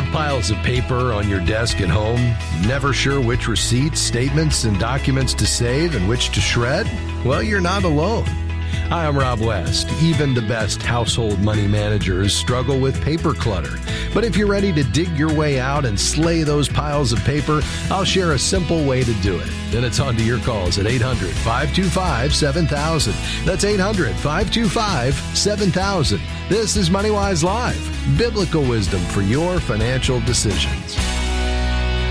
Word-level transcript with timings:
have 0.00 0.12
piles 0.12 0.50
of 0.50 0.56
paper 0.58 1.12
on 1.12 1.28
your 1.28 1.40
desk 1.40 1.80
at 1.80 1.88
home, 1.88 2.34
never 2.66 2.92
sure 2.92 3.20
which 3.20 3.48
receipts, 3.48 4.00
statements, 4.00 4.64
and 4.64 4.78
documents 4.78 5.34
to 5.34 5.46
save 5.46 5.94
and 5.94 6.08
which 6.08 6.30
to 6.30 6.40
shred? 6.40 6.86
Well, 7.24 7.42
you're 7.42 7.60
not 7.60 7.84
alone. 7.84 8.24
Hi, 8.90 9.06
I'm 9.06 9.16
Rob 9.16 9.40
West. 9.40 9.88
Even 10.02 10.34
the 10.34 10.42
best 10.42 10.82
household 10.82 11.40
money 11.40 11.66
managers 11.66 12.34
struggle 12.34 12.80
with 12.80 13.00
paper 13.02 13.32
clutter. 13.32 13.78
But 14.12 14.24
if 14.24 14.36
you're 14.36 14.48
ready 14.48 14.72
to 14.72 14.82
dig 14.82 15.08
your 15.16 15.32
way 15.32 15.60
out 15.60 15.84
and 15.84 15.98
slay 15.98 16.42
those 16.42 16.68
piles 16.68 17.12
of 17.12 17.20
paper, 17.20 17.60
I'll 17.90 18.04
share 18.04 18.32
a 18.32 18.38
simple 18.38 18.84
way 18.84 19.04
to 19.04 19.12
do 19.22 19.38
it. 19.38 19.48
Then 19.70 19.84
it's 19.84 20.00
on 20.00 20.16
to 20.16 20.24
your 20.24 20.40
calls 20.40 20.78
at 20.78 20.86
800 20.86 21.30
525 21.30 22.34
7000. 22.34 23.14
That's 23.44 23.64
800 23.64 24.14
525 24.16 25.14
7000. 25.14 26.20
This 26.48 26.76
is 26.76 26.90
MoneyWise 26.90 27.44
Live, 27.44 28.18
biblical 28.18 28.62
wisdom 28.62 29.00
for 29.06 29.22
your 29.22 29.60
financial 29.60 30.20
decisions. 30.20 30.96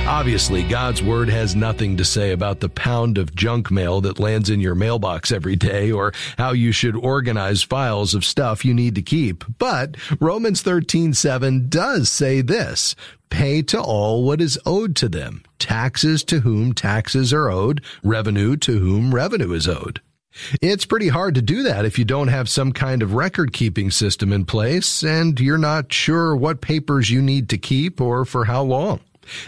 Obviously, 0.10 0.64
God's 0.64 1.04
Word 1.04 1.30
has 1.30 1.56
nothing 1.56 1.96
to 1.98 2.04
say 2.04 2.32
about 2.32 2.62
the 2.62 2.68
pound 2.68 3.20
of 3.20 3.36
junk 3.36 3.70
mail 3.70 4.02
that 4.02 4.20
lands 4.20 4.50
in 4.50 4.60
your 4.60 4.74
mailbox 4.74 5.32
every 5.32 5.56
day 5.56 5.92
or 5.92 6.14
how 6.36 6.52
you 6.52 6.72
should 6.72 6.96
organize 6.96 7.62
files 7.62 8.16
of 8.16 8.26
stuff 8.26 8.66
you 8.66 8.74
need 8.74 8.96
to 8.96 9.04
keep. 9.04 9.46
But 9.60 9.98
Romans 10.20 10.64
13:7 10.64 11.70
does 11.70 12.10
say 12.10 12.42
this, 12.42 12.96
pay 13.30 13.62
to 13.62 13.80
all 13.80 14.24
what 14.24 14.42
is 14.42 14.58
owed 14.66 14.96
to 14.96 15.10
them, 15.10 15.44
taxes 15.60 16.24
to 16.24 16.40
whom 16.40 16.74
taxes 16.74 17.32
are 17.32 17.52
owed, 17.52 17.80
revenue 18.04 18.58
to 18.58 18.80
whom 18.80 19.14
revenue 19.14 19.54
is 19.54 19.68
owed. 19.68 20.02
It's 20.60 20.86
pretty 20.86 21.10
hard 21.10 21.36
to 21.36 21.42
do 21.44 21.62
that 21.64 21.86
if 21.86 22.00
you 22.00 22.04
don't 22.04 22.30
have 22.30 22.50
some 22.50 22.72
kind 22.72 23.04
of 23.04 23.14
record 23.14 23.54
keeping 23.54 23.92
system 23.92 24.34
in 24.34 24.46
place 24.46 25.04
and 25.04 25.40
you're 25.40 25.60
not 25.60 25.94
sure 25.94 26.36
what 26.36 26.62
papers 26.62 27.12
you 27.12 27.22
need 27.22 27.48
to 27.50 27.60
keep 27.60 28.02
or 28.02 28.26
for 28.26 28.46
how 28.46 28.64
long. 28.64 29.02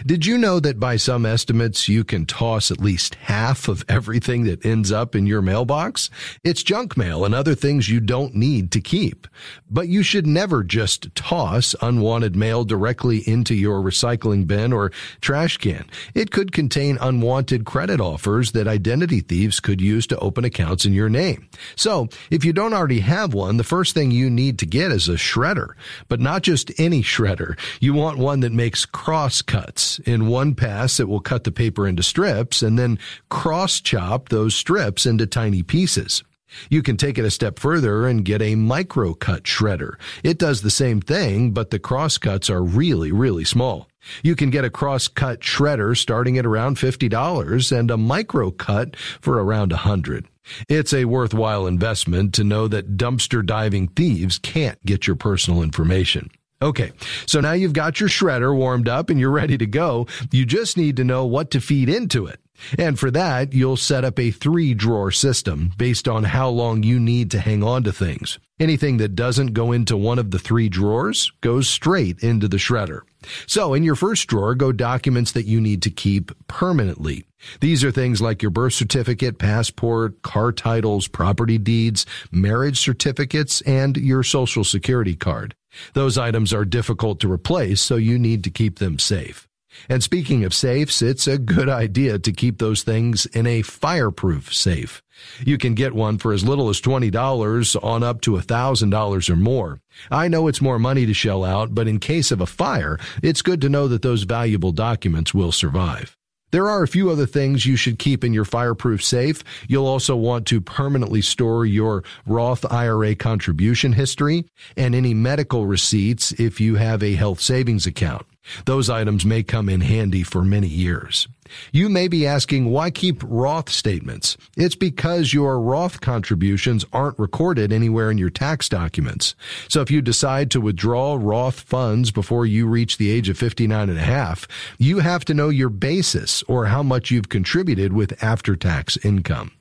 Did 0.04 0.26
you 0.26 0.38
know 0.38 0.60
that 0.60 0.80
by 0.80 0.96
some 0.96 1.26
estimates 1.26 1.88
you 1.88 2.04
can 2.04 2.26
toss 2.26 2.70
at 2.70 2.80
least 2.80 3.14
half 3.16 3.68
of 3.68 3.84
everything 3.88 4.44
that 4.44 4.64
ends 4.64 4.92
up 4.92 5.14
in 5.14 5.26
your 5.26 5.42
mailbox? 5.42 6.10
It's 6.44 6.62
junk 6.62 6.96
mail 6.96 7.24
and 7.24 7.34
other 7.34 7.54
things 7.54 7.88
you 7.88 8.00
don't 8.00 8.34
need 8.34 8.70
to 8.72 8.80
keep. 8.80 9.26
But 9.70 9.88
you 9.88 10.02
should 10.02 10.26
never 10.26 10.62
just 10.62 11.14
toss 11.14 11.74
unwanted 11.80 12.36
mail 12.36 12.64
directly 12.64 13.18
into 13.28 13.54
your 13.54 13.80
recycling 13.80 14.46
bin 14.46 14.72
or 14.72 14.92
trash 15.20 15.56
can. 15.56 15.84
It 16.14 16.30
could 16.30 16.52
contain 16.52 16.98
unwanted 17.00 17.64
credit 17.64 18.00
offers 18.00 18.52
that 18.52 18.68
identity 18.68 19.20
thieves 19.20 19.60
could 19.60 19.80
use 19.80 20.06
to 20.08 20.18
open 20.18 20.44
accounts 20.44 20.84
in 20.84 20.92
your 20.92 21.08
name. 21.08 21.48
So, 21.76 22.08
if 22.30 22.44
you 22.44 22.52
don't 22.52 22.74
already 22.74 23.00
have 23.00 23.34
one, 23.34 23.56
the 23.56 23.64
first 23.64 23.94
thing 23.94 24.10
you 24.10 24.30
need 24.30 24.58
to 24.60 24.66
get 24.66 24.92
is 24.92 25.08
a 25.08 25.14
shredder. 25.14 25.70
But 26.08 26.20
not 26.20 26.42
just 26.42 26.70
any 26.78 27.02
shredder. 27.02 27.58
You 27.80 27.94
want 27.94 28.18
one 28.18 28.40
that 28.40 28.52
makes 28.52 28.84
cross 28.84 29.42
cuts 29.42 29.71
cuts. 29.72 29.98
In 30.00 30.26
one 30.26 30.54
pass, 30.54 31.00
it 31.00 31.08
will 31.08 31.20
cut 31.20 31.44
the 31.44 31.52
paper 31.52 31.86
into 31.86 32.02
strips 32.02 32.62
and 32.62 32.78
then 32.78 32.98
cross 33.30 33.80
chop 33.80 34.28
those 34.28 34.54
strips 34.54 35.06
into 35.06 35.26
tiny 35.26 35.62
pieces. 35.62 36.22
You 36.68 36.82
can 36.82 36.98
take 36.98 37.16
it 37.16 37.24
a 37.24 37.30
step 37.30 37.58
further 37.58 38.06
and 38.06 38.26
get 38.26 38.42
a 38.42 38.56
micro 38.56 39.14
cut 39.14 39.44
shredder. 39.44 39.94
It 40.22 40.38
does 40.38 40.60
the 40.60 40.70
same 40.70 41.00
thing, 41.00 41.52
but 41.52 41.70
the 41.70 41.78
cross 41.78 42.18
cuts 42.18 42.50
are 42.50 42.62
really, 42.62 43.10
really 43.10 43.44
small. 43.44 43.88
You 44.22 44.36
can 44.36 44.50
get 44.50 44.64
a 44.64 44.70
cross 44.70 45.08
cut 45.08 45.40
shredder 45.40 45.96
starting 45.96 46.36
at 46.36 46.44
around 46.44 46.76
$50 46.76 47.78
and 47.78 47.90
a 47.90 47.96
micro 47.96 48.50
cut 48.50 48.96
for 48.96 49.42
around 49.42 49.70
100. 49.70 50.26
It's 50.68 50.92
a 50.92 51.06
worthwhile 51.06 51.66
investment 51.66 52.34
to 52.34 52.44
know 52.44 52.68
that 52.68 52.98
dumpster 52.98 53.46
diving 53.46 53.88
thieves 53.88 54.38
can't 54.38 54.84
get 54.84 55.06
your 55.06 55.16
personal 55.16 55.62
information. 55.62 56.28
Okay, 56.62 56.92
so 57.26 57.40
now 57.40 57.52
you've 57.52 57.72
got 57.72 57.98
your 57.98 58.08
shredder 58.08 58.56
warmed 58.56 58.88
up 58.88 59.10
and 59.10 59.18
you're 59.18 59.32
ready 59.32 59.58
to 59.58 59.66
go. 59.66 60.06
You 60.30 60.46
just 60.46 60.76
need 60.76 60.96
to 60.96 61.04
know 61.04 61.26
what 61.26 61.50
to 61.50 61.60
feed 61.60 61.88
into 61.88 62.26
it. 62.26 62.38
And 62.78 62.96
for 62.96 63.10
that, 63.10 63.52
you'll 63.52 63.76
set 63.76 64.04
up 64.04 64.20
a 64.20 64.30
three 64.30 64.72
drawer 64.72 65.10
system 65.10 65.72
based 65.76 66.06
on 66.06 66.22
how 66.22 66.48
long 66.48 66.84
you 66.84 67.00
need 67.00 67.32
to 67.32 67.40
hang 67.40 67.64
on 67.64 67.82
to 67.82 67.92
things. 67.92 68.38
Anything 68.60 68.98
that 68.98 69.16
doesn't 69.16 69.54
go 69.54 69.72
into 69.72 69.96
one 69.96 70.20
of 70.20 70.30
the 70.30 70.38
three 70.38 70.68
drawers 70.68 71.32
goes 71.40 71.68
straight 71.68 72.22
into 72.22 72.46
the 72.46 72.58
shredder. 72.58 73.00
So 73.48 73.74
in 73.74 73.82
your 73.82 73.96
first 73.96 74.28
drawer 74.28 74.54
go 74.54 74.70
documents 74.70 75.32
that 75.32 75.46
you 75.46 75.60
need 75.60 75.82
to 75.82 75.90
keep 75.90 76.30
permanently. 76.46 77.24
These 77.60 77.82
are 77.82 77.90
things 77.90 78.22
like 78.22 78.40
your 78.40 78.52
birth 78.52 78.74
certificate, 78.74 79.38
passport, 79.38 80.22
car 80.22 80.52
titles, 80.52 81.08
property 81.08 81.58
deeds, 81.58 82.06
marriage 82.30 82.78
certificates, 82.78 83.62
and 83.62 83.96
your 83.96 84.22
social 84.22 84.62
security 84.62 85.16
card. 85.16 85.56
Those 85.94 86.18
items 86.18 86.52
are 86.52 86.64
difficult 86.64 87.20
to 87.20 87.32
replace, 87.32 87.80
so 87.80 87.96
you 87.96 88.18
need 88.18 88.44
to 88.44 88.50
keep 88.50 88.78
them 88.78 88.98
safe. 88.98 89.48
And 89.88 90.02
speaking 90.02 90.44
of 90.44 90.54
safes, 90.54 91.02
it's 91.02 91.26
a 91.26 91.38
good 91.38 91.68
idea 91.68 92.18
to 92.18 92.32
keep 92.32 92.58
those 92.58 92.82
things 92.82 93.26
in 93.26 93.46
a 93.46 93.62
fireproof 93.62 94.52
safe. 94.52 95.02
You 95.44 95.58
can 95.58 95.74
get 95.74 95.94
one 95.94 96.18
for 96.18 96.32
as 96.32 96.44
little 96.44 96.68
as 96.68 96.80
$20 96.80 97.82
on 97.82 98.02
up 98.02 98.20
to 98.22 98.32
$1,000 98.32 99.30
or 99.30 99.36
more. 99.36 99.80
I 100.10 100.28
know 100.28 100.48
it's 100.48 100.60
more 100.60 100.78
money 100.78 101.06
to 101.06 101.14
shell 101.14 101.44
out, 101.44 101.74
but 101.74 101.88
in 101.88 102.00
case 102.00 102.30
of 102.30 102.40
a 102.40 102.46
fire, 102.46 102.98
it's 103.22 103.42
good 103.42 103.60
to 103.62 103.68
know 103.68 103.88
that 103.88 104.02
those 104.02 104.24
valuable 104.24 104.72
documents 104.72 105.32
will 105.32 105.52
survive. 105.52 106.16
There 106.52 106.68
are 106.68 106.82
a 106.82 106.88
few 106.88 107.08
other 107.08 107.24
things 107.24 107.64
you 107.64 107.76
should 107.76 107.98
keep 107.98 108.22
in 108.22 108.34
your 108.34 108.44
fireproof 108.44 109.02
safe. 109.02 109.42
You'll 109.68 109.86
also 109.86 110.14
want 110.14 110.46
to 110.48 110.60
permanently 110.60 111.22
store 111.22 111.64
your 111.64 112.04
Roth 112.26 112.70
IRA 112.70 113.14
contribution 113.14 113.94
history 113.94 114.44
and 114.76 114.94
any 114.94 115.14
medical 115.14 115.66
receipts 115.66 116.30
if 116.32 116.60
you 116.60 116.74
have 116.74 117.02
a 117.02 117.14
health 117.14 117.40
savings 117.40 117.86
account. 117.86 118.26
Those 118.64 118.90
items 118.90 119.24
may 119.24 119.42
come 119.42 119.68
in 119.68 119.80
handy 119.80 120.22
for 120.22 120.42
many 120.44 120.68
years. 120.68 121.28
You 121.72 121.88
may 121.88 122.08
be 122.08 122.26
asking, 122.26 122.70
why 122.70 122.90
keep 122.90 123.22
Roth 123.24 123.68
statements? 123.68 124.36
It's 124.56 124.74
because 124.74 125.34
your 125.34 125.60
Roth 125.60 126.00
contributions 126.00 126.84
aren't 126.92 127.18
recorded 127.18 127.72
anywhere 127.72 128.10
in 128.10 128.18
your 128.18 128.30
tax 128.30 128.68
documents. 128.68 129.34
So 129.68 129.80
if 129.80 129.90
you 129.90 130.00
decide 130.00 130.50
to 130.52 130.60
withdraw 130.60 131.16
Roth 131.20 131.60
funds 131.60 132.10
before 132.10 132.46
you 132.46 132.66
reach 132.66 132.96
the 132.96 133.10
age 133.10 133.28
of 133.28 133.38
59 133.38 133.88
and 133.88 133.98
a 133.98 134.02
half, 134.02 134.48
you 134.78 135.00
have 135.00 135.24
to 135.26 135.34
know 135.34 135.48
your 135.48 135.68
basis 135.68 136.42
or 136.44 136.66
how 136.66 136.82
much 136.82 137.10
you've 137.10 137.28
contributed 137.28 137.92
with 137.92 138.22
after 138.22 138.56
tax 138.56 138.96
income. 138.98 139.52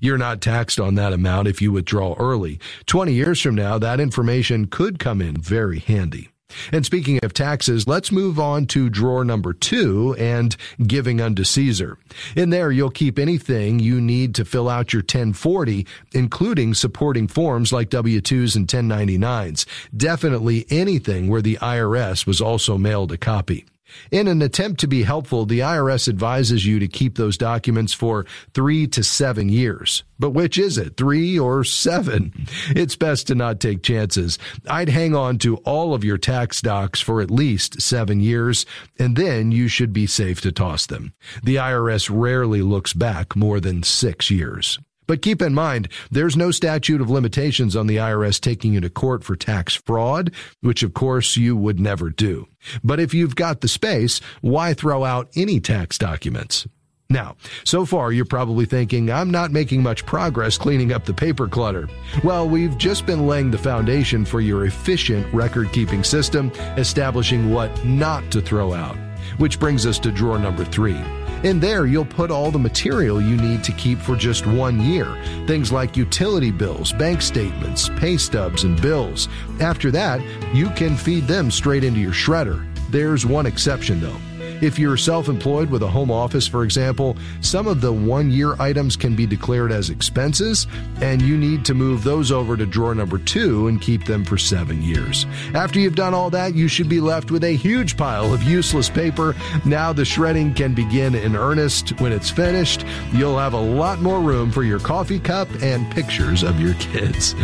You're 0.00 0.18
not 0.18 0.40
taxed 0.40 0.80
on 0.80 0.94
that 0.94 1.12
amount 1.12 1.48
if 1.48 1.60
you 1.60 1.72
withdraw 1.72 2.14
early. 2.18 2.58
20 2.86 3.12
years 3.12 3.40
from 3.40 3.54
now, 3.54 3.78
that 3.78 4.00
information 4.00 4.66
could 4.66 4.98
come 4.98 5.20
in 5.20 5.36
very 5.36 5.80
handy. 5.80 6.31
And 6.72 6.84
speaking 6.84 7.20
of 7.22 7.34
taxes, 7.34 7.86
let's 7.86 8.12
move 8.12 8.38
on 8.38 8.66
to 8.66 8.90
drawer 8.90 9.24
number 9.24 9.52
two 9.52 10.14
and 10.18 10.56
giving 10.86 11.20
unto 11.20 11.44
Caesar. 11.44 11.98
In 12.36 12.50
there, 12.50 12.70
you'll 12.70 12.90
keep 12.90 13.18
anything 13.18 13.78
you 13.78 14.00
need 14.00 14.34
to 14.36 14.44
fill 14.44 14.68
out 14.68 14.92
your 14.92 15.02
1040, 15.02 15.86
including 16.12 16.74
supporting 16.74 17.28
forms 17.28 17.72
like 17.72 17.90
W-2s 17.90 18.56
and 18.56 18.66
1099s. 18.66 19.66
Definitely 19.96 20.66
anything 20.70 21.28
where 21.28 21.42
the 21.42 21.56
IRS 21.56 22.26
was 22.26 22.40
also 22.40 22.78
mailed 22.78 23.12
a 23.12 23.16
copy. 23.16 23.66
In 24.10 24.28
an 24.28 24.42
attempt 24.42 24.80
to 24.80 24.86
be 24.86 25.02
helpful, 25.02 25.46
the 25.46 25.60
IRS 25.60 26.08
advises 26.08 26.64
you 26.66 26.78
to 26.78 26.88
keep 26.88 27.16
those 27.16 27.36
documents 27.36 27.92
for 27.92 28.26
three 28.54 28.86
to 28.88 29.02
seven 29.02 29.48
years. 29.48 30.04
But 30.18 30.30
which 30.30 30.58
is 30.58 30.78
it, 30.78 30.96
three 30.96 31.38
or 31.38 31.64
seven? 31.64 32.32
It's 32.70 32.96
best 32.96 33.26
to 33.26 33.34
not 33.34 33.60
take 33.60 33.82
chances. 33.82 34.38
I'd 34.68 34.88
hang 34.88 35.16
on 35.16 35.38
to 35.38 35.56
all 35.58 35.94
of 35.94 36.04
your 36.04 36.18
tax 36.18 36.60
docs 36.60 37.00
for 37.00 37.20
at 37.20 37.30
least 37.30 37.80
seven 37.82 38.20
years, 38.20 38.64
and 38.98 39.16
then 39.16 39.50
you 39.50 39.68
should 39.68 39.92
be 39.92 40.06
safe 40.06 40.40
to 40.42 40.52
toss 40.52 40.86
them. 40.86 41.12
The 41.42 41.56
IRS 41.56 42.10
rarely 42.12 42.62
looks 42.62 42.92
back 42.92 43.34
more 43.34 43.60
than 43.60 43.82
six 43.82 44.30
years. 44.30 44.78
But 45.12 45.20
keep 45.20 45.42
in 45.42 45.52
mind, 45.52 45.90
there's 46.10 46.38
no 46.38 46.50
statute 46.50 47.02
of 47.02 47.10
limitations 47.10 47.76
on 47.76 47.86
the 47.86 47.98
IRS 47.98 48.40
taking 48.40 48.72
you 48.72 48.80
to 48.80 48.88
court 48.88 49.22
for 49.24 49.36
tax 49.36 49.74
fraud, 49.74 50.32
which 50.62 50.82
of 50.82 50.94
course 50.94 51.36
you 51.36 51.54
would 51.54 51.78
never 51.78 52.08
do. 52.08 52.48
But 52.82 52.98
if 52.98 53.12
you've 53.12 53.36
got 53.36 53.60
the 53.60 53.68
space, 53.68 54.22
why 54.40 54.72
throw 54.72 55.04
out 55.04 55.28
any 55.36 55.60
tax 55.60 55.98
documents? 55.98 56.66
Now, 57.10 57.36
so 57.62 57.84
far 57.84 58.10
you're 58.10 58.24
probably 58.24 58.64
thinking, 58.64 59.10
I'm 59.10 59.30
not 59.30 59.50
making 59.50 59.82
much 59.82 60.06
progress 60.06 60.56
cleaning 60.56 60.94
up 60.94 61.04
the 61.04 61.12
paper 61.12 61.46
clutter. 61.46 61.90
Well, 62.24 62.48
we've 62.48 62.78
just 62.78 63.04
been 63.04 63.26
laying 63.26 63.50
the 63.50 63.58
foundation 63.58 64.24
for 64.24 64.40
your 64.40 64.64
efficient 64.64 65.30
record 65.34 65.72
keeping 65.74 66.04
system, 66.04 66.50
establishing 66.78 67.52
what 67.52 67.84
not 67.84 68.30
to 68.30 68.40
throw 68.40 68.72
out. 68.72 68.96
Which 69.36 69.60
brings 69.60 69.84
us 69.84 69.98
to 69.98 70.10
drawer 70.10 70.38
number 70.38 70.64
three. 70.64 70.98
In 71.42 71.58
there, 71.58 71.86
you'll 71.86 72.04
put 72.04 72.30
all 72.30 72.52
the 72.52 72.58
material 72.58 73.20
you 73.20 73.36
need 73.36 73.64
to 73.64 73.72
keep 73.72 73.98
for 73.98 74.14
just 74.14 74.46
one 74.46 74.80
year. 74.80 75.06
Things 75.46 75.72
like 75.72 75.96
utility 75.96 76.52
bills, 76.52 76.92
bank 76.92 77.20
statements, 77.20 77.88
pay 77.96 78.16
stubs, 78.16 78.62
and 78.62 78.80
bills. 78.80 79.28
After 79.58 79.90
that, 79.90 80.20
you 80.54 80.70
can 80.70 80.96
feed 80.96 81.24
them 81.24 81.50
straight 81.50 81.82
into 81.82 81.98
your 81.98 82.12
shredder. 82.12 82.64
There's 82.90 83.26
one 83.26 83.46
exception 83.46 84.00
though. 84.00 84.16
If 84.62 84.78
you're 84.78 84.96
self 84.96 85.28
employed 85.28 85.70
with 85.70 85.82
a 85.82 85.88
home 85.88 86.12
office, 86.12 86.46
for 86.46 86.62
example, 86.62 87.16
some 87.40 87.66
of 87.66 87.80
the 87.80 87.92
one 87.92 88.30
year 88.30 88.54
items 88.60 88.94
can 88.94 89.16
be 89.16 89.26
declared 89.26 89.72
as 89.72 89.90
expenses, 89.90 90.68
and 91.00 91.20
you 91.20 91.36
need 91.36 91.64
to 91.64 91.74
move 91.74 92.04
those 92.04 92.30
over 92.30 92.56
to 92.56 92.64
drawer 92.64 92.94
number 92.94 93.18
two 93.18 93.66
and 93.66 93.82
keep 93.82 94.04
them 94.04 94.24
for 94.24 94.38
seven 94.38 94.80
years. 94.80 95.26
After 95.52 95.80
you've 95.80 95.96
done 95.96 96.14
all 96.14 96.30
that, 96.30 96.54
you 96.54 96.68
should 96.68 96.88
be 96.88 97.00
left 97.00 97.32
with 97.32 97.42
a 97.42 97.56
huge 97.56 97.96
pile 97.96 98.32
of 98.32 98.44
useless 98.44 98.88
paper. 98.88 99.34
Now 99.64 99.92
the 99.92 100.04
shredding 100.04 100.54
can 100.54 100.74
begin 100.74 101.16
in 101.16 101.34
earnest. 101.34 102.00
When 102.00 102.12
it's 102.12 102.30
finished, 102.30 102.86
you'll 103.12 103.38
have 103.38 103.54
a 103.54 103.60
lot 103.60 104.00
more 104.00 104.20
room 104.20 104.52
for 104.52 104.62
your 104.62 104.78
coffee 104.78 105.18
cup 105.18 105.48
and 105.60 105.90
pictures 105.90 106.44
of 106.44 106.60
your 106.60 106.74
kids. 106.74 107.34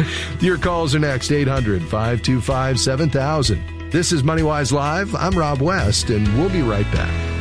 Your 0.41 0.57
calls 0.57 0.95
are 0.95 1.01
next 1.01 1.33
800 1.33 1.83
525 1.83 2.79
7000. 2.79 3.78
This 3.91 4.13
is 4.13 4.23
MoneyWise 4.23 4.71
Live. 4.71 5.15
I'm 5.15 5.33
Rob 5.33 5.63
West, 5.63 6.11
and 6.11 6.29
we'll 6.37 6.51
be 6.51 6.61
right 6.61 6.85
back. 6.93 7.38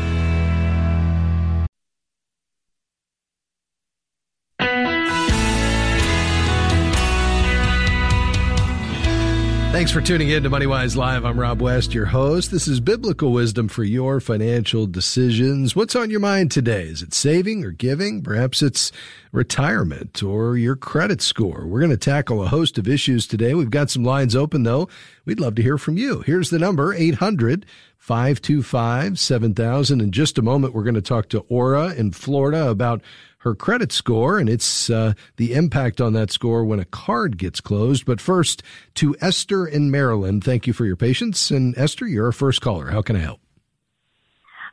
Thanks 9.77 9.91
for 9.91 10.01
tuning 10.01 10.29
in 10.29 10.41
to 10.41 10.49
MoneyWise 10.49 10.95
Live. 10.95 11.23
I'm 11.23 11.39
Rob 11.39 11.61
West, 11.61 11.93
your 11.93 12.07
host. 12.07 12.49
This 12.49 12.67
is 12.67 12.79
biblical 12.79 13.31
wisdom 13.31 13.67
for 13.67 13.83
your 13.83 14.19
financial 14.19 14.87
decisions. 14.87 15.75
What's 15.75 15.95
on 15.95 16.09
your 16.09 16.19
mind 16.19 16.49
today? 16.49 16.85
Is 16.85 17.03
it 17.03 17.13
saving 17.13 17.63
or 17.63 17.69
giving? 17.69 18.23
Perhaps 18.23 18.63
it's 18.63 18.91
retirement 19.31 20.23
or 20.23 20.57
your 20.57 20.75
credit 20.75 21.21
score. 21.21 21.67
We're 21.67 21.79
going 21.79 21.91
to 21.91 21.97
tackle 21.97 22.41
a 22.41 22.47
host 22.47 22.79
of 22.79 22.87
issues 22.87 23.27
today. 23.27 23.53
We've 23.53 23.69
got 23.69 23.91
some 23.91 24.03
lines 24.03 24.35
open 24.35 24.63
though. 24.63 24.89
We'd 25.25 25.39
love 25.39 25.53
to 25.53 25.61
hear 25.61 25.77
from 25.77 25.95
you. 25.95 26.21
Here's 26.21 26.49
the 26.49 26.57
number 26.57 26.95
800 26.95 27.63
525 27.99 29.19
7000. 29.19 30.01
In 30.01 30.11
just 30.11 30.39
a 30.39 30.41
moment, 30.41 30.73
we're 30.73 30.85
going 30.85 30.95
to 30.95 31.03
talk 31.03 31.29
to 31.29 31.45
Aura 31.49 31.93
in 31.93 32.13
Florida 32.13 32.67
about 32.67 33.03
her 33.47 33.55
credit 33.55 33.91
score 33.91 34.37
and 34.37 34.49
it's 34.49 34.89
uh, 34.89 35.13
the 35.37 35.53
impact 35.53 36.01
on 36.01 36.13
that 36.13 36.31
score 36.31 36.65
when 36.65 36.79
a 36.79 36.85
card 36.85 37.37
gets 37.37 37.61
closed. 37.61 38.05
But 38.05 38.19
first, 38.19 38.61
to 38.95 39.15
Esther 39.21 39.65
in 39.65 39.89
Maryland. 39.89 40.43
Thank 40.43 40.67
you 40.67 40.73
for 40.73 40.85
your 40.85 40.95
patience. 40.97 41.49
And 41.49 41.77
Esther, 41.77 42.05
you're 42.05 42.25
our 42.25 42.31
first 42.31 42.61
caller. 42.61 42.87
How 42.87 43.01
can 43.01 43.15
I 43.15 43.19
help? 43.19 43.39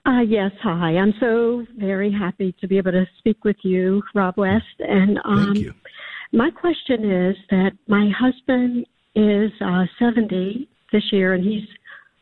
Uh, 0.07 0.21
yes, 0.21 0.51
hi. 0.63 0.97
I'm 0.97 1.15
so 1.19 1.65
very 1.79 2.13
happy 2.13 2.55
to 2.61 2.67
be 2.67 2.77
able 2.77 2.93
to 2.93 3.07
speak 3.19 3.45
with 3.45 3.57
you, 3.63 4.03
Rob 4.15 4.37
West. 4.37 4.65
And 4.81 5.19
um, 5.25 5.47
Thank 5.47 5.59
you. 5.59 5.75
My 6.33 6.51
question 6.51 7.11
is 7.11 7.37
that 7.51 7.71
my 7.87 8.11
husband 8.19 8.87
is 9.15 9.53
uh, 9.65 9.85
70 9.99 10.69
this 10.93 11.05
year, 11.13 11.35
and 11.35 11.45
he's 11.45 11.67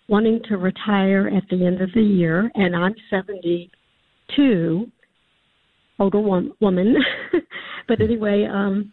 wanting 0.09 0.41
to 0.49 0.59
retire 0.59 1.31
at 1.35 1.49
the 1.49 1.65
end 1.67 1.81
of 1.81 1.91
the 1.95 2.03
year, 2.03 2.53
and 2.55 2.77
I'm 2.77 2.95
72 3.11 4.91
older 6.03 6.21
woman. 6.61 6.97
but 7.89 8.01
anyway, 8.01 8.45
um, 8.53 8.93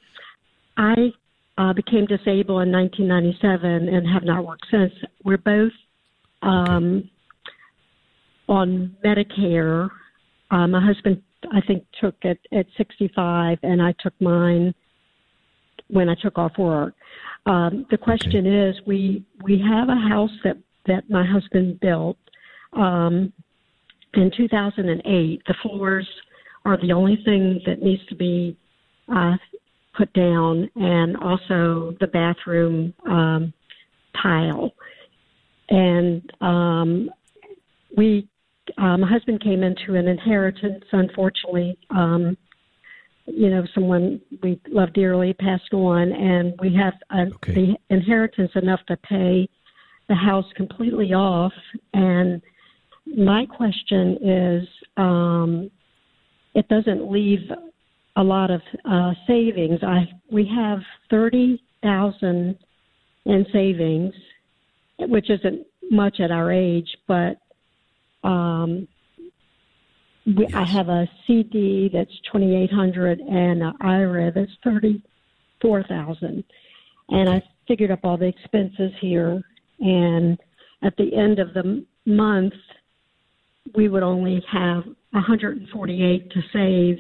I 0.78 1.12
uh, 1.58 1.74
became 1.74 2.06
disabled 2.06 2.64
in 2.64 2.72
1997 2.72 3.90
and 3.90 4.08
have 4.08 4.24
not 4.24 4.46
worked 4.46 4.66
since. 4.72 4.94
We're 5.26 5.38
both 5.38 5.72
um, 6.42 7.10
on 8.48 8.96
Medicare. 9.04 9.90
Uh, 10.52 10.68
my 10.68 10.86
husband, 10.86 11.22
I 11.52 11.62
think, 11.66 11.84
took 12.00 12.16
it 12.22 12.40
at 12.54 12.66
65, 12.78 13.58
and 13.64 13.82
I 13.82 13.94
took 14.00 14.14
mine 14.22 14.74
when 15.90 16.10
I 16.10 16.16
took 16.16 16.38
off 16.38 16.54
work. 16.58 16.94
Um, 17.46 17.86
the 17.90 17.98
question 17.98 18.46
okay. 18.46 18.70
is, 18.70 18.76
we 18.86 19.26
we 19.44 19.60
have 19.60 19.90
a 19.90 19.96
house 19.96 20.32
that 20.44 20.58
that 20.86 21.10
my 21.10 21.26
husband 21.26 21.80
built 21.80 22.18
um, 22.74 23.34
in 24.14 24.32
2008. 24.36 25.42
The 25.48 25.56
floors 25.62 26.08
are 26.66 26.78
the 26.78 26.92
only 26.94 27.18
thing 27.26 27.62
that 27.66 27.82
needs 27.82 28.06
to 28.08 28.16
be 28.16 28.58
uh, 29.14 29.36
put 29.98 30.12
down, 30.14 30.70
and 30.76 31.18
also 31.18 31.96
the 32.00 32.08
bathroom 32.08 32.94
um, 33.10 33.54
tile. 34.22 34.72
And 35.70 36.22
um, 36.42 37.10
we, 37.96 38.28
uh, 38.78 38.98
my 38.98 39.08
husband 39.08 39.42
came 39.42 39.64
into 39.64 39.96
an 39.96 40.08
inheritance, 40.08 40.84
unfortunately. 40.92 41.78
Um, 41.90 42.38
you 43.26 43.50
know, 43.50 43.64
someone 43.76 44.22
we 44.42 44.60
love 44.70 44.94
dearly 44.94 45.34
passed 45.34 45.74
on, 45.74 46.12
and 46.12 46.54
we 46.62 46.76
have 46.76 46.94
a, 47.12 47.34
okay. 47.36 47.54
the 47.54 47.76
inheritance 47.90 48.52
enough 48.56 48.80
to 48.88 48.98
pay 48.98 49.48
the 50.08 50.16
house 50.16 50.46
completely 50.56 51.14
off. 51.14 51.54
And 51.94 52.42
my 53.06 53.46
question 53.46 54.18
is, 54.24 54.68
um, 54.98 55.70
it 56.60 56.68
doesn't 56.68 57.10
leave 57.10 57.50
a 58.18 58.24
lot 58.24 58.52
of 58.52 58.62
uh, 58.84 59.14
savings. 59.26 59.80
I 59.82 60.10
we 60.30 60.46
have 60.54 60.80
thirty 61.10 61.64
thousand 61.82 62.58
in 63.26 63.46
savings, 63.54 64.14
which 65.00 65.30
isn't 65.30 65.66
much 65.90 66.20
at 66.20 66.32
our 66.32 66.52
age, 66.52 66.90
but 67.08 67.38
um, 68.28 68.90
we, 70.26 70.48
yes. 70.50 70.54
I 70.54 70.66
have 70.66 70.90
a 70.90 71.08
CD 71.26 71.90
that's 71.94 72.12
twenty 72.30 72.62
eight 72.62 72.74
hundred 72.74 73.20
and 73.22 73.64
an 73.64 73.74
IRA 73.80 74.30
that's 74.34 74.52
thirty 74.62 75.02
four 75.62 75.84
thousand, 75.84 76.44
and 77.08 77.30
I 77.30 77.42
figured 77.70 77.92
up 77.92 78.02
all 78.04 78.18
the 78.18 78.26
expenses 78.26 78.92
here, 79.00 79.42
and 79.80 80.38
at 80.84 80.98
the 80.98 81.16
end 81.16 81.40
of 81.40 81.54
the 81.54 81.86
month, 82.06 82.54
we 83.76 83.88
would 83.88 84.04
only 84.04 84.44
have 84.52 84.84
148 85.12 86.32
to 86.32 86.42
save, 86.54 86.98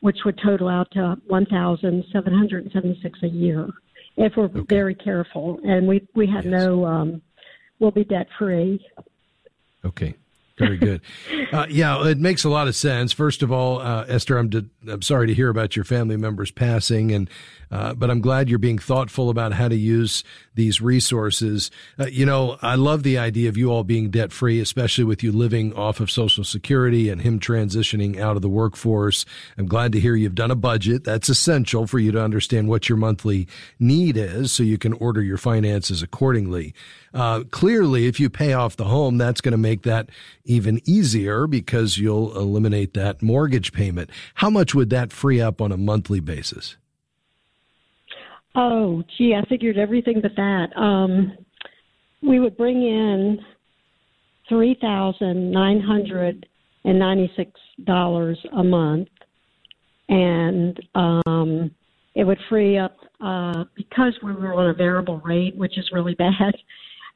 which 0.00 0.18
would 0.24 0.38
total 0.44 0.68
out 0.68 0.90
to 0.92 1.16
1,776 1.26 3.18
a 3.22 3.26
year 3.26 3.68
if 4.16 4.32
we're 4.36 4.44
okay. 4.44 4.60
very 4.68 4.94
careful. 4.94 5.58
And 5.64 5.86
we 5.86 6.06
we 6.14 6.26
have 6.28 6.44
yes. 6.44 6.52
no, 6.52 6.84
um, 6.84 7.22
we'll 7.78 7.90
be 7.90 8.04
debt 8.04 8.28
free. 8.38 8.84
Okay. 9.84 10.14
Very 10.58 10.76
good. 10.76 11.00
Uh, 11.50 11.66
yeah, 11.70 12.06
it 12.06 12.18
makes 12.18 12.44
a 12.44 12.48
lot 12.50 12.68
of 12.68 12.76
sense. 12.76 13.10
First 13.10 13.42
of 13.42 13.50
all, 13.50 13.80
uh, 13.80 14.04
Esther, 14.06 14.36
I'm, 14.36 14.50
de- 14.50 14.66
I'm 14.86 15.00
sorry 15.00 15.26
to 15.28 15.34
hear 15.34 15.48
about 15.48 15.76
your 15.76 15.84
family 15.84 16.18
members 16.18 16.50
passing, 16.50 17.10
and 17.10 17.30
uh, 17.70 17.94
but 17.94 18.10
I'm 18.10 18.20
glad 18.20 18.48
you're 18.48 18.58
being 18.58 18.78
thoughtful 18.78 19.30
about 19.30 19.52
how 19.52 19.68
to 19.68 19.76
use 19.76 20.24
these 20.54 20.80
resources. 20.80 21.70
Uh, 21.98 22.06
you 22.06 22.24
know, 22.24 22.58
I 22.62 22.74
love 22.74 23.02
the 23.02 23.18
idea 23.18 23.48
of 23.48 23.56
you 23.56 23.70
all 23.70 23.84
being 23.84 24.10
debt 24.10 24.32
free, 24.32 24.60
especially 24.60 25.04
with 25.04 25.22
you 25.22 25.32
living 25.32 25.74
off 25.74 26.00
of 26.00 26.10
Social 26.10 26.44
Security 26.44 27.08
and 27.08 27.20
him 27.20 27.40
transitioning 27.40 28.18
out 28.18 28.36
of 28.36 28.42
the 28.42 28.48
workforce. 28.48 29.24
I'm 29.56 29.66
glad 29.66 29.92
to 29.92 30.00
hear 30.00 30.16
you've 30.16 30.34
done 30.34 30.50
a 30.50 30.56
budget. 30.56 31.04
That's 31.04 31.28
essential 31.28 31.86
for 31.86 31.98
you 31.98 32.12
to 32.12 32.22
understand 32.22 32.68
what 32.68 32.88
your 32.88 32.98
monthly 32.98 33.48
need 33.78 34.16
is 34.16 34.52
so 34.52 34.62
you 34.62 34.78
can 34.78 34.94
order 34.94 35.22
your 35.22 35.38
finances 35.38 36.02
accordingly. 36.02 36.74
Uh, 37.18 37.42
clearly, 37.50 38.06
if 38.06 38.20
you 38.20 38.30
pay 38.30 38.52
off 38.52 38.76
the 38.76 38.84
home, 38.84 39.18
that's 39.18 39.40
going 39.40 39.50
to 39.50 39.58
make 39.58 39.82
that 39.82 40.08
even 40.44 40.80
easier 40.84 41.48
because 41.48 41.98
you'll 41.98 42.38
eliminate 42.38 42.94
that 42.94 43.20
mortgage 43.20 43.72
payment. 43.72 44.08
How 44.34 44.48
much 44.48 44.72
would 44.72 44.88
that 44.90 45.10
free 45.10 45.40
up 45.40 45.60
on 45.60 45.72
a 45.72 45.76
monthly 45.76 46.20
basis? 46.20 46.76
Oh, 48.54 49.02
gee, 49.16 49.34
I 49.34 49.44
figured 49.48 49.76
everything 49.76 50.20
but 50.22 50.30
that. 50.36 50.68
Um, 50.76 51.36
we 52.22 52.38
would 52.38 52.56
bring 52.56 52.76
in 52.76 53.40
three 54.48 54.78
thousand 54.80 55.50
nine 55.50 55.80
hundred 55.80 56.46
and 56.84 57.00
ninety-six 57.00 57.50
dollars 57.82 58.38
a 58.56 58.62
month, 58.62 59.08
and 60.08 60.78
um, 60.94 61.72
it 62.14 62.22
would 62.22 62.38
free 62.48 62.78
up 62.78 62.96
uh, 63.20 63.64
because 63.74 64.16
we 64.22 64.32
were 64.32 64.54
on 64.54 64.70
a 64.70 64.74
variable 64.74 65.18
rate, 65.24 65.56
which 65.56 65.76
is 65.76 65.90
really 65.92 66.14
bad. 66.18 66.54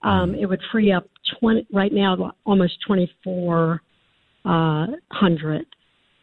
Um, 0.04 0.34
it 0.34 0.46
would 0.46 0.60
free 0.72 0.92
up 0.92 1.08
twenty 1.38 1.66
right 1.72 1.92
now 1.92 2.34
almost 2.44 2.78
twenty-four 2.86 3.80
uh, 4.44 4.86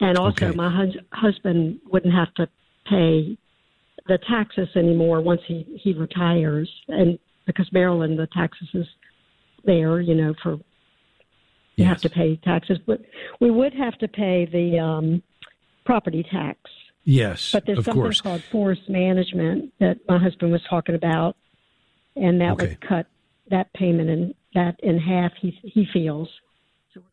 and 0.01 0.17
also 0.17 0.47
okay. 0.47 0.55
my 0.55 0.69
hus- 0.69 1.03
husband 1.11 1.79
wouldn't 1.91 2.13
have 2.13 2.33
to 2.35 2.47
pay 2.89 3.37
the 4.07 4.17
taxes 4.29 4.67
anymore 4.75 5.21
once 5.21 5.41
he 5.47 5.79
he 5.81 5.93
retires, 5.93 6.69
and 6.87 7.19
because 7.45 7.69
Maryland 7.71 8.17
the 8.17 8.27
taxes 8.27 8.67
is 8.73 8.87
there, 9.65 9.99
you 10.01 10.15
know, 10.15 10.33
for 10.41 10.53
you 10.53 11.85
yes. 11.85 11.87
have 11.87 12.01
to 12.01 12.09
pay 12.09 12.35
taxes, 12.37 12.79
but 12.85 13.01
we 13.39 13.51
would 13.51 13.73
have 13.73 13.97
to 13.99 14.07
pay 14.07 14.45
the 14.45 14.79
um, 14.79 15.23
property 15.85 16.25
tax. 16.29 16.59
Yes, 17.05 17.51
but 17.53 17.65
there's 17.65 17.85
something 17.85 18.03
course. 18.03 18.21
called 18.21 18.43
forest 18.51 18.89
management 18.89 19.73
that 19.79 19.97
my 20.07 20.17
husband 20.17 20.51
was 20.51 20.61
talking 20.69 20.95
about, 20.95 21.37
and 22.15 22.41
that 22.41 22.53
okay. 22.53 22.67
would 22.67 22.81
cut 22.81 23.07
that 23.49 23.71
payment 23.73 24.09
in 24.09 24.33
that 24.53 24.79
in 24.81 24.97
half. 24.97 25.31
He 25.39 25.57
he 25.63 25.87
feels. 25.91 26.29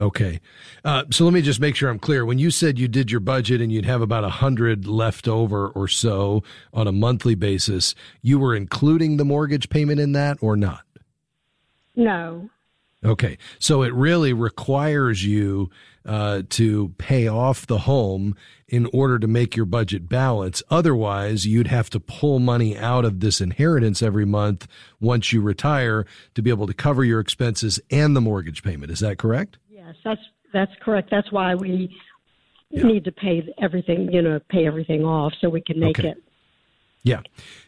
Okay. 0.00 0.40
Uh, 0.84 1.04
so 1.10 1.24
let 1.24 1.34
me 1.34 1.42
just 1.42 1.60
make 1.60 1.76
sure 1.76 1.90
I'm 1.90 1.98
clear. 1.98 2.24
When 2.24 2.38
you 2.38 2.50
said 2.50 2.78
you 2.78 2.88
did 2.88 3.10
your 3.10 3.20
budget 3.20 3.60
and 3.60 3.70
you'd 3.70 3.84
have 3.84 4.00
about 4.00 4.24
a 4.24 4.30
hundred 4.30 4.86
left 4.86 5.28
over 5.28 5.68
or 5.68 5.86
so 5.86 6.42
on 6.72 6.86
a 6.86 6.92
monthly 6.92 7.34
basis, 7.34 7.94
you 8.22 8.38
were 8.38 8.56
including 8.56 9.16
the 9.16 9.24
mortgage 9.24 9.68
payment 9.68 10.00
in 10.00 10.12
that 10.12 10.38
or 10.40 10.56
not? 10.56 10.84
No. 11.94 12.48
Okay. 13.06 13.38
So 13.58 13.82
it 13.82 13.94
really 13.94 14.32
requires 14.32 15.24
you 15.24 15.70
uh, 16.04 16.42
to 16.50 16.94
pay 16.98 17.28
off 17.28 17.66
the 17.66 17.78
home 17.78 18.36
in 18.68 18.86
order 18.92 19.18
to 19.18 19.26
make 19.26 19.56
your 19.56 19.66
budget 19.66 20.08
balance. 20.08 20.62
Otherwise, 20.70 21.46
you'd 21.46 21.68
have 21.68 21.88
to 21.90 22.00
pull 22.00 22.38
money 22.38 22.76
out 22.76 23.04
of 23.04 23.20
this 23.20 23.40
inheritance 23.40 24.02
every 24.02 24.24
month 24.24 24.66
once 25.00 25.32
you 25.32 25.40
retire 25.40 26.04
to 26.34 26.42
be 26.42 26.50
able 26.50 26.66
to 26.66 26.74
cover 26.74 27.04
your 27.04 27.20
expenses 27.20 27.80
and 27.90 28.16
the 28.16 28.20
mortgage 28.20 28.62
payment. 28.62 28.90
Is 28.90 29.00
that 29.00 29.18
correct? 29.18 29.58
Yes, 29.68 29.94
that's 30.04 30.20
that's 30.52 30.72
correct. 30.80 31.10
That's 31.10 31.30
why 31.30 31.54
we 31.54 31.94
yeah. 32.70 32.82
need 32.84 33.04
to 33.04 33.12
pay 33.12 33.42
everything, 33.60 34.10
you 34.12 34.22
know, 34.22 34.40
pay 34.48 34.66
everything 34.66 35.04
off 35.04 35.32
so 35.40 35.48
we 35.48 35.60
can 35.60 35.78
make 35.78 35.98
okay. 35.98 36.08
it 36.08 36.22
yeah. 37.06 37.20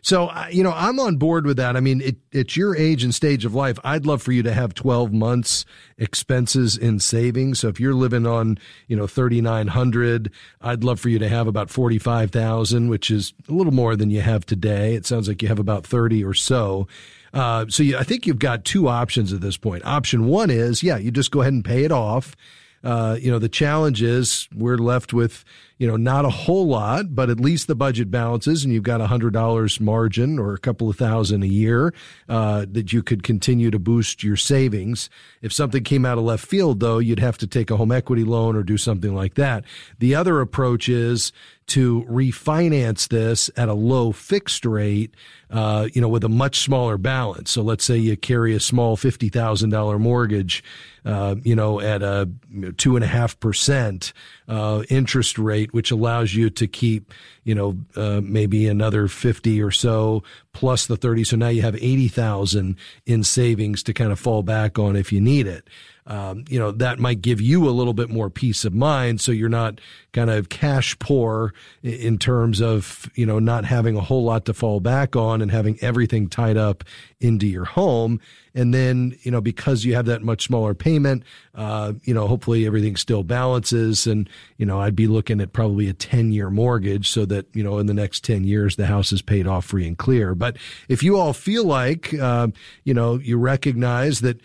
So, 0.03 0.27
uh, 0.27 0.49
you 0.51 0.65
know, 0.65 0.73
I'm 0.75 0.99
on 0.99 1.17
board 1.17 1.47
with 1.47 1.59
that. 1.59 1.77
I 1.77 1.81
mean, 1.81 2.01
it, 2.01 2.17
it's 2.33 2.57
your 2.57 2.75
age 2.75 3.05
and 3.05 3.15
stage 3.15 3.45
of 3.45 3.55
life. 3.55 3.79
I'd 3.85 4.05
love 4.05 4.21
for 4.21 4.33
you 4.33 4.43
to 4.43 4.53
have 4.53 4.75
12 4.75 5.13
months 5.13 5.65
expenses 5.97 6.77
in 6.77 6.99
savings. 6.99 7.61
So 7.61 7.69
if 7.69 7.79
you're 7.79 7.95
living 7.95 8.27
on, 8.27 8.59
you 8.89 8.97
know, 8.97 9.07
3,900, 9.07 10.33
I'd 10.61 10.83
love 10.83 10.99
for 10.99 11.09
you 11.09 11.21
to 11.21 11.29
have 11.29 11.47
about 11.47 11.71
45,000, 11.71 12.89
which 12.89 13.13
is 13.13 13.33
a 13.49 13.53
little 13.53 13.73
more 13.73 13.95
than 13.95 14.11
you 14.11 14.23
have 14.23 14.45
today. 14.45 14.97
It 14.97 15.07
sounds 15.07 15.29
like 15.29 15.41
you 15.41 15.47
have 15.47 15.61
about 15.61 15.87
30 15.87 16.25
or 16.25 16.35
so. 16.35 16.89
Uh, 17.33 17.67
so 17.69 17.85
you, 17.85 17.97
I 17.97 18.03
think 18.03 18.27
you've 18.27 18.41
got 18.41 18.65
two 18.65 18.89
options 18.89 19.33
at 19.33 19.41
this 19.41 19.57
point. 19.57 19.85
Option 19.85 20.27
one 20.27 20.51
is, 20.51 20.83
yeah, 20.83 20.97
you 20.97 21.13
just 21.13 21.31
go 21.31 21.43
ahead 21.43 21.53
and 21.53 21.65
pay 21.65 21.85
it 21.85 21.93
off. 21.93 22.35
Uh, 22.83 23.17
you 23.21 23.31
know, 23.31 23.39
the 23.39 23.49
challenge 23.49 24.03
is 24.03 24.49
we're 24.53 24.79
left 24.79 25.13
with, 25.13 25.45
you 25.79 25.87
know, 25.87 25.97
not 25.97 26.25
a 26.25 26.31
whole 26.31 26.67
lot, 26.67 27.15
but 27.15 27.31
at 27.31 27.39
least 27.39 27.69
the 27.69 27.75
budget 27.75 28.11
balances, 28.11 28.65
and 28.65 28.75
you've 28.75 28.83
got 28.83 29.01
a 29.01 29.07
hundred 29.07 29.33
dollars 29.33 29.81
margin 29.81 30.39
or 30.39 30.53
a 30.53 30.59
couple 30.59 30.91
of 30.91 30.97
thousand 30.97 31.45
a 31.45 31.47
year 31.47 31.95
uh, 32.29 32.67
that 32.71 32.93
you 32.93 33.03
could 33.03 33.23
continue 33.23 33.71
to 33.71 33.79
boost 33.79 34.23
your 34.25 34.37
savings. 34.37 35.09
If 35.41 35.53
something 35.53 35.85
came 35.85 36.05
out 36.05 36.19
of 36.19 36.25
left 36.25 36.45
field, 36.45 36.81
though, 36.81 36.99
you'd 36.99 37.21
have 37.21 37.39
to 37.39 37.47
take 37.47 37.71
a 37.71 37.77
home 37.77 37.93
equity 37.93 38.25
loan 38.25 38.57
or 38.57 38.63
do 38.63 38.77
something 38.77 39.15
like 39.15 39.35
that. 39.35 39.65
The 39.99 40.15
other 40.17 40.41
approach 40.41 40.89
is 40.89 41.33
to 41.69 42.03
refinance 42.09 43.09
this 43.09 43.51
at 43.57 43.69
a 43.69 43.75
low 43.75 44.11
fixed 44.11 44.65
rate, 44.65 45.15
uh, 45.51 45.87
you 45.93 46.01
know, 46.01 46.09
with 46.09 46.25
a 46.25 46.29
much 46.29 46.61
smaller 46.61 46.97
balance. 46.97 47.51
So 47.51 47.63
let's 47.63 47.85
say 47.85 47.99
you 47.99 48.17
carry 48.17 48.55
a 48.55 48.61
small 48.61 48.97
fifty 48.97 49.29
thousand 49.29 49.71
dollar 49.71 49.99
mortgage, 49.99 50.65
uh, 51.05 51.37
you 51.45 51.55
know, 51.55 51.79
at 51.79 52.03
a 52.03 52.29
two 52.79 52.97
and 52.97 53.05
a 53.05 53.09
half 53.09 53.39
percent 53.39 54.15
uh, 54.49 54.83
interest 54.89 55.39
rate, 55.39 55.68
which 55.73 55.91
allows 55.91 56.35
you 56.35 56.51
to 56.51 56.67
keep, 56.67 57.13
you 57.45 57.55
know, 57.55 57.77
uh, 57.97 58.21
maybe 58.23 58.67
another 58.67 59.09
50 59.09 59.63
or 59.63 59.71
so 59.71 60.23
plus 60.53 60.87
the 60.87 60.97
30. 60.97 61.25
So 61.25 61.37
now 61.37 61.49
you 61.49 61.63
have 61.63 61.77
80,000 61.77 62.77
in 63.07 63.25
savings 63.25 63.83
to 63.85 63.93
kind 63.93 64.13
of 64.13 64.19
fall 64.19 64.43
back 64.43 64.79
on 64.79 64.97
if 64.97 65.13
you 65.13 65.21
need 65.21 65.47
it 65.47 65.69
um, 66.09 66.45
you 66.49 66.59
know, 66.59 66.73
that 66.73 66.99
might 66.99 67.21
give 67.21 67.39
you 67.39 67.69
a 67.69 67.71
little 67.71 67.93
bit 67.93 68.09
more 68.09 68.31
peace 68.31 68.65
of 68.65 68.75
mind. 68.75 69.21
So 69.21 69.31
you're 69.31 69.51
not 69.51 69.79
kind 70.15 70.31
of 70.31 70.49
cash 70.49 70.99
poor 70.99 71.53
in 71.83 72.19
terms 72.19 72.63
of, 72.63 73.11
you 73.15 73.27
know, 73.27 73.39
not 73.39 73.67
having 73.67 73.95
a 73.95 74.01
whole 74.01 74.25
lot 74.25 74.47
to 74.47 74.55
fall 74.55 74.81
back 74.81 75.15
on 75.15 75.43
and 75.43 75.51
having 75.51 75.79
everything 75.83 76.29
tied 76.29 76.57
up 76.57 76.83
into 77.21 77.47
your 77.47 77.67
home. 77.67 78.21
And 78.55 78.73
then, 78.73 79.17
you 79.23 79.31
know, 79.31 79.41
because 79.41 79.85
you 79.85 79.95
have 79.95 80.07
that 80.07 80.23
much 80.23 80.47
smaller 80.47 80.75
payment, 80.75 81.23
uh, 81.55 81.93
you 82.03 82.15
know, 82.15 82.27
hopefully 82.27 82.67
everything 82.67 82.97
still 82.97 83.23
balances. 83.23 84.07
And, 84.07 84.29
you 84.57 84.67
know, 84.67 84.81
I'd 84.81 84.97
be 84.97 85.07
looking 85.07 85.41
at 85.41 85.53
probably 85.53 85.89
a 85.89 85.93
10 85.93 86.33
year 86.33 86.51
mortgage 86.51 87.09
so 87.11 87.25
that, 87.27 87.47
you 87.55 87.63
know, 87.63 87.79
in 87.79 87.87
the 87.87 87.95
next 87.95 88.25
10 88.25 88.45
years, 88.45 88.77
the 88.77 88.87
house 88.87 89.13
is 89.13 89.23
paid 89.23 89.47
off 89.47 89.67
free 89.67 89.87
and 89.87 89.97
clear. 89.99 90.35
But 90.35 90.57
if 90.89 91.03
you 91.03 91.19
all 91.19 91.33
feel 91.33 91.65
like, 91.65 92.15
uh, 92.15 92.49
you 92.85 92.95
know, 92.95 93.19
you 93.19 93.37
recognize 93.37 94.21
that 94.21 94.41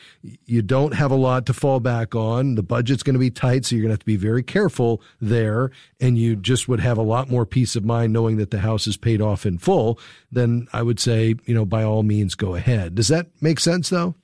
you 0.45 0.61
don't 0.61 0.93
have 0.93 1.11
a 1.11 1.15
lot 1.15 1.45
to 1.47 1.52
fall 1.53 1.79
back 1.79 2.15
on, 2.15 2.55
the 2.55 2.63
budget's 2.63 3.03
going 3.03 3.13
to 3.13 3.19
be 3.19 3.31
tight. 3.31 3.65
So 3.65 3.75
you're 3.75 3.83
going 3.83 3.89
to 3.89 3.93
have 3.93 3.99
to 3.99 4.05
be 4.05 4.17
very 4.17 4.43
careful 4.43 5.01
there. 5.21 5.71
And 5.99 6.17
you 6.17 6.35
just 6.35 6.67
would 6.67 6.79
have 6.79 6.97
a 6.97 7.03
lot 7.03 7.29
more 7.29 7.45
peace 7.45 7.75
of 7.75 7.85
mind 7.85 8.13
knowing 8.13 8.37
that 8.37 8.51
the 8.51 8.59
house 8.59 8.87
is 8.87 8.97
paid 8.97 9.21
off 9.21 9.45
in 9.45 9.57
full, 9.57 9.99
then 10.31 10.67
I 10.73 10.81
would 10.81 10.99
say, 10.99 11.35
you 11.45 11.53
know, 11.53 11.65
by 11.65 11.83
all 11.83 12.03
means, 12.03 12.35
go 12.35 12.55
ahead. 12.55 12.95
Does 12.95 13.07
that 13.07 13.27
make 13.41 13.59
sense 13.59 13.89
though? 13.89 14.15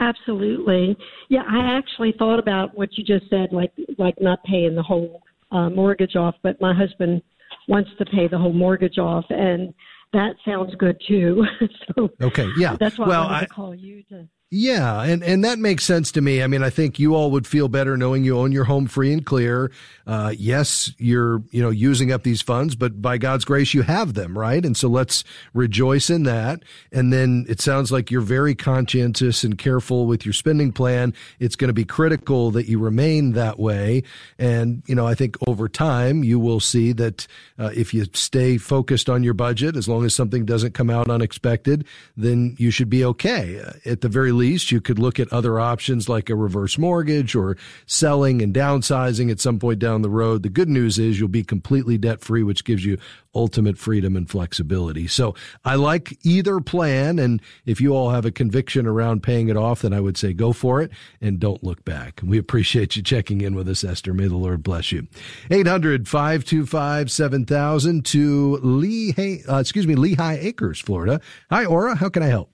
Absolutely. 0.00 0.96
Yeah, 1.28 1.42
I 1.48 1.76
actually 1.76 2.14
thought 2.18 2.38
about 2.38 2.76
what 2.76 2.96
you 2.98 3.04
just 3.04 3.30
said, 3.30 3.52
like 3.52 3.72
like 3.96 4.20
not 4.20 4.42
paying 4.44 4.74
the 4.74 4.82
whole 4.82 5.22
uh, 5.52 5.70
mortgage 5.70 6.16
off, 6.16 6.34
but 6.42 6.60
my 6.60 6.74
husband 6.74 7.22
wants 7.68 7.90
to 7.98 8.04
pay 8.04 8.26
the 8.28 8.38
whole 8.38 8.52
mortgage 8.52 8.98
off, 8.98 9.24
and 9.30 9.72
that 10.12 10.34
sounds 10.44 10.74
good 10.76 11.00
too. 11.06 11.44
so 11.96 12.10
okay, 12.20 12.48
yeah. 12.58 12.76
That's 12.78 12.98
why 12.98 13.06
well, 13.06 13.28
I 13.28 13.38
I, 13.38 13.40
to 13.42 13.46
call 13.46 13.74
you 13.74 14.02
to 14.10 14.26
yeah, 14.54 15.02
and, 15.02 15.24
and 15.24 15.42
that 15.42 15.58
makes 15.58 15.84
sense 15.84 16.12
to 16.12 16.20
me. 16.20 16.40
I 16.40 16.46
mean, 16.46 16.62
I 16.62 16.70
think 16.70 17.00
you 17.00 17.16
all 17.16 17.32
would 17.32 17.44
feel 17.44 17.66
better 17.66 17.96
knowing 17.96 18.22
you 18.22 18.38
own 18.38 18.52
your 18.52 18.62
home 18.62 18.86
free 18.86 19.12
and 19.12 19.26
clear. 19.26 19.72
Uh, 20.06 20.32
yes, 20.38 20.92
you're, 20.96 21.42
you 21.50 21.60
know, 21.60 21.70
using 21.70 22.12
up 22.12 22.22
these 22.22 22.40
funds, 22.40 22.76
but 22.76 23.02
by 23.02 23.18
God's 23.18 23.44
grace, 23.44 23.74
you 23.74 23.82
have 23.82 24.14
them, 24.14 24.38
right? 24.38 24.64
And 24.64 24.76
so 24.76 24.86
let's 24.86 25.24
rejoice 25.54 26.08
in 26.08 26.22
that. 26.22 26.62
And 26.92 27.12
then 27.12 27.46
it 27.48 27.60
sounds 27.60 27.90
like 27.90 28.12
you're 28.12 28.20
very 28.20 28.54
conscientious 28.54 29.42
and 29.42 29.58
careful 29.58 30.06
with 30.06 30.24
your 30.24 30.32
spending 30.32 30.70
plan. 30.70 31.14
It's 31.40 31.56
going 31.56 31.68
to 31.68 31.74
be 31.74 31.84
critical 31.84 32.52
that 32.52 32.68
you 32.68 32.78
remain 32.78 33.32
that 33.32 33.58
way. 33.58 34.04
And, 34.38 34.84
you 34.86 34.94
know, 34.94 35.06
I 35.06 35.16
think 35.16 35.36
over 35.48 35.68
time, 35.68 36.22
you 36.22 36.38
will 36.38 36.60
see 36.60 36.92
that 36.92 37.26
uh, 37.58 37.70
if 37.74 37.92
you 37.92 38.06
stay 38.12 38.58
focused 38.58 39.10
on 39.10 39.24
your 39.24 39.34
budget, 39.34 39.74
as 39.74 39.88
long 39.88 40.04
as 40.04 40.14
something 40.14 40.44
doesn't 40.44 40.74
come 40.74 40.90
out 40.90 41.10
unexpected, 41.10 41.84
then 42.16 42.54
you 42.56 42.70
should 42.70 42.90
be 42.90 43.04
okay. 43.04 43.60
At 43.84 44.02
the 44.02 44.08
very 44.08 44.30
least, 44.30 44.43
least, 44.44 44.70
you 44.70 44.80
could 44.80 44.98
look 44.98 45.18
at 45.18 45.32
other 45.32 45.58
options 45.58 46.06
like 46.06 46.28
a 46.28 46.34
reverse 46.34 46.76
mortgage 46.76 47.34
or 47.34 47.56
selling 47.86 48.42
and 48.42 48.54
downsizing 48.54 49.30
at 49.30 49.40
some 49.40 49.58
point 49.58 49.78
down 49.78 50.02
the 50.02 50.10
road. 50.10 50.42
The 50.42 50.50
good 50.50 50.68
news 50.68 50.98
is 50.98 51.18
you'll 51.18 51.28
be 51.28 51.42
completely 51.44 51.96
debt 51.96 52.20
free, 52.20 52.42
which 52.42 52.64
gives 52.64 52.84
you 52.84 52.98
ultimate 53.34 53.78
freedom 53.78 54.16
and 54.16 54.28
flexibility. 54.28 55.06
So 55.06 55.34
I 55.64 55.76
like 55.76 56.18
either 56.22 56.60
plan. 56.60 57.18
And 57.18 57.40
if 57.64 57.80
you 57.80 57.94
all 57.94 58.10
have 58.10 58.26
a 58.26 58.30
conviction 58.30 58.86
around 58.86 59.22
paying 59.22 59.48
it 59.48 59.56
off, 59.56 59.82
then 59.82 59.92
I 59.92 60.00
would 60.00 60.16
say 60.16 60.34
go 60.34 60.52
for 60.52 60.82
it 60.82 60.90
and 61.20 61.40
don't 61.40 61.64
look 61.64 61.84
back. 61.84 62.20
We 62.22 62.38
appreciate 62.38 62.96
you 62.96 63.02
checking 63.02 63.40
in 63.40 63.54
with 63.54 63.68
us, 63.68 63.82
Esther. 63.82 64.12
May 64.12 64.28
the 64.28 64.36
Lord 64.36 64.62
bless 64.62 64.92
you. 64.92 65.08
800 65.50 66.06
525 66.06 67.10
7000 67.10 68.04
to 68.04 68.58
Lehigh, 68.62 69.38
uh, 69.48 69.58
excuse 69.58 69.86
me, 69.86 69.94
Lehigh 69.94 70.38
Acres, 70.40 70.80
Florida. 70.80 71.20
Hi, 71.50 71.64
Aura. 71.64 71.96
How 71.96 72.10
can 72.10 72.22
I 72.22 72.26
help? 72.26 72.53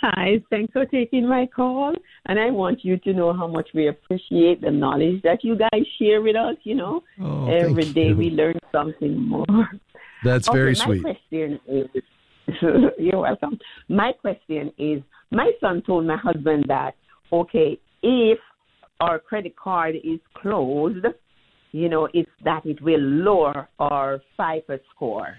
Hi, 0.00 0.42
thanks 0.48 0.72
for 0.72 0.86
taking 0.86 1.28
my 1.28 1.46
call. 1.46 1.92
And 2.24 2.38
I 2.38 2.50
want 2.50 2.84
you 2.84 2.96
to 2.98 3.12
know 3.12 3.34
how 3.34 3.46
much 3.46 3.68
we 3.74 3.88
appreciate 3.88 4.62
the 4.62 4.70
knowledge 4.70 5.20
that 5.22 5.44
you 5.44 5.56
guys 5.56 5.82
share 6.00 6.22
with 6.22 6.36
us. 6.36 6.56
You 6.62 6.76
know, 6.76 7.02
oh, 7.20 7.48
every 7.50 7.92
day 7.92 8.08
you. 8.08 8.16
we 8.16 8.30
learn 8.30 8.58
something 8.72 9.20
more. 9.20 9.44
That's 10.24 10.48
okay, 10.48 10.56
very 10.56 10.74
sweet. 10.74 11.02
My 11.02 11.14
question 11.14 11.60
is, 11.66 11.86
you're 12.98 13.20
welcome. 13.20 13.58
My 13.88 14.12
question 14.12 14.72
is, 14.78 15.02
my 15.30 15.52
son 15.60 15.82
told 15.86 16.06
my 16.06 16.16
husband 16.16 16.64
that, 16.68 16.94
okay, 17.30 17.78
if 18.02 18.38
our 19.00 19.18
credit 19.18 19.54
card 19.56 19.96
is 19.96 20.20
closed, 20.34 21.04
you 21.72 21.88
know, 21.88 22.08
it's 22.14 22.30
that 22.44 22.64
it 22.64 22.80
will 22.82 23.00
lower 23.00 23.68
our 23.78 24.20
FICO 24.36 24.78
score. 24.94 25.34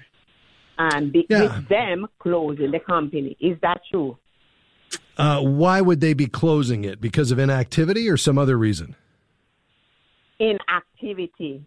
And 0.77 1.11
be, 1.11 1.25
yeah. 1.29 1.43
with 1.43 1.69
them 1.69 2.07
closing 2.19 2.71
the 2.71 2.79
company. 2.79 3.37
Is 3.39 3.57
that 3.61 3.81
true? 3.91 4.17
Uh, 5.17 5.41
why 5.41 5.81
would 5.81 6.01
they 6.01 6.13
be 6.13 6.27
closing 6.27 6.83
it? 6.83 7.01
Because 7.01 7.31
of 7.31 7.39
inactivity 7.39 8.09
or 8.09 8.17
some 8.17 8.37
other 8.37 8.57
reason? 8.57 8.95
Inactivity. 10.39 10.90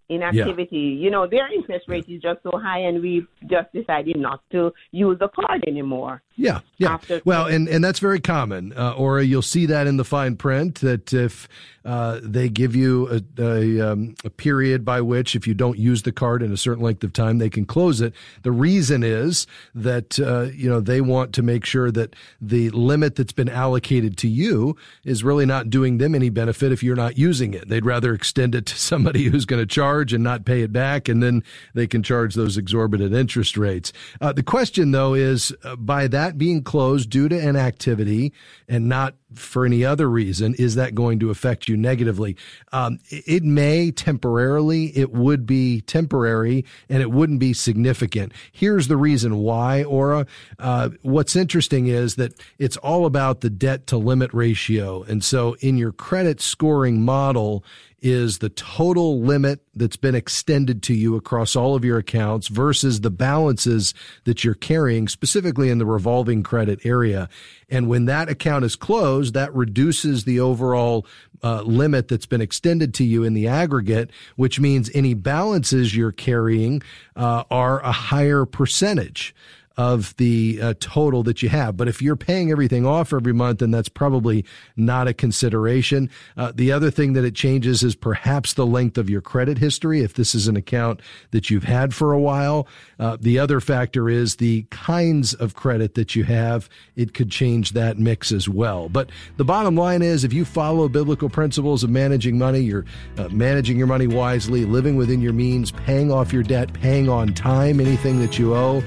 Inactivity. 0.09 0.77
Yeah. 0.77 1.05
You 1.05 1.11
know, 1.11 1.27
their 1.27 1.53
interest 1.53 1.89
rate 1.89 2.07
is 2.09 2.23
just 2.23 2.43
so 2.43 2.53
high, 2.59 2.81
and 2.81 3.03
we've 3.03 3.27
just 3.47 3.73
decided 3.73 4.17
not 4.17 4.41
to 4.53 4.73
use 4.93 5.19
the 5.19 5.29
card 5.29 5.65
anymore. 5.67 6.23
Yeah, 6.37 6.61
yeah. 6.79 6.95
After- 6.95 7.23
well, 7.25 7.47
and, 7.47 7.69
and 7.69 7.85
that's 7.85 8.01
very 8.01 8.21
common. 8.21 8.73
Uh, 8.77 8.95
Aura, 8.95 9.25
you'll 9.25 9.43
see 9.43 9.67
that 9.67 9.87
in 9.87 9.97
the 9.97 10.05
fine 10.05 10.37
print 10.37 10.81
that 10.81 11.13
if 11.13 11.49
uh, 11.85 12.19
they 12.23 12.49
give 12.49 12.75
you 12.75 13.09
a, 13.09 13.43
a, 13.43 13.93
um, 13.93 14.15
a, 14.25 14.31
period 14.31 14.85
by 14.85 15.01
which, 15.01 15.37
if 15.37 15.47
you 15.47 15.55
don't 15.55 15.79
use 15.79 16.03
the 16.03 16.13
card 16.13 16.43
in 16.43 16.51
a 16.51 16.57
certain 16.57 16.83
length 16.83 17.05
of 17.05 17.13
time, 17.13 17.39
they 17.39 17.51
can 17.51 17.67
close 17.67 18.01
it. 18.01 18.15
The 18.43 18.53
reason 18.53 19.03
is 19.03 19.47
that 19.75 20.19
uh, 20.19 20.49
you 20.55 20.69
know 20.69 20.81
they 20.81 21.01
want 21.01 21.35
to 21.35 21.43
make 21.43 21.65
sure 21.65 21.91
that 21.91 22.17
the 22.41 22.71
limit 22.71 23.17
that's 23.17 23.33
been 23.33 23.51
allocated 23.51 24.17
to 24.19 24.29
you 24.29 24.77
is 25.05 25.23
really 25.23 25.47
not 25.47 25.69
doing 25.69 25.99
them 25.99 26.15
any 26.15 26.31
benefit 26.31 26.73
if 26.73 26.83
you're 26.83 26.97
not 26.97 27.19
using 27.19 27.55
it. 27.55 27.69
They'd 27.69 27.85
rather 27.85 28.15
extend 28.15 28.55
it 28.55 28.67
to 28.67 28.79
somebody 28.79 29.24
who's 29.31 29.45
going 29.45 29.61
to 29.61 29.67
charge 29.67 30.13
and 30.13 30.23
not 30.25 30.45
pay 30.45 30.63
it 30.63 30.73
back, 30.73 31.09
and 31.09 31.23
then 31.23 31.43
they 31.75 31.87
can 31.87 32.03
charge 32.03 32.35
those 32.35 32.57
exorbitant 32.57 33.15
interest 33.15 33.57
rates. 33.57 33.93
Uh, 34.21 34.33
the 34.33 34.43
question, 34.43 34.91
though, 34.91 35.15
is 35.15 35.55
uh, 35.65 35.77
by 35.77 36.07
that 36.09 36.39
being 36.39 36.63
closed 36.63 37.11
due 37.11 37.29
to 37.29 37.39
inactivity 37.39 38.33
and 38.69 38.89
not 38.89 39.15
for 39.35 39.65
any 39.65 39.85
other 39.85 40.09
reason, 40.09 40.55
is 40.55 40.75
that 40.75 40.95
going 40.95 41.19
to 41.21 41.31
affect 41.31 41.69
you 41.69 41.77
negatively? 41.77 42.37
Um, 42.73 42.99
it 43.09 43.43
may 43.43 43.91
temporarily, 43.91 44.97
it 44.97 45.13
would 45.13 45.47
be 45.47 45.81
temporary, 45.83 46.65
and 46.89 47.03
it 47.03 47.11
wouldn't 47.11 47.41
be 47.41 47.53
significant. 47.53 48.33
Here's 48.53 48.89
the 48.89 48.97
reason 48.97 49.39
why, 49.39 49.85
Aura. 49.85 50.27
Uh, 50.59 50.91
what's 51.03 51.37
interesting 51.37 51.87
is 51.87 52.17
that 52.17 52.35
it's 52.59 52.77
all 52.79 53.07
about 53.07 53.41
the 53.41 53.51
debt 53.51 53.87
to 53.89 53.97
limit 53.97 54.33
ratio. 54.33 55.03
And 55.05 55.23
so 55.23 55.57
in 55.61 55.77
your 55.77 55.93
credit 55.93 56.41
scoring 56.41 57.03
model, 57.03 57.65
is 58.05 58.39
the 58.39 58.51
total 58.51 59.23
limit 59.23 59.64
that's 59.77 59.97
been 59.97 60.15
extended 60.15 60.83
to 60.85 60.95
you 60.95 61.17
across 61.17 61.57
all 61.57 61.75
of 61.75 61.85
your 61.85 61.99
accounts 61.99 62.49
versus 62.49 63.01
the 63.01 63.11
balances 63.11 63.95
that 64.25 64.45
you're 64.45 64.55
carrying, 64.55 65.09
specifically 65.09 65.71
in 65.71 65.79
the 65.79 65.87
revolving 65.87 66.43
credit 66.43 66.85
area. 66.85 67.29
And 67.69 67.89
when 67.89 68.05
that 68.07 68.29
account 68.29 68.65
is 68.65 68.77
closed, 68.77 69.35
that 69.35 69.55
reduces 69.55 70.25
the 70.25 70.41
overall 70.41 71.07
uh, 71.43 71.63
limit 71.63 72.09
that's 72.09 72.27
been 72.27 72.41
extended 72.41 72.95
to 72.95 73.05
you 73.05 73.25
in 73.25 73.35
the 73.35 73.49
aggregate, 73.49 74.11
which 74.37 74.61
means 74.61 74.91
any 74.95 75.15
balances 75.15 75.95
you're 75.97 76.13
carrying 76.13 76.83
uh, 77.17 77.45
are 77.51 77.81
a 77.81 77.93
higher 77.93 78.45
percentage 78.45 79.35
of 79.77 80.17
the 80.17 80.61
uh, 80.63 80.75
total 80.79 81.23
that 81.25 81.43
you 81.43 81.49
have. 81.49 81.77
But 81.77 81.89
if 81.89 82.01
you're 82.01 82.17
paying 82.17 82.51
everything 82.51 82.87
off 82.87 83.13
every 83.13 83.33
month, 83.33 83.59
then 83.59 83.71
that's 83.71 83.89
probably 83.89 84.45
not 84.77 85.09
a 85.09 85.15
consideration. 85.15 86.11
Uh, 86.37 86.53
the 86.55 86.71
other 86.71 86.91
thing 86.91 87.15
that 87.15 87.25
it 87.25 87.35
changes 87.35 87.83
is 87.83 87.95
perhaps 87.97 88.55
the 88.55 88.67
length 88.67 88.99
of 88.99 89.11
your 89.11 89.21
credit 89.21 89.59
history. 89.59 90.03
If 90.03 90.15
this 90.15 90.35
is 90.35 90.47
an 90.47 90.57
account 90.57 91.01
that 91.33 91.51
you've 91.51 91.65
had 91.65 91.95
for 91.95 92.13
a 92.13 92.21
while, 92.21 92.69
uh, 92.99 93.17
the 93.21 93.39
other 93.39 93.61
factor 93.61 94.09
is 94.09 94.37
the 94.37 94.63
kinds 94.71 95.35
of 95.35 95.55
credit 95.55 95.95
that 95.95 96.15
you 96.15 96.25
have. 96.25 96.69
It 96.95 97.15
could 97.15 97.31
change 97.31 97.73
that 97.73 97.99
mix 97.99 98.31
as 98.31 98.49
well. 98.49 98.89
But 98.89 99.11
the 99.37 99.45
bottom 99.45 99.75
line 99.75 100.03
is 100.03 100.23
if 100.23 100.33
you 100.33 100.45
follow 100.45 100.89
biblical 100.89 101.29
principles 101.29 101.83
of 101.83 101.91
managing 101.91 102.39
money, 102.39 102.61
you're 102.61 102.85
uh, 103.19 103.29
managing 103.31 103.77
your 103.77 103.89
money 103.89 104.07
wisely, 104.07 104.65
living 104.65 104.95
within 104.97 105.21
your 105.21 105.33
means, 105.33 105.73
paying 105.73 106.13
off 106.13 106.33
your 106.33 106.45
debt, 106.45 106.73
paying 106.73 107.09
on 107.09 107.35
time 107.35 107.81
anything 107.81 108.21
that 108.21 108.39
you 108.39 108.55
owe 108.55 108.83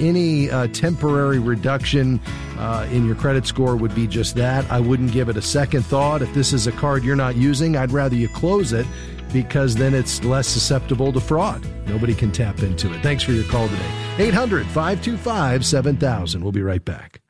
any 0.00 0.50
uh, 0.50 0.66
temporary 0.68 1.38
reduction 1.38 2.20
uh, 2.58 2.88
in 2.90 3.06
your 3.06 3.14
credit 3.14 3.46
score 3.46 3.76
would 3.76 3.94
be 3.94 4.06
just 4.06 4.34
that. 4.36 4.70
I 4.70 4.80
wouldn't 4.80 5.12
give 5.12 5.28
it 5.28 5.36
a 5.36 5.42
second 5.42 5.84
thought. 5.84 6.22
If 6.22 6.32
this 6.34 6.52
is 6.52 6.66
a 6.66 6.72
card 6.72 7.04
you're 7.04 7.16
not 7.16 7.36
using, 7.36 7.76
I'd 7.76 7.92
rather 7.92 8.16
you 8.16 8.28
close 8.28 8.72
it 8.72 8.86
because 9.32 9.76
then 9.76 9.94
it's 9.94 10.24
less 10.24 10.48
susceptible 10.48 11.12
to 11.12 11.20
fraud. 11.20 11.64
Nobody 11.86 12.14
can 12.14 12.32
tap 12.32 12.60
into 12.60 12.92
it. 12.92 13.00
Thanks 13.02 13.22
for 13.22 13.32
your 13.32 13.44
call 13.44 13.68
today. 13.68 13.90
800 14.18 14.66
525 14.66 15.64
7000. 15.64 16.42
We'll 16.42 16.52
be 16.52 16.62
right 16.62 16.84
back. 16.84 17.20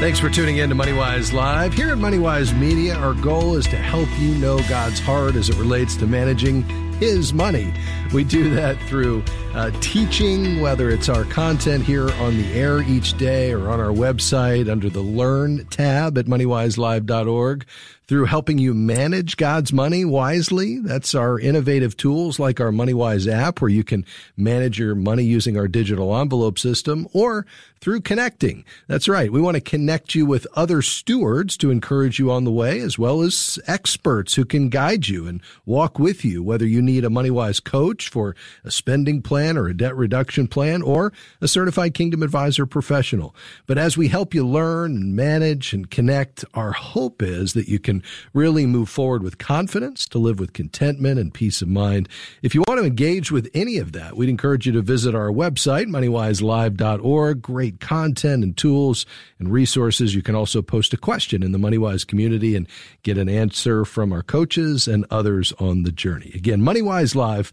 Thanks 0.00 0.18
for 0.18 0.30
tuning 0.30 0.56
in 0.56 0.70
to 0.70 0.74
MoneyWise 0.74 1.34
Live. 1.34 1.74
Here 1.74 1.90
at 1.90 1.98
MoneyWise 1.98 2.58
Media, 2.58 2.94
our 2.96 3.12
goal 3.12 3.56
is 3.56 3.66
to 3.66 3.76
help 3.76 4.08
you 4.18 4.34
know 4.36 4.58
God's 4.66 4.98
heart 4.98 5.34
as 5.34 5.50
it 5.50 5.56
relates 5.56 5.94
to 5.96 6.06
managing 6.06 6.64
his 7.00 7.32
money. 7.32 7.72
We 8.12 8.24
do 8.24 8.50
that 8.54 8.76
through 8.88 9.22
uh, 9.54 9.70
teaching, 9.80 10.60
whether 10.60 10.90
it's 10.90 11.08
our 11.08 11.24
content 11.24 11.84
here 11.84 12.10
on 12.14 12.36
the 12.36 12.52
air 12.54 12.82
each 12.82 13.16
day 13.16 13.52
or 13.52 13.68
on 13.70 13.78
our 13.78 13.92
website 13.92 14.68
under 14.68 14.90
the 14.90 15.00
Learn 15.00 15.64
tab 15.66 16.18
at 16.18 16.26
moneywiselive.org, 16.26 17.66
through 18.10 18.24
helping 18.24 18.58
you 18.58 18.74
manage 18.74 19.36
God's 19.36 19.72
money 19.72 20.04
wisely. 20.04 20.80
That's 20.80 21.14
our 21.14 21.38
innovative 21.38 21.96
tools 21.96 22.40
like 22.40 22.58
our 22.58 22.72
MoneyWise 22.72 23.32
app 23.32 23.60
where 23.60 23.68
you 23.68 23.84
can 23.84 24.04
manage 24.36 24.80
your 24.80 24.96
money 24.96 25.22
using 25.22 25.56
our 25.56 25.68
digital 25.68 26.16
envelope 26.16 26.58
system 26.58 27.06
or 27.12 27.46
through 27.80 28.00
connecting. 28.00 28.64
That's 28.88 29.08
right. 29.08 29.32
We 29.32 29.40
want 29.40 29.54
to 29.54 29.60
connect 29.60 30.16
you 30.16 30.26
with 30.26 30.48
other 30.54 30.82
stewards 30.82 31.56
to 31.58 31.70
encourage 31.70 32.18
you 32.18 32.32
on 32.32 32.42
the 32.42 32.50
way 32.50 32.80
as 32.80 32.98
well 32.98 33.22
as 33.22 33.60
experts 33.68 34.34
who 34.34 34.44
can 34.44 34.70
guide 34.70 35.06
you 35.06 35.28
and 35.28 35.40
walk 35.64 36.00
with 36.00 36.24
you, 36.24 36.42
whether 36.42 36.66
you 36.66 36.82
need 36.82 37.04
a 37.04 37.10
MoneyWise 37.10 37.62
coach 37.62 37.99
for 38.08 38.34
a 38.64 38.70
spending 38.70 39.22
plan 39.22 39.56
or 39.56 39.68
a 39.68 39.76
debt 39.76 39.96
reduction 39.96 40.46
plan 40.46 40.82
or 40.82 41.12
a 41.40 41.48
certified 41.48 41.94
Kingdom 41.94 42.22
Advisor 42.22 42.66
professional. 42.66 43.34
But 43.66 43.78
as 43.78 43.96
we 43.96 44.08
help 44.08 44.34
you 44.34 44.46
learn 44.46 44.96
and 44.96 45.16
manage 45.16 45.72
and 45.72 45.90
connect, 45.90 46.44
our 46.54 46.72
hope 46.72 47.22
is 47.22 47.52
that 47.54 47.68
you 47.68 47.78
can 47.78 48.02
really 48.32 48.66
move 48.66 48.88
forward 48.88 49.22
with 49.22 49.38
confidence, 49.38 50.06
to 50.06 50.18
live 50.18 50.40
with 50.40 50.52
contentment 50.52 51.18
and 51.18 51.32
peace 51.32 51.62
of 51.62 51.68
mind. 51.68 52.08
If 52.42 52.54
you 52.54 52.62
want 52.66 52.80
to 52.80 52.86
engage 52.86 53.30
with 53.30 53.48
any 53.54 53.78
of 53.78 53.92
that, 53.92 54.16
we'd 54.16 54.28
encourage 54.28 54.66
you 54.66 54.72
to 54.72 54.82
visit 54.82 55.14
our 55.14 55.28
website, 55.28 55.86
moneywiselive.org. 55.86 57.42
Great 57.42 57.80
content 57.80 58.44
and 58.44 58.56
tools 58.56 59.06
and 59.38 59.52
resources. 59.52 60.14
You 60.14 60.22
can 60.22 60.34
also 60.34 60.62
post 60.62 60.92
a 60.92 60.96
question 60.96 61.42
in 61.42 61.52
the 61.52 61.58
MoneyWise 61.58 62.06
community 62.06 62.54
and 62.56 62.66
get 63.02 63.18
an 63.18 63.28
answer 63.28 63.84
from 63.84 64.12
our 64.12 64.22
coaches 64.22 64.88
and 64.88 65.04
others 65.10 65.52
on 65.58 65.82
the 65.82 65.92
journey. 65.92 66.30
Again, 66.34 66.60
moneywiselive.org. 66.60 67.52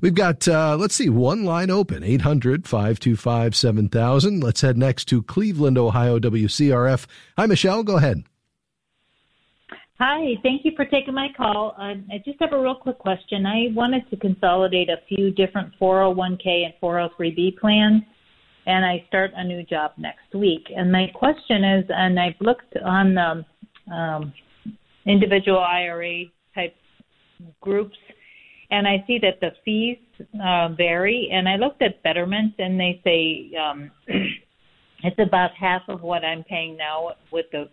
We've 0.00 0.14
got, 0.14 0.46
uh, 0.46 0.76
let's 0.76 0.94
see, 0.94 1.08
one 1.08 1.44
line 1.44 1.70
open, 1.70 2.02
800 2.02 2.66
525 2.66 3.56
7000. 3.56 4.40
Let's 4.42 4.60
head 4.60 4.76
next 4.76 5.06
to 5.06 5.22
Cleveland, 5.22 5.78
Ohio, 5.78 6.18
WCRF. 6.18 7.06
Hi, 7.36 7.46
Michelle. 7.46 7.82
Go 7.82 7.96
ahead. 7.96 8.24
Hi, 10.00 10.34
thank 10.42 10.64
you 10.64 10.72
for 10.74 10.84
taking 10.84 11.14
my 11.14 11.28
call. 11.36 11.76
Uh, 11.78 11.94
I 12.12 12.20
just 12.24 12.40
have 12.40 12.52
a 12.52 12.60
real 12.60 12.74
quick 12.74 12.98
question. 12.98 13.46
I 13.46 13.68
wanted 13.72 14.10
to 14.10 14.16
consolidate 14.16 14.90
a 14.90 14.96
few 15.08 15.30
different 15.30 15.72
401k 15.80 16.64
and 16.64 16.74
403b 16.82 17.58
plans, 17.58 18.02
and 18.66 18.84
I 18.84 19.04
start 19.06 19.30
a 19.36 19.44
new 19.44 19.62
job 19.62 19.92
next 19.96 20.34
week. 20.34 20.66
And 20.76 20.90
my 20.90 21.06
question 21.14 21.62
is, 21.62 21.84
and 21.90 22.18
I've 22.18 22.34
looked 22.40 22.76
on 22.84 23.14
the 23.14 23.94
um, 23.94 24.32
individual 25.06 25.60
IRA 25.60 26.24
type 26.56 26.74
groups, 27.60 27.96
and 28.74 28.88
I 28.88 29.04
see 29.06 29.18
that 29.20 29.38
the 29.40 29.52
fees 29.64 29.98
uh, 30.42 30.68
vary. 30.70 31.30
And 31.32 31.48
I 31.48 31.56
looked 31.56 31.80
at 31.80 32.02
Betterment, 32.02 32.54
and 32.58 32.78
they 32.78 33.00
say 33.04 33.56
um, 33.56 33.90
it's 35.04 35.18
about 35.18 35.52
half 35.52 35.82
of 35.88 36.02
what 36.02 36.24
I'm 36.24 36.42
paying 36.42 36.76
now 36.76 37.12
with 37.30 37.46
the 37.52 37.68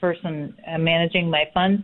person 0.00 0.54
uh, 0.72 0.78
managing 0.78 1.28
my 1.28 1.44
funds. 1.52 1.82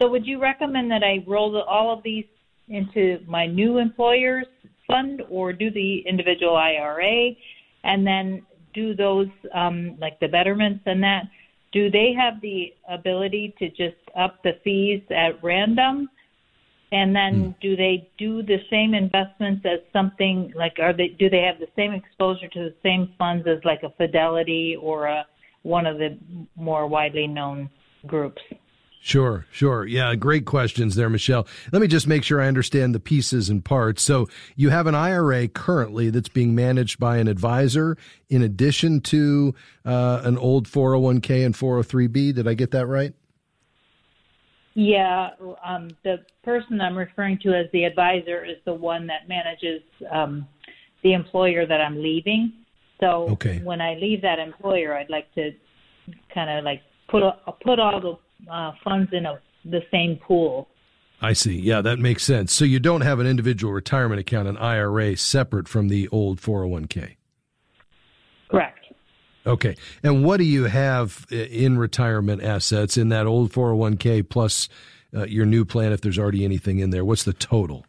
So, 0.00 0.08
would 0.08 0.26
you 0.26 0.40
recommend 0.40 0.90
that 0.90 1.02
I 1.04 1.22
roll 1.26 1.52
the, 1.52 1.60
all 1.60 1.92
of 1.92 2.02
these 2.02 2.24
into 2.68 3.18
my 3.26 3.46
new 3.46 3.76
employer's 3.76 4.46
fund, 4.86 5.22
or 5.28 5.52
do 5.52 5.70
the 5.70 6.02
individual 6.08 6.56
IRA, 6.56 7.32
and 7.84 8.06
then 8.06 8.46
do 8.72 8.94
those 8.94 9.28
um, 9.54 9.96
like 10.00 10.18
the 10.20 10.28
betterments 10.28 10.82
and 10.86 11.02
that? 11.02 11.24
Do 11.72 11.90
they 11.90 12.14
have 12.18 12.40
the 12.40 12.72
ability 12.88 13.54
to 13.58 13.68
just 13.68 14.00
up 14.16 14.42
the 14.42 14.52
fees 14.64 15.02
at 15.10 15.42
random? 15.44 16.08
And 16.92 17.14
then 17.14 17.34
mm. 17.34 17.60
do 17.60 17.76
they 17.76 18.10
do 18.18 18.42
the 18.42 18.58
same 18.68 18.94
investments 18.94 19.64
as 19.64 19.78
something 19.92 20.52
like 20.56 20.78
are 20.80 20.92
they 20.92 21.08
do 21.08 21.30
they 21.30 21.42
have 21.42 21.60
the 21.60 21.68
same 21.76 21.92
exposure 21.92 22.48
to 22.48 22.58
the 22.58 22.74
same 22.82 23.14
funds 23.16 23.46
as 23.46 23.64
like 23.64 23.82
a 23.84 23.90
Fidelity 23.90 24.76
or 24.80 25.06
a 25.06 25.24
one 25.62 25.86
of 25.86 25.98
the 25.98 26.18
more 26.56 26.86
widely 26.86 27.26
known 27.26 27.70
groups. 28.06 28.42
Sure, 29.02 29.46
sure. 29.50 29.86
Yeah, 29.86 30.14
great 30.14 30.44
questions 30.44 30.94
there, 30.94 31.08
Michelle. 31.08 31.46
Let 31.72 31.80
me 31.80 31.88
just 31.88 32.06
make 32.06 32.22
sure 32.22 32.38
I 32.40 32.48
understand 32.48 32.94
the 32.94 33.00
pieces 33.00 33.48
and 33.48 33.64
parts. 33.64 34.02
So 34.02 34.28
you 34.56 34.68
have 34.68 34.86
an 34.86 34.94
IRA 34.94 35.48
currently 35.48 36.10
that's 36.10 36.28
being 36.28 36.54
managed 36.54 36.98
by 36.98 37.16
an 37.16 37.26
advisor 37.26 37.96
in 38.28 38.42
addition 38.42 39.00
to 39.02 39.54
uh, 39.86 40.20
an 40.24 40.36
old 40.36 40.68
401k 40.68 41.46
and 41.46 41.54
403b. 41.54 42.34
Did 42.34 42.46
I 42.46 42.52
get 42.52 42.72
that 42.72 42.86
right? 42.86 43.14
Yeah, 44.80 45.32
um, 45.62 45.90
the 46.04 46.24
person 46.42 46.80
I'm 46.80 46.96
referring 46.96 47.38
to 47.42 47.50
as 47.50 47.66
the 47.70 47.84
advisor 47.84 48.46
is 48.46 48.56
the 48.64 48.72
one 48.72 49.06
that 49.08 49.28
manages 49.28 49.82
um, 50.10 50.48
the 51.02 51.12
employer 51.12 51.66
that 51.66 51.82
I'm 51.82 52.02
leaving. 52.02 52.54
So 52.98 53.28
okay. 53.32 53.60
when 53.62 53.82
I 53.82 53.96
leave 53.96 54.22
that 54.22 54.38
employer, 54.38 54.96
I'd 54.96 55.10
like 55.10 55.30
to 55.34 55.50
kind 56.32 56.48
of 56.48 56.64
like 56.64 56.80
put 57.10 57.22
put 57.62 57.78
all 57.78 58.00
the 58.00 58.50
uh, 58.50 58.72
funds 58.82 59.10
in 59.12 59.26
a, 59.26 59.38
the 59.66 59.80
same 59.90 60.16
pool. 60.16 60.66
I 61.20 61.34
see. 61.34 61.60
Yeah, 61.60 61.82
that 61.82 61.98
makes 61.98 62.22
sense. 62.22 62.50
So 62.50 62.64
you 62.64 62.80
don't 62.80 63.02
have 63.02 63.20
an 63.20 63.26
individual 63.26 63.74
retirement 63.74 64.18
account, 64.18 64.48
an 64.48 64.56
IRA, 64.56 65.14
separate 65.14 65.68
from 65.68 65.88
the 65.88 66.08
old 66.08 66.40
401k. 66.40 67.16
Okay. 69.46 69.76
And 70.02 70.24
what 70.24 70.36
do 70.36 70.44
you 70.44 70.64
have 70.64 71.26
in 71.30 71.78
retirement 71.78 72.42
assets 72.42 72.96
in 72.96 73.08
that 73.08 73.26
old 73.26 73.52
401k 73.52 74.28
plus 74.28 74.68
uh, 75.14 75.24
your 75.24 75.46
new 75.46 75.64
plan 75.64 75.92
if 75.92 76.00
there's 76.02 76.18
already 76.18 76.44
anything 76.44 76.78
in 76.78 76.90
there? 76.90 77.04
What's 77.04 77.24
the 77.24 77.32
total? 77.32 77.86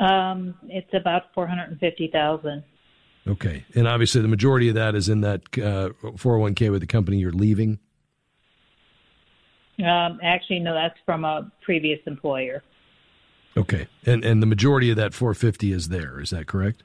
Um, 0.00 0.54
it's 0.68 0.92
about 0.94 1.34
450,000. 1.34 2.64
Okay. 3.26 3.64
And 3.74 3.86
obviously, 3.86 4.22
the 4.22 4.28
majority 4.28 4.68
of 4.68 4.74
that 4.76 4.94
is 4.94 5.08
in 5.08 5.20
that 5.20 5.42
uh, 5.58 5.90
401k 6.02 6.70
with 6.70 6.80
the 6.80 6.86
company 6.86 7.18
you're 7.18 7.32
leaving? 7.32 7.78
Um, 9.78 10.18
actually, 10.22 10.60
no, 10.60 10.74
that's 10.74 10.98
from 11.04 11.24
a 11.24 11.50
previous 11.62 12.00
employer. 12.06 12.62
Okay. 13.56 13.86
And 14.06 14.24
and 14.24 14.42
the 14.42 14.46
majority 14.46 14.90
of 14.90 14.96
that 14.96 15.14
450 15.14 15.72
is 15.72 15.88
there. 15.88 16.20
Is 16.20 16.30
that 16.30 16.46
correct? 16.46 16.82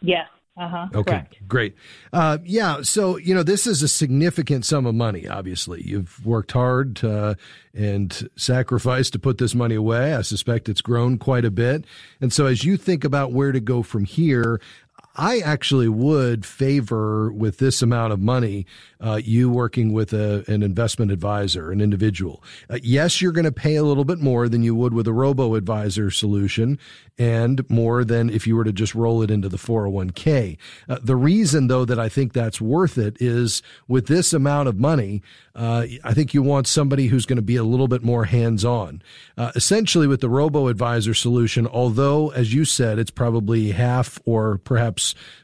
Yes. 0.00 0.28
Uh-huh, 0.56 0.88
okay, 0.94 1.10
correct. 1.10 1.48
great. 1.48 1.74
Uh, 2.12 2.38
yeah, 2.44 2.82
so 2.82 3.16
you 3.16 3.34
know 3.34 3.42
this 3.42 3.66
is 3.66 3.82
a 3.82 3.88
significant 3.88 4.64
sum 4.64 4.84
of 4.84 4.94
money. 4.94 5.26
Obviously, 5.26 5.82
you've 5.82 6.24
worked 6.26 6.52
hard 6.52 7.02
uh, 7.04 7.34
and 7.72 8.28
sacrificed 8.36 9.12
to 9.14 9.18
put 9.18 9.38
this 9.38 9.54
money 9.54 9.74
away. 9.76 10.14
I 10.14 10.22
suspect 10.22 10.68
it's 10.68 10.82
grown 10.82 11.18
quite 11.18 11.44
a 11.44 11.50
bit, 11.50 11.84
and 12.20 12.32
so 12.32 12.46
as 12.46 12.64
you 12.64 12.76
think 12.76 13.04
about 13.04 13.32
where 13.32 13.52
to 13.52 13.60
go 13.60 13.82
from 13.82 14.04
here, 14.04 14.60
I 15.16 15.40
actually 15.40 15.88
would 15.88 16.46
favor 16.46 17.32
with 17.32 17.58
this 17.58 17.82
amount 17.82 18.12
of 18.12 18.20
money, 18.20 18.64
uh, 19.00 19.20
you 19.22 19.50
working 19.50 19.92
with 19.92 20.12
a, 20.12 20.44
an 20.46 20.62
investment 20.62 21.10
advisor, 21.10 21.72
an 21.72 21.80
individual. 21.80 22.42
Uh, 22.68 22.78
yes, 22.82 23.20
you're 23.20 23.32
going 23.32 23.44
to 23.44 23.52
pay 23.52 23.74
a 23.74 23.82
little 23.82 24.04
bit 24.04 24.20
more 24.20 24.48
than 24.48 24.62
you 24.62 24.74
would 24.74 24.94
with 24.94 25.08
a 25.08 25.12
robo 25.12 25.56
advisor 25.56 26.10
solution 26.10 26.78
and 27.18 27.68
more 27.68 28.04
than 28.04 28.30
if 28.30 28.46
you 28.46 28.56
were 28.56 28.64
to 28.64 28.72
just 28.72 28.94
roll 28.94 29.22
it 29.22 29.30
into 29.30 29.48
the 29.48 29.58
401k. 29.58 30.56
Uh, 30.88 30.98
the 31.02 31.16
reason 31.16 31.66
though 31.66 31.84
that 31.84 31.98
I 31.98 32.08
think 32.08 32.32
that's 32.32 32.60
worth 32.60 32.96
it 32.96 33.16
is 33.20 33.62
with 33.88 34.06
this 34.06 34.32
amount 34.32 34.68
of 34.68 34.78
money, 34.78 35.22
uh, 35.54 35.86
I 36.04 36.14
think 36.14 36.32
you 36.32 36.42
want 36.42 36.66
somebody 36.66 37.08
who's 37.08 37.26
going 37.26 37.36
to 37.36 37.42
be 37.42 37.56
a 37.56 37.64
little 37.64 37.88
bit 37.88 38.02
more 38.02 38.24
hands 38.24 38.64
on. 38.64 39.02
Uh, 39.36 39.50
essentially 39.54 40.06
with 40.06 40.20
the 40.20 40.28
robo 40.28 40.68
advisor 40.68 41.14
solution, 41.14 41.66
although 41.66 42.30
as 42.30 42.54
you 42.54 42.64
said, 42.64 42.98
it's 42.98 43.10
probably 43.10 43.72
half 43.72 44.20
or 44.24 44.58
perhaps 44.58 44.99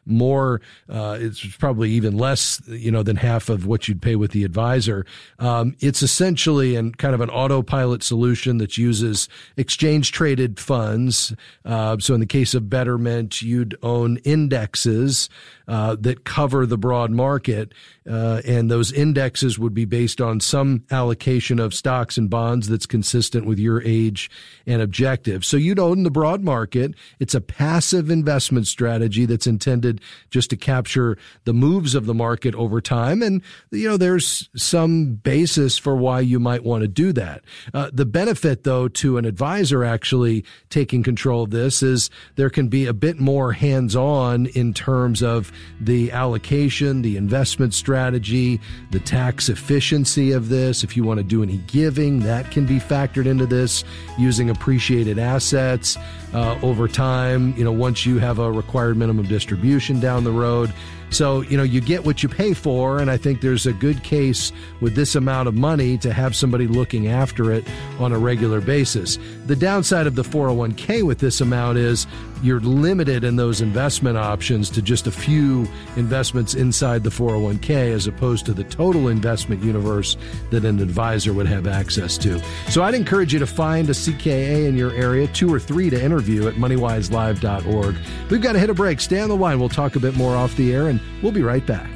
more. 0.07 0.61
Uh, 0.89 1.17
it's 1.21 1.45
probably 1.57 1.91
even 1.91 2.17
less, 2.17 2.61
you 2.67 2.91
know, 2.91 3.03
than 3.03 3.17
half 3.17 3.49
of 3.49 3.67
what 3.67 3.89
you'd 3.89 4.01
pay 4.01 4.17
with 4.17 4.31
the 4.31 4.45
advisor. 4.45 5.05
Um, 5.39 5.75
it's 5.81 6.03
essentially 6.03 6.77
and 6.77 6.97
kind 6.97 7.15
of 7.15 7.21
an 7.21 7.31
autopilot 7.31 8.03
solution 8.03 8.59
that 8.59 8.79
uses 8.79 9.29
exchange 9.57 10.13
traded 10.13 10.59
funds. 10.61 11.35
Uh, 11.65 11.97
so 11.99 12.15
in 12.15 12.21
the 12.21 12.27
case 12.27 12.55
of 12.55 12.71
Betterment, 12.71 13.43
you'd 13.43 13.77
own 13.83 14.19
indexes 14.19 15.29
uh, 15.69 15.97
that 16.01 16.25
cover 16.25 16.65
the 16.67 16.79
broad 16.79 17.11
market, 17.11 17.73
uh, 18.09 18.41
and 18.47 18.71
those 18.71 18.93
indexes 18.93 19.59
would 19.59 19.75
be 19.75 19.85
based 19.85 20.21
on 20.21 20.39
some 20.39 20.85
allocation 20.91 21.59
of 21.59 21.75
stocks 21.75 22.17
and 22.17 22.31
bonds 22.31 22.69
that's 22.69 22.87
consistent 22.87 23.47
with 23.47 23.59
your 23.59 23.83
age 23.83 24.31
and 24.67 24.81
objective. 24.81 25.45
So 25.45 25.57
you'd 25.57 25.79
own 25.79 26.05
the 26.05 26.11
broad 26.11 26.43
market. 26.43 26.95
It's 27.19 27.35
a 27.35 27.41
passive 27.41 28.11
investment 28.11 28.69
strategy 28.69 29.27
that's 29.27 29.46
intended 29.47 30.01
just 30.31 30.51
to 30.51 30.57
capture 30.57 31.17
the 31.45 31.53
moves 31.53 31.95
of 31.95 32.07
the 32.07 32.15
market 32.15 32.55
over 32.55 32.81
time, 32.81 33.23
and 33.23 33.43
you 33.71 33.89
know 33.89 33.97
there's 33.97 34.49
some 34.57 35.15
basis 35.15 35.79
for 35.79 35.97
why 35.97 36.21
you 36.21 36.41
might 36.41 36.65
want 36.65 36.83
to 36.83 36.89
do 36.89 37.13
that. 37.13 37.43
Uh, 37.75 37.91
the 37.93 38.07
benefit, 38.07 38.65
though, 38.65 38.89
to 38.89 39.19
an 39.19 39.25
advisor 39.25 39.85
actually 39.85 40.45
taking 40.71 41.03
control 41.03 41.45
of 41.45 41.51
this 41.51 41.83
is 41.83 42.11
there 42.37 42.51
can 42.51 42.69
be 42.69 42.87
a 42.87 42.93
bit 42.93 43.19
more 43.19 43.53
hands-on 43.53 44.47
in 44.47 44.73
terms 44.73 45.23
of 45.23 45.53
the 45.81 46.11
allocation, 46.13 47.03
the 47.03 47.17
investment 47.17 47.75
strategy, 47.75 48.61
the 48.91 49.01
tax 49.01 49.49
efficiency 49.49 50.33
of 50.33 50.49
this. 50.49 50.85
If 50.85 50.97
you 50.97 51.05
want 51.05 51.19
to 51.19 51.25
do 51.25 51.43
any 51.43 51.59
giving, 51.67 52.21
that 52.21 52.51
can 52.51 52.67
be 52.67 52.79
factored 52.79 53.27
into 53.27 53.47
this 53.47 53.85
using 54.19 54.51
appreciated 54.51 55.19
assets 55.19 55.97
uh, 56.37 56.59
over 56.63 56.87
time. 56.87 57.55
You 57.57 57.65
know, 57.65 57.73
once 57.73 58.05
you 58.05 58.19
have 58.19 58.39
a 58.39 58.53
required 58.53 58.97
minimum 58.97 59.27
distribution 59.27 59.99
down 60.01 60.23
the 60.23 60.31
road. 60.31 60.73
So, 61.11 61.43
you 61.43 61.57
know, 61.57 61.63
you 61.63 61.81
get 61.81 62.05
what 62.05 62.23
you 62.23 62.29
pay 62.29 62.55
for. 62.55 62.99
And 62.99 63.11
I 63.11 63.17
think 63.17 63.41
there's 63.41 63.67
a 63.67 63.73
good 63.73 64.03
case 64.03 64.53
with 64.81 64.95
this 64.95 65.15
amount 65.15 65.49
of 65.49 65.55
money 65.55 65.99
to 65.99 66.13
have 66.13 66.35
somebody 66.35 66.67
looking 66.67 67.09
after 67.09 67.53
it 67.53 67.65
on 67.99 68.13
a 68.13 68.19
regular 68.19 68.61
basis. 68.61 69.19
The 69.47 69.57
downside 69.57 70.07
of 70.07 70.15
the 70.15 70.23
401k 70.23 71.05
with 71.05 71.19
this 71.19 71.41
amount 71.41 71.79
is 71.79 72.07
you're 72.43 72.61
limited 72.61 73.25
in 73.25 73.37
those 73.37 73.61
investment 73.61 74.19
options 74.19 74.69
to 74.71 74.83
just 74.83 75.07
a 75.07 75.11
few 75.11 75.67
investments 75.97 76.55
inside 76.55 77.03
the 77.03 77.11
401k 77.11 77.93
as 77.93 78.07
opposed 78.07 78.45
to 78.47 78.53
the 78.53 78.65
total 78.65 79.09
investment 79.09 79.63
universe 79.63 80.17
that 80.51 80.65
an 80.65 80.81
advisor 80.81 81.33
would 81.33 81.47
have 81.47 81.67
access 81.67 82.19
to. 82.19 82.41
So 82.69 82.83
I'd 82.83 82.95
encourage 82.95 83.33
you 83.33 83.39
to 83.39 83.47
find 83.47 83.89
a 83.89 83.93
CKA 83.93 84.67
in 84.67 84.77
your 84.77 84.93
area, 84.93 85.27
two 85.29 85.53
or 85.53 85.59
three 85.59 85.89
to 85.91 86.03
interview 86.03 86.47
at 86.47 86.55
moneywiselive.org. 86.55 87.97
We've 88.31 88.43
got 88.43 88.53
to 88.53 88.59
hit 88.59 88.71
a 88.71 88.75
break. 88.75 89.01
Stay 89.01 89.21
on 89.21 89.29
the 89.29 89.37
line. 89.37 89.59
We'll 89.59 89.69
talk 89.69 89.97
a 89.97 90.01
bit 90.01 90.15
more 90.17 90.37
off 90.37 90.55
the 90.57 90.75
air 90.75 90.89
and 90.89 90.96
we'll 91.23 91.33
be 91.33 91.43
right 91.43 91.65
back. 91.67 91.91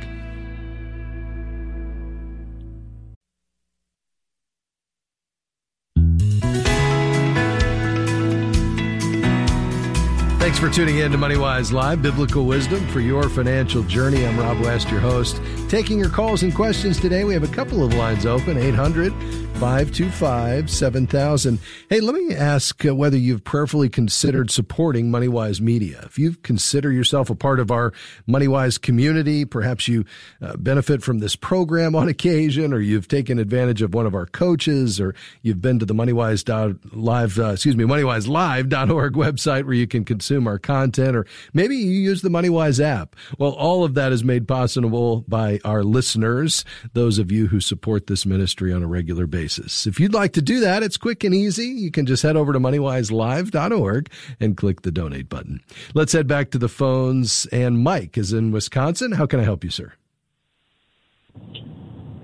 Thanks 10.40 10.58
for 10.58 10.70
tuning 10.70 10.98
in 10.98 11.12
to 11.12 11.18
MoneyWise 11.18 11.70
Live, 11.70 12.02
biblical 12.02 12.44
wisdom 12.44 12.84
for 12.88 12.98
your 12.98 13.28
financial 13.28 13.84
journey. 13.84 14.26
I'm 14.26 14.36
Rob 14.36 14.58
West, 14.60 14.90
your 14.90 14.98
host. 14.98 15.40
Taking 15.68 15.98
your 15.98 16.08
calls 16.08 16.42
and 16.42 16.52
questions 16.52 16.98
today, 16.98 17.22
we 17.22 17.34
have 17.34 17.44
a 17.44 17.54
couple 17.54 17.84
of 17.84 17.94
lines 17.94 18.26
open 18.26 18.58
800 18.58 19.12
525 19.60 20.70
7000. 20.70 21.58
Hey, 21.90 22.00
let 22.00 22.14
me 22.14 22.34
ask 22.34 22.82
uh, 22.86 22.94
whether 22.94 23.18
you've 23.18 23.44
prayerfully 23.44 23.90
considered 23.90 24.50
supporting 24.50 25.10
MoneyWise 25.10 25.60
Media. 25.60 26.00
If 26.06 26.18
you 26.18 26.32
consider 26.36 26.90
yourself 26.90 27.28
a 27.28 27.34
part 27.34 27.60
of 27.60 27.70
our 27.70 27.92
MoneyWise 28.26 28.80
community, 28.80 29.44
perhaps 29.44 29.86
you 29.86 30.06
uh, 30.40 30.56
benefit 30.56 31.02
from 31.02 31.18
this 31.18 31.36
program 31.36 31.94
on 31.94 32.08
occasion, 32.08 32.72
or 32.72 32.80
you've 32.80 33.06
taken 33.06 33.38
advantage 33.38 33.82
of 33.82 33.92
one 33.92 34.06
of 34.06 34.14
our 34.14 34.24
coaches, 34.24 34.98
or 34.98 35.14
you've 35.42 35.60
been 35.60 35.78
to 35.78 35.84
the 35.84 35.94
MoneyWise.live, 35.94 37.38
uh, 37.38 37.48
excuse 37.48 37.76
me, 37.76 37.84
MoneyWiseLive.org 37.84 39.12
website 39.12 39.64
where 39.64 39.74
you 39.74 39.86
can 39.86 40.06
consume 40.06 40.46
our 40.46 40.58
content, 40.58 41.14
or 41.14 41.26
maybe 41.52 41.76
you 41.76 41.90
use 41.90 42.22
the 42.22 42.30
MoneyWise 42.30 42.82
app. 42.82 43.14
Well, 43.36 43.52
all 43.52 43.84
of 43.84 43.92
that 43.92 44.10
is 44.10 44.24
made 44.24 44.48
possible 44.48 45.22
by 45.28 45.60
our 45.66 45.84
listeners, 45.84 46.64
those 46.94 47.18
of 47.18 47.30
you 47.30 47.48
who 47.48 47.60
support 47.60 48.06
this 48.06 48.24
ministry 48.24 48.72
on 48.72 48.82
a 48.82 48.86
regular 48.86 49.26
basis 49.26 49.49
basis. 49.50 49.86
If 49.86 49.98
you'd 49.98 50.14
like 50.14 50.32
to 50.34 50.42
do 50.42 50.60
that, 50.60 50.82
it's 50.82 50.96
quick 50.96 51.24
and 51.24 51.34
easy. 51.34 51.66
You 51.66 51.90
can 51.90 52.06
just 52.06 52.22
head 52.22 52.36
over 52.36 52.52
to 52.52 52.60
moneywiselive.org 52.60 54.10
and 54.38 54.56
click 54.56 54.82
the 54.82 54.92
donate 54.92 55.28
button. 55.28 55.60
Let's 55.94 56.12
head 56.12 56.26
back 56.26 56.50
to 56.52 56.58
the 56.58 56.68
phones. 56.68 57.46
And 57.46 57.82
Mike 57.82 58.16
is 58.16 58.32
in 58.32 58.52
Wisconsin. 58.52 59.12
How 59.12 59.26
can 59.26 59.40
I 59.40 59.44
help 59.44 59.64
you, 59.64 59.70
sir? 59.70 59.92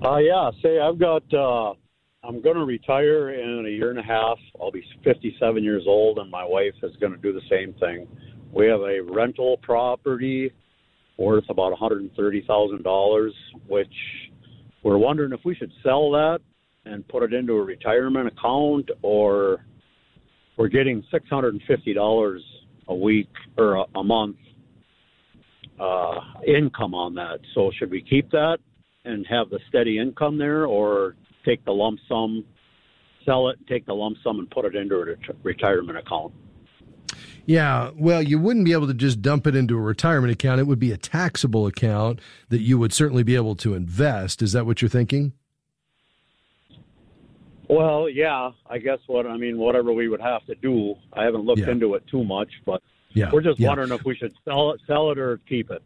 Uh, 0.03 0.17
yeah, 0.17 0.51
say 0.61 0.79
I've 0.79 0.99
got, 0.99 1.23
uh, 1.33 1.73
I'm 2.23 2.41
going 2.41 2.55
to 2.55 2.65
retire 2.65 3.31
in 3.31 3.65
a 3.65 3.69
year 3.69 3.89
and 3.89 3.99
a 3.99 4.03
half. 4.03 4.37
I'll 4.61 4.71
be 4.71 4.85
57 5.03 5.63
years 5.63 5.83
old, 5.85 6.19
and 6.19 6.31
my 6.31 6.45
wife 6.45 6.75
is 6.83 6.95
going 6.97 7.13
to 7.13 7.17
do 7.17 7.33
the 7.33 7.41
same 7.49 7.73
thing. 7.73 8.07
We 8.53 8.67
have 8.67 8.81
a 8.81 9.01
rental 9.01 9.57
property 9.57 10.51
worth 11.17 11.49
about 11.49 11.73
$130,000, 11.73 13.31
which 13.67 13.87
we're 14.83 14.97
wondering 14.97 15.33
if 15.33 15.39
we 15.43 15.55
should 15.55 15.71
sell 15.83 16.11
that 16.11 16.39
and 16.87 17.07
put 17.07 17.23
it 17.23 17.33
into 17.33 17.53
a 17.53 17.63
retirement 17.63 18.27
account, 18.27 18.89
or 19.01 19.65
we're 20.57 20.67
getting 20.69 21.03
six 21.11 21.27
hundred 21.29 21.53
and 21.53 21.63
fifty 21.67 21.93
dollars 21.93 22.41
a 22.87 22.95
week 22.95 23.29
or 23.57 23.75
a, 23.75 23.85
a 23.95 24.03
month 24.03 24.37
uh, 25.79 26.19
income 26.47 26.93
on 26.93 27.13
that. 27.15 27.39
So 27.53 27.71
should 27.77 27.91
we 27.91 28.01
keep 28.01 28.31
that 28.31 28.57
and 29.05 29.25
have 29.27 29.49
the 29.49 29.59
steady 29.69 29.99
income 29.99 30.37
there, 30.37 30.65
or 30.65 31.15
take 31.45 31.63
the 31.65 31.71
lump 31.71 31.99
sum, 32.09 32.43
sell 33.25 33.49
it, 33.49 33.57
take 33.67 33.85
the 33.85 33.93
lump 33.93 34.17
sum, 34.23 34.39
and 34.39 34.49
put 34.49 34.65
it 34.65 34.75
into 34.75 34.95
a 35.01 35.33
retirement 35.43 35.97
account? 35.97 36.33
Yeah, 37.45 37.91
well, 37.95 38.21
you 38.21 38.37
wouldn't 38.39 38.65
be 38.65 38.73
able 38.73 38.87
to 38.87 38.93
just 38.93 39.21
dump 39.21 39.47
it 39.47 39.55
into 39.55 39.77
a 39.77 39.81
retirement 39.81 40.33
account. 40.33 40.59
It 40.59 40.67
would 40.67 40.79
be 40.79 40.91
a 40.91 40.97
taxable 40.97 41.65
account 41.65 42.19
that 42.49 42.59
you 42.59 42.77
would 42.77 42.91
certainly 42.91 43.23
be 43.23 43.35
able 43.35 43.55
to 43.57 43.73
invest. 43.73 44.41
Is 44.41 44.51
that 44.51 44.65
what 44.65 44.81
you're 44.81 44.89
thinking? 44.89 45.31
Well, 47.69 48.09
yeah, 48.09 48.51
I 48.69 48.77
guess 48.77 48.99
what 49.07 49.25
I 49.25 49.37
mean, 49.37 49.57
whatever 49.57 49.91
we 49.91 50.07
would 50.07 50.21
have 50.21 50.45
to 50.45 50.55
do. 50.55 50.95
I 51.13 51.23
haven't 51.23 51.45
looked 51.45 51.61
yeah. 51.61 51.71
into 51.71 51.95
it 51.95 52.03
too 52.07 52.23
much, 52.23 52.49
but 52.65 52.81
yeah, 53.13 53.29
we're 53.31 53.41
just 53.41 53.59
yeah. 53.59 53.69
wondering 53.69 53.91
if 53.91 54.05
we 54.05 54.15
should 54.15 54.33
sell 54.45 54.71
it, 54.71 54.81
sell 54.87 55.11
it, 55.11 55.17
or 55.17 55.39
keep 55.49 55.69
it. 55.71 55.81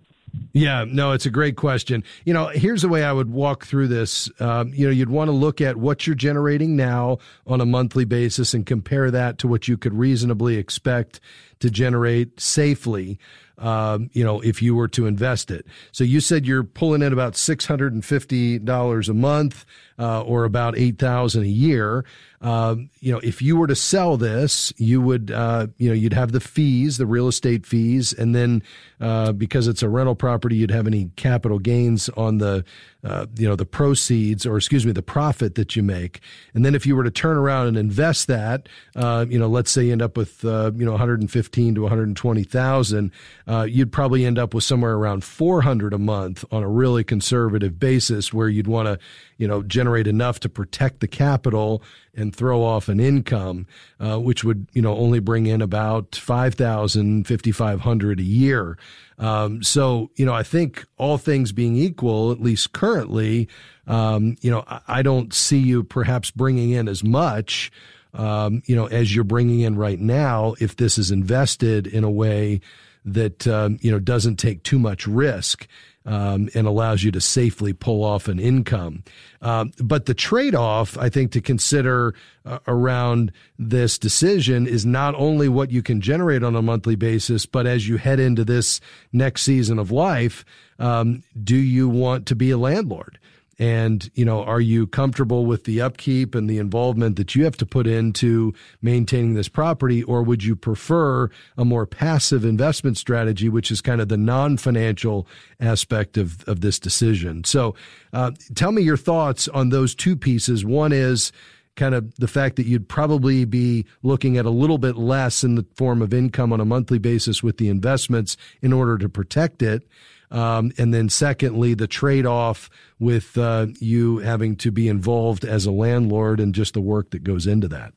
Yeah, 0.53 0.85
no, 0.87 1.11
it's 1.11 1.25
a 1.25 1.29
great 1.29 1.55
question. 1.55 2.03
You 2.25 2.33
know, 2.33 2.47
here's 2.47 2.81
the 2.81 2.89
way 2.89 3.03
I 3.03 3.11
would 3.11 3.31
walk 3.31 3.65
through 3.65 3.87
this. 3.87 4.29
Um, 4.39 4.73
you 4.73 4.85
know, 4.85 4.91
you'd 4.91 5.09
want 5.09 5.27
to 5.29 5.33
look 5.33 5.61
at 5.61 5.77
what 5.77 6.05
you're 6.05 6.15
generating 6.15 6.75
now 6.75 7.17
on 7.47 7.61
a 7.61 7.65
monthly 7.65 8.05
basis 8.05 8.53
and 8.53 8.65
compare 8.65 9.11
that 9.11 9.37
to 9.39 9.47
what 9.47 9.67
you 9.67 9.77
could 9.77 9.93
reasonably 9.93 10.57
expect 10.57 11.19
to 11.61 11.69
generate 11.69 12.39
safely. 12.39 13.19
Um, 13.57 14.09
you 14.13 14.23
know, 14.23 14.39
if 14.41 14.59
you 14.59 14.73
were 14.73 14.87
to 14.87 15.05
invest 15.05 15.51
it. 15.51 15.67
So 15.91 16.03
you 16.03 16.19
said 16.19 16.47
you're 16.47 16.63
pulling 16.63 17.03
in 17.03 17.13
about 17.13 17.35
six 17.35 17.67
hundred 17.67 17.93
and 17.93 18.03
fifty 18.03 18.57
dollars 18.57 19.07
a 19.07 19.13
month, 19.13 19.65
uh, 19.99 20.23
or 20.23 20.45
about 20.45 20.75
eight 20.79 20.97
thousand 20.97 21.43
a 21.43 21.47
year. 21.47 22.03
Um, 22.41 22.89
you 23.01 23.11
know, 23.11 23.19
if 23.19 23.39
you 23.39 23.55
were 23.55 23.67
to 23.67 23.75
sell 23.75 24.17
this, 24.17 24.73
you 24.77 24.99
would, 24.99 25.29
uh, 25.29 25.67
you 25.77 25.89
know, 25.89 25.93
you'd 25.93 26.13
have 26.13 26.31
the 26.31 26.39
fees, 26.39 26.97
the 26.97 27.05
real 27.05 27.27
estate 27.27 27.67
fees, 27.67 28.13
and 28.13 28.33
then 28.33 28.63
uh, 28.99 29.31
because 29.31 29.67
it's 29.67 29.83
a 29.83 29.89
rental 29.89 30.15
property, 30.15 30.55
you'd 30.55 30.71
have 30.71 30.87
any 30.87 31.11
capital 31.15 31.59
gains 31.59 32.09
on 32.09 32.39
the 32.39 32.65
uh, 33.03 33.25
you 33.35 33.47
know, 33.47 33.55
the 33.55 33.65
proceeds 33.65 34.45
or 34.45 34.57
excuse 34.57 34.85
me, 34.85 34.91
the 34.91 35.01
profit 35.01 35.55
that 35.55 35.75
you 35.75 35.83
make. 35.83 36.19
And 36.53 36.63
then 36.63 36.75
if 36.75 36.85
you 36.85 36.95
were 36.95 37.03
to 37.03 37.11
turn 37.11 37.37
around 37.37 37.67
and 37.67 37.77
invest 37.77 38.27
that, 38.27 38.69
uh, 38.95 39.25
you 39.27 39.39
know, 39.39 39.47
let's 39.47 39.71
say 39.71 39.85
you 39.85 39.91
end 39.91 40.01
up 40.01 40.17
with, 40.17 40.45
uh, 40.45 40.71
you 40.75 40.85
know, 40.85 40.91
115 40.91 41.75
to 41.75 41.81
120,000, 41.81 43.11
uh, 43.47 43.67
you'd 43.69 43.91
probably 43.91 44.25
end 44.25 44.37
up 44.37 44.53
with 44.53 44.63
somewhere 44.63 44.93
around 44.93 45.23
400 45.23 45.93
a 45.93 45.97
month 45.97 46.45
on 46.51 46.63
a 46.63 46.69
really 46.69 47.03
conservative 47.03 47.79
basis 47.79 48.33
where 48.33 48.49
you'd 48.49 48.67
want 48.67 48.87
to, 48.87 48.99
you 49.41 49.47
know, 49.47 49.63
generate 49.63 50.05
enough 50.05 50.39
to 50.39 50.47
protect 50.47 50.99
the 50.99 51.07
capital 51.07 51.81
and 52.13 52.35
throw 52.35 52.61
off 52.63 52.87
an 52.87 52.99
income, 52.99 53.65
uh, 53.99 54.19
which 54.19 54.43
would, 54.43 54.67
you 54.73 54.83
know, 54.83 54.95
only 54.95 55.19
bring 55.19 55.47
in 55.47 55.63
about 55.63 56.15
5,000, 56.15 57.25
5,500 57.27 58.19
a 58.19 58.23
year. 58.23 58.77
Um, 59.17 59.63
so, 59.63 60.11
you 60.15 60.27
know, 60.27 60.33
I 60.33 60.43
think 60.43 60.85
all 60.99 61.17
things 61.17 61.51
being 61.53 61.75
equal, 61.75 62.31
at 62.31 62.39
least 62.39 62.73
currently, 62.73 63.47
um, 63.87 64.37
you 64.41 64.51
know, 64.51 64.63
I, 64.67 64.81
I, 64.87 65.01
don't 65.01 65.33
see 65.33 65.57
you 65.57 65.83
perhaps 65.83 66.29
bringing 66.29 66.69
in 66.69 66.87
as 66.87 67.03
much, 67.03 67.71
um, 68.13 68.61
you 68.67 68.75
know, 68.75 68.85
as 68.85 69.15
you're 69.15 69.23
bringing 69.23 69.61
in 69.61 69.75
right 69.75 69.99
now 69.99 70.53
if 70.59 70.75
this 70.75 70.99
is 70.99 71.09
invested 71.09 71.87
in 71.87 72.03
a 72.03 72.11
way 72.11 72.61
that, 73.05 73.47
um, 73.47 73.79
you 73.81 73.89
know, 73.89 73.99
doesn't 73.99 74.35
take 74.35 74.61
too 74.61 74.77
much 74.77 75.07
risk 75.07 75.67
um, 76.05 76.49
and 76.53 76.67
allows 76.67 77.03
you 77.03 77.11
to 77.11 77.21
safely 77.21 77.73
pull 77.73 78.03
off 78.03 78.27
an 78.27 78.39
income. 78.39 79.03
Um, 79.41 79.71
but 79.79 80.05
the 80.05 80.13
trade 80.13 80.55
off, 80.55 80.97
I 80.97 81.09
think, 81.09 81.31
to 81.33 81.41
consider 81.41 82.15
uh, 82.45 82.59
around 82.67 83.31
this 83.59 83.97
decision 83.97 84.67
is 84.67 84.85
not 84.85 85.13
only 85.15 85.47
what 85.47 85.71
you 85.71 85.83
can 85.83 86.01
generate 86.01 86.43
on 86.43 86.55
a 86.55 86.61
monthly 86.61 86.95
basis, 86.95 87.45
but 87.45 87.67
as 87.67 87.87
you 87.87 87.97
head 87.97 88.19
into 88.19 88.43
this 88.43 88.81
next 89.11 89.43
season 89.43 89.77
of 89.77 89.91
life, 89.91 90.43
um, 90.79 91.23
do 91.43 91.55
you 91.55 91.87
want 91.87 92.25
to 92.27 92.35
be 92.35 92.49
a 92.51 92.57
landlord? 92.57 93.19
And, 93.61 94.09
you 94.15 94.25
know, 94.25 94.43
are 94.43 94.59
you 94.59 94.87
comfortable 94.87 95.45
with 95.45 95.65
the 95.65 95.81
upkeep 95.81 96.33
and 96.33 96.49
the 96.49 96.57
involvement 96.57 97.15
that 97.17 97.35
you 97.35 97.43
have 97.43 97.55
to 97.57 97.65
put 97.67 97.85
into 97.85 98.55
maintaining 98.81 99.35
this 99.35 99.47
property? 99.47 100.01
Or 100.01 100.23
would 100.23 100.43
you 100.43 100.55
prefer 100.55 101.29
a 101.59 101.63
more 101.63 101.85
passive 101.85 102.43
investment 102.43 102.97
strategy, 102.97 103.49
which 103.49 103.69
is 103.69 103.79
kind 103.79 104.01
of 104.01 104.09
the 104.09 104.17
non 104.17 104.57
financial 104.57 105.27
aspect 105.59 106.17
of, 106.17 106.43
of 106.49 106.61
this 106.61 106.79
decision? 106.79 107.43
So 107.43 107.75
uh, 108.13 108.31
tell 108.55 108.71
me 108.71 108.81
your 108.81 108.97
thoughts 108.97 109.47
on 109.49 109.69
those 109.69 109.93
two 109.93 110.15
pieces. 110.17 110.65
One 110.65 110.91
is, 110.91 111.31
kind 111.75 111.95
of 111.95 112.13
the 112.15 112.27
fact 112.27 112.57
that 112.57 112.65
you'd 112.65 112.89
probably 112.89 113.45
be 113.45 113.85
looking 114.03 114.37
at 114.37 114.45
a 114.45 114.49
little 114.49 114.77
bit 114.77 114.97
less 114.97 115.43
in 115.43 115.55
the 115.55 115.65
form 115.75 116.01
of 116.01 116.13
income 116.13 116.51
on 116.51 116.59
a 116.59 116.65
monthly 116.65 116.97
basis 116.97 117.41
with 117.41 117.57
the 117.57 117.69
investments 117.69 118.35
in 118.61 118.73
order 118.73 118.97
to 118.97 119.07
protect 119.07 119.61
it. 119.61 119.87
Um, 120.31 120.71
and 120.77 120.93
then 120.93 121.09
secondly, 121.09 121.73
the 121.73 121.87
trade 121.87 122.25
off 122.25 122.69
with 122.99 123.37
uh, 123.37 123.67
you 123.79 124.19
having 124.19 124.55
to 124.57 124.71
be 124.71 124.87
involved 124.87 125.43
as 125.43 125.65
a 125.65 125.71
landlord 125.71 126.39
and 126.39 126.55
just 126.55 126.73
the 126.73 126.81
work 126.81 127.11
that 127.11 127.23
goes 127.23 127.45
into 127.45 127.67
that. 127.67 127.93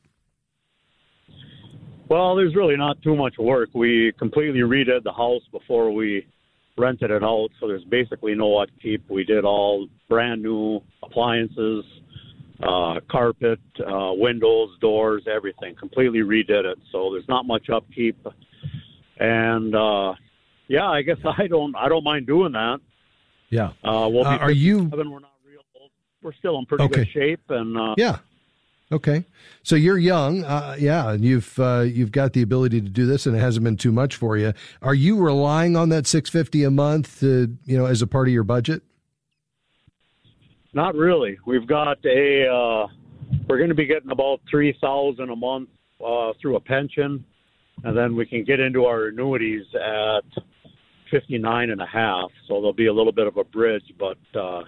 Well, 2.07 2.35
there's 2.35 2.55
really 2.55 2.77
not 2.77 3.01
too 3.01 3.15
much 3.15 3.37
work. 3.39 3.69
We 3.73 4.13
completely 4.19 4.59
redid 4.59 5.03
the 5.03 5.13
house 5.13 5.41
before 5.51 5.91
we 5.91 6.27
rented 6.77 7.09
it 7.09 7.23
out, 7.23 7.49
so 7.59 7.67
there's 7.67 7.85
basically 7.85 8.35
no 8.35 8.57
upkeep. 8.57 9.09
We 9.09 9.23
did 9.23 9.43
all 9.43 9.87
brand 10.07 10.43
new 10.43 10.81
appliances, 11.01 11.83
uh, 12.61 12.99
carpet, 13.09 13.59
uh, 13.79 14.11
windows, 14.13 14.69
doors, 14.81 15.23
everything. 15.33 15.75
Completely 15.79 16.19
redid 16.19 16.65
it, 16.65 16.77
so 16.91 17.11
there's 17.11 17.27
not 17.27 17.47
much 17.47 17.69
upkeep. 17.69 18.17
And 19.17 19.73
uh, 19.73 20.13
yeah, 20.67 20.89
I 20.89 21.01
guess 21.01 21.17
I 21.25 21.47
don't 21.47 21.75
I 21.75 21.89
don't 21.89 22.03
mind 22.03 22.27
doing 22.27 22.53
that. 22.53 22.79
Yeah. 23.49 23.71
Uh, 23.83 24.09
we'll 24.11 24.25
uh, 24.25 24.37
are 24.37 24.51
you? 24.51 24.85
We're 24.85 25.03
not 25.03 25.31
real 25.47 25.61
old. 25.79 25.91
We're 26.21 26.33
still 26.33 26.57
in 26.59 26.65
pretty 26.65 26.83
okay. 26.85 26.95
good 26.95 27.09
shape, 27.09 27.41
and 27.49 27.77
uh, 27.77 27.95
yeah. 27.97 28.17
Okay, 28.91 29.25
so 29.63 29.75
you're 29.75 29.97
young, 29.97 30.43
uh, 30.43 30.75
yeah, 30.77 31.09
and 31.09 31.25
you've 31.25 31.57
uh, 31.57 31.79
you've 31.79 32.11
got 32.11 32.33
the 32.33 32.43
ability 32.43 32.81
to 32.81 32.87
do 32.87 33.07
this, 33.07 33.25
and 33.25 33.35
it 33.35 33.39
hasn't 33.39 33.63
been 33.63 33.77
too 33.77 33.91
much 33.91 34.15
for 34.15 34.37
you. 34.37 34.53
Are 34.83 34.93
you 34.93 35.17
relying 35.17 35.75
on 35.75 35.89
that 35.89 36.05
six 36.05 36.29
fifty 36.29 36.63
a 36.63 36.69
month, 36.69 37.19
to, 37.21 37.57
you 37.65 37.77
know, 37.79 37.87
as 37.87 38.03
a 38.03 38.07
part 38.07 38.27
of 38.27 38.33
your 38.33 38.43
budget? 38.43 38.83
Not 40.73 40.93
really. 40.93 41.39
We've 41.47 41.65
got 41.65 41.97
a 42.05 42.47
uh, 42.47 42.87
we're 43.47 43.57
going 43.57 43.69
to 43.69 43.75
be 43.75 43.87
getting 43.87 44.11
about 44.11 44.41
three 44.47 44.77
thousand 44.79 45.31
a 45.31 45.35
month 45.35 45.69
uh, 45.99 46.33
through 46.39 46.55
a 46.55 46.59
pension, 46.59 47.25
and 47.83 47.97
then 47.97 48.15
we 48.15 48.27
can 48.27 48.43
get 48.43 48.59
into 48.59 48.85
our 48.85 49.07
annuities 49.07 49.65
at 49.73 50.43
59 51.11 51.69
and 51.69 51.81
a 51.81 51.85
half. 51.85 52.31
So 52.47 52.55
there'll 52.55 52.73
be 52.73 52.87
a 52.87 52.93
little 52.93 53.11
bit 53.11 53.27
of 53.27 53.37
a 53.37 53.43
bridge, 53.43 53.93
but 53.99 54.17
uh, 54.39 54.63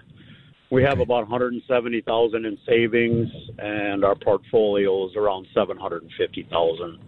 we 0.70 0.82
have 0.82 1.00
about 1.00 1.28
170,000 1.28 2.44
in 2.44 2.58
savings, 2.66 3.28
and 3.58 4.04
our 4.04 4.14
portfolio 4.14 5.08
is 5.08 5.16
around 5.16 5.46
750,000. 5.54 6.98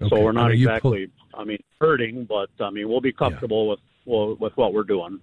Okay. 0.00 0.08
So 0.08 0.20
we're 0.22 0.32
not 0.32 0.52
exactly, 0.52 1.10
pull- 1.32 1.40
I 1.40 1.44
mean, 1.44 1.62
hurting, 1.80 2.26
but 2.28 2.50
I 2.60 2.70
mean, 2.70 2.88
we'll 2.88 3.00
be 3.00 3.12
comfortable 3.12 3.64
yeah. 3.64 3.70
with 3.70 3.80
well, 4.04 4.36
with 4.36 4.56
what 4.56 4.72
we're 4.72 4.84
doing. 4.84 5.20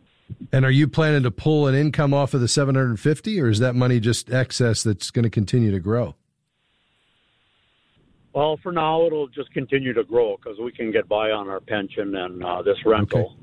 And 0.52 0.64
are 0.64 0.72
you 0.72 0.88
planning 0.88 1.24
to 1.24 1.32
pull 1.32 1.68
an 1.68 1.76
income 1.76 2.14
off 2.14 2.34
of 2.34 2.42
the 2.42 2.48
750, 2.48 3.42
or 3.42 3.50
is 3.50 3.60
that 3.60 3.76
money 3.76 4.00
just 4.00 4.32
excess 4.32 4.84
that's 4.84 5.12
going 5.12 5.24
to 5.24 5.30
continue 5.30 5.72
to 5.72 5.80
grow? 5.80 6.16
Well, 8.36 8.60
for 8.62 8.74
now, 8.74 9.06
it'll 9.06 9.30
just 9.30 9.52
continue 9.54 9.94
to 9.94 10.04
grow 10.04 10.36
because 10.36 10.60
we 10.60 10.74
can 10.74 10.92
get 10.92 11.08
by 11.08 11.32
on 11.32 11.48
our 11.48 11.62
pension 11.62 12.14
and 12.16 12.44
uh, 12.44 12.62
this 12.64 12.78
rental. 12.86 13.22
Okay. 13.22 13.36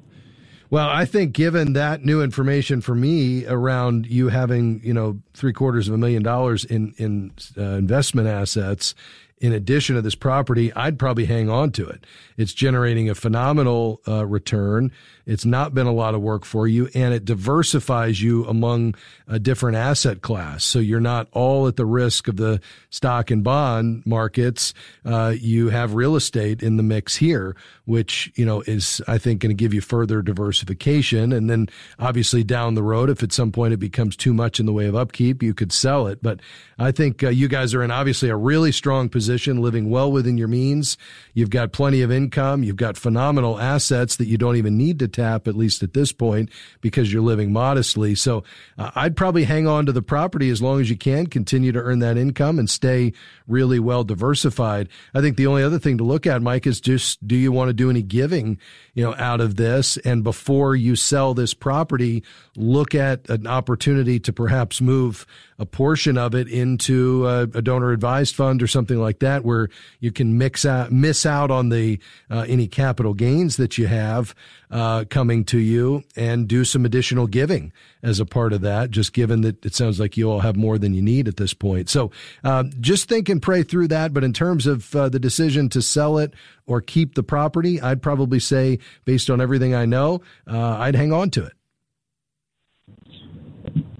Well, 0.68 0.87
I 0.87 1.07
think 1.07 1.33
given 1.33 1.72
that 1.72 2.05
new 2.05 2.22
information 2.22 2.83
for 2.83 2.94
me 2.94 3.46
around 3.46 4.07
you 4.07 4.28
having, 4.28 4.83
you 4.85 4.92
know, 4.92 5.18
three 5.33 5.55
quarters 5.55 5.88
of 5.88 5.94
a 5.94 5.98
million 5.98 6.22
dollars 6.22 6.66
in 6.66 6.94
in 6.98 7.33
uh, 7.57 7.62
investment 7.76 8.28
assets, 8.28 8.94
in 9.38 9.52
addition 9.52 9.96
to 9.96 10.02
this 10.02 10.14
property, 10.14 10.72
I'd 10.74 10.98
probably 10.98 11.24
hang 11.24 11.48
on 11.48 11.72
to 11.72 11.87
it. 11.87 12.07
It's 12.37 12.55
generating 12.55 13.11
a 13.11 13.14
phenomenal 13.14 14.00
uh, 14.07 14.24
return. 14.26 14.92
It's 15.26 15.44
not 15.44 15.74
been 15.74 15.87
a 15.87 15.92
lot 15.92 16.14
of 16.14 16.20
work 16.20 16.44
for 16.44 16.66
you 16.66 16.88
and 16.94 17.14
it 17.14 17.24
diversifies 17.24 18.20
you 18.22 18.44
among 18.46 18.94
a 19.28 19.38
different 19.38 19.76
asset 19.76 20.22
class. 20.22 20.64
So 20.64 20.78
you're 20.78 21.00
not 21.00 21.28
all 21.32 21.68
at 21.68 21.76
the 21.76 21.87
risk 21.87 22.28
of 22.28 22.37
the 22.37 22.61
stock 22.90 23.30
and 23.30 23.44
bond 23.44 24.04
markets. 24.04 24.74
Uh, 25.04 25.35
you 25.38 25.70
have 25.70 25.94
real 25.94 26.16
estate 26.16 26.62
in 26.62 26.76
the 26.76 26.82
mix 26.82 27.16
here, 27.16 27.56
which, 27.85 28.32
you 28.35 28.44
know, 28.44 28.62
is, 28.62 29.00
I 29.06 29.18
think, 29.18 29.40
going 29.40 29.56
to 29.56 29.61
give 29.61 29.72
you 29.72 29.80
further 29.80 30.22
diversification. 30.22 31.32
And 31.32 31.48
then 31.48 31.68
obviously 31.98 32.44
down 32.44 32.74
the 32.74 32.82
road, 32.82 33.11
if 33.11 33.22
at 33.22 33.32
some 33.32 33.52
point 33.52 33.72
it 33.72 33.78
becomes 33.78 34.16
too 34.16 34.35
much 34.35 34.58
in 34.58 34.66
the 34.66 34.72
way 34.72 34.87
of 34.87 34.96
upkeep, 34.96 35.42
you 35.42 35.54
could 35.54 35.72
sell 35.72 36.06
it. 36.06 36.22
But 36.22 36.40
I 36.78 36.90
think 36.90 37.22
uh, 37.22 37.28
you 37.28 37.48
guys 37.48 37.74
are 37.74 37.82
in 37.82 37.90
obviously 37.90 38.28
a 38.28 38.37
really 38.37 38.72
strong 38.72 39.08
position, 39.08 39.62
living 39.62 39.88
well 39.88 40.11
within 40.11 40.37
your 40.37 40.48
means. 40.48 40.96
You've 41.35 41.50
got 41.50 41.72
plenty 41.72 42.02
of 42.02 42.11
income. 42.11 42.62
You've 42.64 42.76
got 42.76 42.96
phenomenal 42.96 43.58
assets 43.58 44.16
that 44.16 44.26
you 44.26 44.37
don't 44.37 44.56
even 44.56 44.76
need 44.76 44.98
to 44.98 45.08
tap, 45.12 45.46
at 45.48 45.55
least 45.55 45.83
at 45.83 45.94
this 45.94 46.12
point, 46.12 46.51
because 46.81 47.12
you're 47.12 47.22
living 47.22 47.53
modestly. 47.53 48.14
So 48.14 48.44
uh, 48.79 48.90
I'd 48.94 49.16
probably 49.16 49.44
hang 49.44 49.66
on 49.66 49.87
to 49.87 49.92
the 49.92 50.03
property 50.03 50.51
as 50.51 50.62
long 50.62 50.81
as 50.81 50.90
you 50.90 50.96
can, 50.96 51.27
continue 51.27 51.72
to 51.72 51.81
earn 51.81 51.98
that 52.01 52.16
income 52.16 52.59
and 52.59 52.68
stay 52.68 53.12
really 53.46 53.79
well 53.79 54.05
diversified. 54.05 54.88
I 55.14 55.20
think 55.20 55.37
the 55.37 55.46
only 55.46 55.62
other 55.62 55.79
thing 55.79 55.98
to 55.98 56.05
look 56.05 56.27
at, 56.27 56.42
Mike, 56.42 56.66
is 56.66 56.81
just 56.81 57.27
do 57.27 57.37
you 57.37 57.53
want 57.53 57.68
to 57.68 57.75
do 57.75 57.90
any 57.90 58.03
giving, 58.03 58.59
you 58.94 59.05
know, 59.05 59.14
out 59.16 59.40
of 59.40 59.57
this? 59.57 59.96
And 59.98 60.25
before 60.25 60.75
you 60.75 60.96
sell 60.96 61.35
this 61.35 61.55
property, 61.55 62.22
look 62.57 62.94
at 62.94 63.29
an 63.29 63.46
opportunity 63.46 64.18
to 64.20 64.33
perhaps 64.33 64.81
move 64.81 65.27
a 65.59 65.66
portion 65.66 66.18
of 66.18 66.35
it 66.35 66.48
into 66.48 67.27
a, 67.27 67.42
a 67.42 67.62
donor 67.62 67.92
advised 67.92 68.35
fund 68.35 68.62
or 68.62 68.66
something 68.66 68.98
like 68.98 69.20
that, 69.20 69.44
where 69.44 69.68
you 70.01 70.11
can 70.11 70.37
mix 70.37 70.64
out, 70.64 70.90
miss 70.90 71.25
out 71.25 71.51
on 71.51 71.68
the 71.68 71.98
uh, 72.31 72.44
any 72.48 72.66
capital 72.66 73.14
gains 73.14 73.57
that 73.57 73.79
you 73.79 73.87
have 73.87 74.35
uh, 74.72 75.01
coming 75.08 75.44
to 75.46 75.58
you, 75.58 76.02
and 76.16 76.48
do 76.48 76.64
some 76.64 76.84
additional 76.84 77.26
giving 77.26 77.72
as 78.02 78.20
a 78.20 78.26
part 78.26 78.52
of 78.52 78.60
that. 78.62 78.90
Just 78.90 79.12
given 79.12 79.42
that 79.42 79.64
it 79.64 79.74
sounds 79.74 80.00
like 80.00 80.16
you 80.16 80.30
all 80.30 80.40
have 80.40 80.56
more 80.56 80.78
than 80.78 80.94
you 80.94 81.02
need 81.02 81.28
at 81.28 81.36
this 81.36 81.54
point, 81.54 81.88
so 81.88 82.10
uh, 82.44 82.64
just 82.80 83.08
think 83.08 83.28
and 83.28 83.40
pray 83.40 83.62
through 83.62 83.88
that. 83.88 84.12
But 84.12 84.24
in 84.24 84.32
terms 84.32 84.66
of 84.66 84.94
uh, 84.94 85.08
the 85.08 85.18
decision 85.18 85.68
to 85.70 85.82
sell 85.82 86.18
it 86.18 86.34
or 86.66 86.80
keep 86.80 87.14
the 87.14 87.22
property, 87.22 87.80
I'd 87.80 88.02
probably 88.02 88.40
say, 88.40 88.78
based 89.04 89.30
on 89.30 89.40
everything 89.40 89.74
I 89.74 89.86
know, 89.86 90.22
uh, 90.46 90.76
I'd 90.78 90.94
hang 90.94 91.12
on 91.12 91.30
to 91.30 91.44
it. 91.44 91.52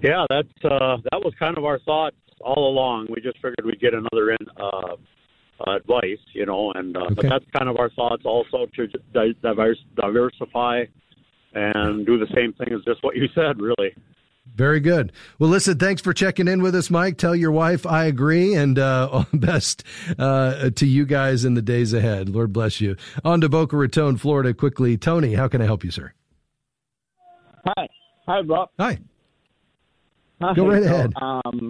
Yeah, 0.01 0.25
that's 0.29 0.49
uh, 0.65 0.97
that 1.11 1.21
was 1.23 1.33
kind 1.39 1.57
of 1.57 1.65
our 1.65 1.79
thoughts 1.79 2.17
all 2.41 2.69
along. 2.69 3.07
We 3.09 3.21
just 3.21 3.37
figured 3.37 3.65
we'd 3.65 3.79
get 3.79 3.93
another 3.93 4.31
in, 4.31 4.47
uh, 5.65 5.75
advice, 5.75 6.19
you 6.33 6.45
know, 6.45 6.71
and 6.75 6.95
uh, 6.95 7.01
okay. 7.01 7.13
but 7.15 7.29
that's 7.29 7.45
kind 7.55 7.69
of 7.69 7.77
our 7.77 7.89
thoughts 7.91 8.23
also 8.25 8.65
to 8.75 8.87
diversify 9.95 10.83
and 11.53 12.05
do 12.05 12.17
the 12.17 12.27
same 12.35 12.53
thing 12.53 12.73
as 12.73 12.83
just 12.85 13.03
what 13.03 13.15
you 13.15 13.27
said, 13.35 13.59
really. 13.59 13.95
Very 14.55 14.79
good. 14.79 15.11
Well, 15.39 15.49
listen, 15.49 15.79
thanks 15.79 16.01
for 16.01 16.13
checking 16.13 16.47
in 16.47 16.61
with 16.61 16.75
us, 16.75 16.89
Mike. 16.89 17.17
Tell 17.17 17.35
your 17.35 17.51
wife 17.51 17.85
I 17.85 18.05
agree, 18.05 18.53
and 18.53 18.77
uh, 18.77 19.09
all 19.11 19.27
the 19.31 19.37
best 19.37 19.83
uh, 20.19 20.69
to 20.69 20.85
you 20.85 21.05
guys 21.05 21.45
in 21.45 21.53
the 21.53 21.61
days 21.61 21.93
ahead. 21.93 22.29
Lord 22.29 22.53
bless 22.53 22.81
you. 22.81 22.95
On 23.23 23.41
to 23.41 23.49
Boca 23.49 23.77
Raton, 23.77 24.17
Florida, 24.17 24.53
quickly. 24.53 24.97
Tony, 24.97 25.33
how 25.33 25.47
can 25.47 25.61
I 25.61 25.65
help 25.65 25.83
you, 25.83 25.91
sir? 25.91 26.13
Hi. 27.65 27.87
Hi, 28.27 28.41
Bob. 28.41 28.69
Hi. 28.79 28.99
Hi, 30.41 30.53
Go 30.53 30.67
right 30.67 30.83
so, 30.83 30.89
ahead. 30.89 31.13
Um, 31.21 31.69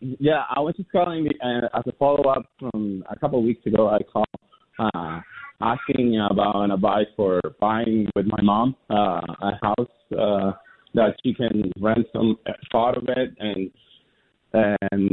yeah, 0.00 0.44
I 0.54 0.60
was 0.60 0.74
just 0.76 0.90
calling 0.90 1.28
uh, 1.42 1.78
as 1.78 1.84
a 1.86 1.92
follow 1.92 2.30
up 2.30 2.46
from 2.58 3.04
a 3.10 3.18
couple 3.18 3.38
of 3.38 3.44
weeks 3.44 3.64
ago. 3.66 3.88
I 3.88 3.98
called 4.02 4.26
uh, 4.78 5.20
asking 5.60 6.18
about 6.30 6.62
an 6.62 6.70
advice 6.70 7.06
for 7.16 7.40
buying 7.60 8.08
with 8.16 8.26
my 8.26 8.40
mom 8.42 8.74
uh, 8.90 9.20
a 9.42 9.58
house 9.62 9.90
uh, 10.18 10.52
that 10.94 11.14
she 11.22 11.34
can 11.34 11.70
rent 11.80 12.06
some 12.12 12.38
part 12.72 12.96
of 12.96 13.04
it 13.08 13.30
and 13.38 13.70
and 14.52 15.10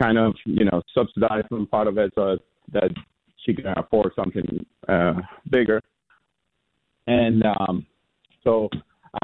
kind 0.00 0.18
of 0.18 0.34
you 0.44 0.64
know 0.64 0.82
subsidize 0.94 1.44
some 1.48 1.66
part 1.66 1.86
of 1.86 1.98
it 1.98 2.12
so 2.14 2.38
that 2.72 2.90
she 3.44 3.54
can 3.54 3.66
afford 3.76 4.12
something 4.16 4.64
uh, 4.88 5.14
bigger. 5.50 5.80
And 7.06 7.42
um, 7.44 7.86
so 8.44 8.68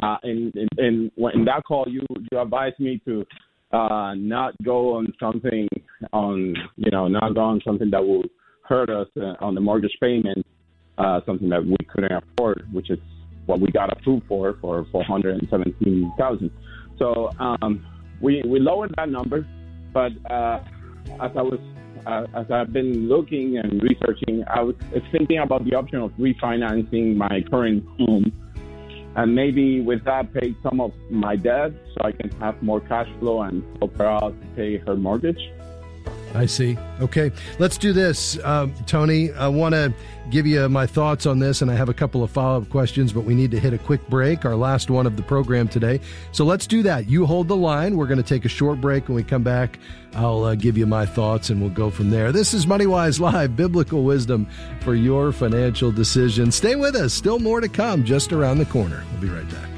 uh, 0.03 0.16
in, 0.25 0.53
in 0.55 0.68
in 0.79 1.11
in 1.35 1.44
that 1.47 1.62
call, 1.66 1.87
you 1.88 2.03
you 2.31 2.38
advised 2.38 2.79
me 2.79 3.01
to 3.07 3.25
uh, 3.72 4.14
not 4.16 4.54
go 4.62 4.94
on 4.94 5.12
something 5.20 5.68
on 6.12 6.54
you 6.76 6.90
know 6.90 7.09
not 7.09 7.35
go 7.35 7.40
on 7.40 7.61
something 7.64 7.90
that 7.90 8.04
will 8.04 8.24
hurt 8.62 8.90
us 8.90 9.09
uh, 9.20 9.35
on 9.40 9.54
the 9.54 9.61
mortgage 9.61 9.96
payment, 10.00 10.44
uh, 10.98 11.20
something 11.26 11.48
that 11.48 11.64
we 11.64 11.76
couldn't 11.92 12.12
afford, 12.12 12.66
which 12.72 12.90
is 12.90 12.98
what 13.46 13.61
we 13.61 13.70
got 13.70 13.90
approved 13.92 14.26
for 14.26 14.57
for 14.61 14.87
four 14.92 15.04
hundred 15.04 15.38
and 15.38 15.48
seventeen 15.50 16.12
thousand. 16.18 16.50
So 16.98 17.31
um, 17.38 17.85
we 18.20 18.42
we 18.46 18.59
lowered 18.61 18.94
that 18.96 19.09
number, 19.09 19.46
but 19.92 20.12
uh, 20.31 20.61
as 21.20 21.31
I 21.37 21.42
was 21.42 21.61
uh, 22.07 22.26
as 22.35 22.50
I've 22.50 22.72
been 22.72 23.09
looking 23.09 23.59
and 23.59 23.83
researching, 23.83 24.44
I 24.48 24.62
was 24.62 24.76
thinking 25.12 25.38
about 25.38 25.64
the 25.64 25.74
option 25.74 25.98
of 26.00 26.11
refinancing 26.12 27.16
my 27.16 27.42
current 27.50 27.85
home 27.98 28.33
and 29.18 29.35
maybe 29.35 29.81
with 29.81 30.04
that 30.04 30.33
pay 30.33 30.54
some 30.62 30.81
of 30.81 30.92
my 31.11 31.35
debt 31.35 31.72
so 31.92 32.04
I 32.04 32.12
can 32.12 32.31
have 32.38 32.62
more 32.62 32.81
cash 32.81 33.09
flow 33.18 33.42
and 33.42 33.64
help 33.81 33.98
her 33.98 34.07
out 34.07 34.40
to 34.40 34.46
pay 34.54 34.76
her 34.76 34.94
mortgage. 34.94 35.42
I 36.35 36.47
see. 36.47 36.77
Okay, 37.01 37.33
let's 37.59 37.79
do 37.79 37.93
this, 37.93 38.43
um, 38.45 38.75
Tony. 38.87 39.33
I 39.33 39.49
want 39.49 39.75
to 39.75 39.93
give 40.31 40.47
you 40.47 40.69
my 40.69 40.87
thoughts 40.87 41.27
on 41.27 41.38
this, 41.38 41.62
and 41.62 41.71
I 41.71 41.75
have 41.75 41.88
a 41.88 41.95
couple 41.95 42.23
of 42.23 42.31
follow 42.31 42.61
up 42.61 42.69
questions, 42.69 43.12
but 43.12 43.23
we 43.23 43.35
need 43.35 43.51
to 43.53 43.59
hit 43.59 43.73
a 43.73 43.79
quick 43.79 44.07
break, 44.09 44.45
our 44.45 44.55
last 44.55 44.91
one 44.91 45.07
of 45.07 45.17
the 45.17 45.23
program 45.23 45.69
today. 45.69 46.01
So 46.33 46.45
let's 46.45 46.67
do 46.67 46.83
that. 46.83 47.09
You 47.09 47.25
hold 47.25 47.49
the 47.49 47.57
line. 47.57 47.97
We're 47.97 48.07
going 48.07 48.23
to 48.23 48.29
take 48.29 48.45
a 48.45 48.49
short 48.49 48.81
break. 48.81 49.09
When 49.09 49.17
we 49.17 49.23
come 49.23 49.43
back, 49.43 49.79
I'll 50.14 50.45
uh, 50.45 50.55
give 50.55 50.77
you 50.77 50.87
my 50.87 51.07
thoughts, 51.07 51.51
and 51.51 51.61
we'll 51.61 51.71
go 51.71 51.91
from 51.91 52.11
there. 52.11 52.31
This 52.31 52.53
is 52.53 52.67
MoneyWise 52.67 53.21
Live, 53.21 53.57
biblical 53.57 54.05
wisdom 54.05 54.47
for 54.81 54.95
your 54.95 55.33
financial 55.33 55.91
decisions. 55.91 56.55
Stay 56.55 56.77
with 56.77 56.95
us. 56.95 57.14
Still 57.14 57.38
more 57.38 57.61
to 57.61 57.69
come 57.69 58.05
just 58.05 58.33
around 58.33 58.59
the 58.59 58.67
corner. 58.67 59.05
We'll 59.12 59.23
be 59.23 59.29
right 59.29 59.49
back. 59.49 59.78